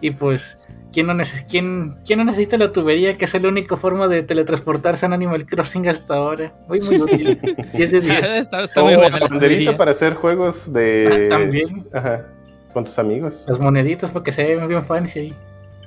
[0.01, 0.59] Y pues,
[0.93, 4.23] ¿quién no, neces- quién, quién no necesita la tubería que es la única forma de
[4.23, 6.53] teletransportarse en Animal Crossing hasta ahora?
[6.69, 7.39] Muy, muy útil.
[7.75, 8.25] 10 de 10.
[8.31, 11.29] está, muy buena la banderita para hacer juegos de.
[11.31, 11.87] Ah, también.
[11.93, 12.27] Ajá.
[12.73, 13.45] Con tus amigos.
[13.49, 15.35] Las moneditas porque se ven bien fancy ahí.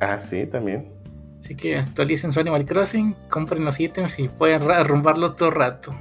[0.01, 0.91] Ah, sí, también.
[1.39, 5.93] Así que actualicen su Animal Crossing, compren los ítems y pueden arrumbarlo todo rato.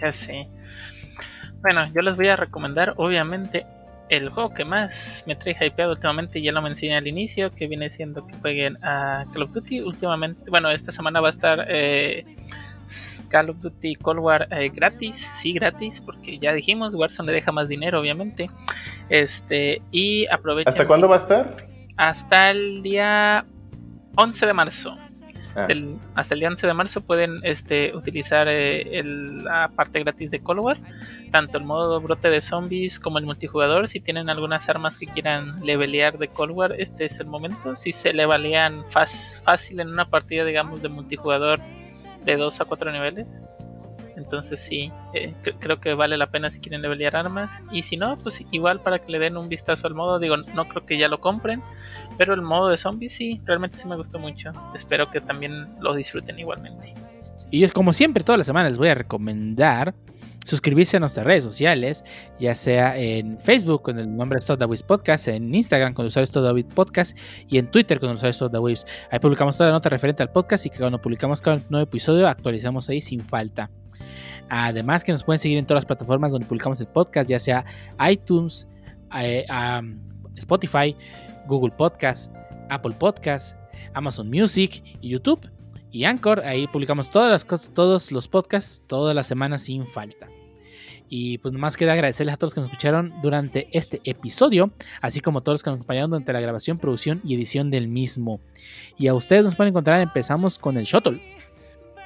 [0.00, 0.48] Ya sé.
[1.60, 3.64] Bueno, yo les voy a recomendar, obviamente,
[4.08, 7.90] el juego que más me trae hypeado últimamente, ya lo mencioné al inicio, que viene
[7.90, 9.80] siendo que jueguen a Call of Duty.
[9.80, 12.24] Últimamente, bueno, esta semana va a estar eh,
[13.28, 17.52] Call of Duty Cold War eh, gratis, sí, gratis, porque ya dijimos, Warzone le deja
[17.52, 18.50] más dinero, obviamente.
[19.08, 20.68] Este, y aprovechen.
[20.68, 21.56] ¿Hasta cuándo va a estar?
[21.96, 23.44] Hasta el día
[24.16, 24.96] 11 de marzo.
[25.54, 25.66] Ah,
[26.14, 30.40] hasta el día 11 de marzo pueden este, utilizar eh, el- la parte gratis de
[30.40, 30.78] Cold War,
[31.30, 33.88] tanto el modo brote de zombies como el multijugador.
[33.88, 37.76] Si tienen algunas armas que quieran levelear de Cold War, este es el momento.
[37.76, 41.60] Si se levelean fácil en una partida, digamos, de multijugador
[42.24, 43.42] de 2 a 4 niveles.
[44.14, 47.62] Entonces sí, eh, cre- creo que vale la pena si quieren levelear armas.
[47.72, 50.18] Y si no, pues igual para que le den un vistazo al modo.
[50.18, 51.62] Digo, no creo que ya lo compren.
[52.18, 54.52] Pero el modo de zombies sí, realmente sí me gustó mucho.
[54.74, 56.94] Espero que también lo disfruten igualmente.
[57.50, 59.94] Y yo, como siempre, todas las semanas les voy a recomendar
[60.44, 62.04] suscribirse a nuestras redes sociales,
[62.38, 66.66] ya sea en Facebook con el nombre Waves Podcast, en Instagram con el usuario Waves
[66.74, 67.16] Podcast
[67.48, 68.86] y en Twitter con el usuario Waves.
[69.10, 72.28] Ahí publicamos toda la nota referente al podcast y que cuando publicamos cada nuevo episodio
[72.28, 73.70] actualizamos ahí sin falta.
[74.48, 77.64] Además que nos pueden seguir en todas las plataformas donde publicamos el podcast, ya sea
[78.10, 78.68] iTunes,
[79.18, 79.46] eh,
[80.36, 80.96] Spotify,
[81.46, 82.32] Google Podcast,
[82.70, 83.56] Apple Podcast,
[83.94, 85.48] Amazon Music y YouTube
[85.90, 86.40] y Anchor.
[86.40, 90.28] Ahí publicamos todas las cosas, todos los podcasts, todas las semanas sin falta.
[91.08, 94.70] Y pues nomás queda agradecerles a todos los que nos escucharon durante este episodio,
[95.02, 97.86] así como a todos los que nos acompañaron durante la grabación, producción y edición del
[97.86, 98.40] mismo.
[98.96, 101.20] Y a ustedes nos pueden encontrar, empezamos con el Shuttle.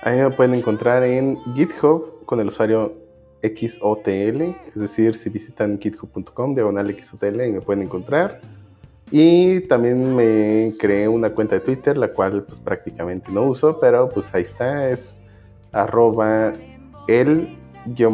[0.03, 2.95] Ahí me pueden encontrar en GitHub con el usuario
[3.43, 8.41] XOTL, es decir, si visitan github.com, diagonal XOTL, ahí me pueden encontrar.
[9.11, 14.09] Y también me creé una cuenta de Twitter, la cual pues prácticamente no uso, pero
[14.09, 15.23] pues ahí está, es
[15.73, 16.55] arroba
[17.07, 18.11] el-xotl.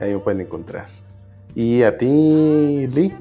[0.00, 0.88] Ahí me pueden encontrar.
[1.54, 3.14] Y a ti, Lee.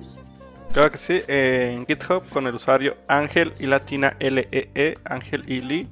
[0.71, 5.87] Claro que sí, en GitHub con el usuario Ángel y latina LEE, Ángel y Lee.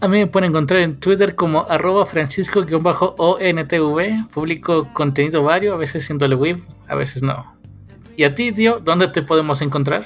[0.00, 4.28] A mí me pueden encontrar en Twitter como arroba francisco-ontv.
[4.32, 7.56] Publico contenido vario, a veces siendo web, a veces no.
[8.16, 10.04] ¿Y a ti, tío, dónde te podemos encontrar?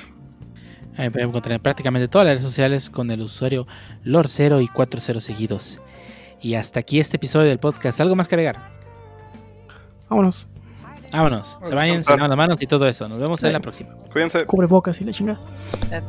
[0.96, 3.66] Me pueden encontrar en prácticamente todas las redes sociales con el usuario
[4.04, 5.80] Lord0 y 40 seguidos.
[6.40, 8.00] Y hasta aquí este episodio del podcast.
[8.00, 8.68] ¿Algo más que agregar?
[10.08, 10.46] Vámonos.
[11.12, 11.58] Vámonos.
[11.62, 13.08] Se vayan, se lavan las manos y todo eso.
[13.08, 13.90] Nos vemos en la próxima.
[14.12, 14.44] Cuídense.
[14.44, 15.40] Cubre bocas y la chingada.
[15.90, 16.00] Eh,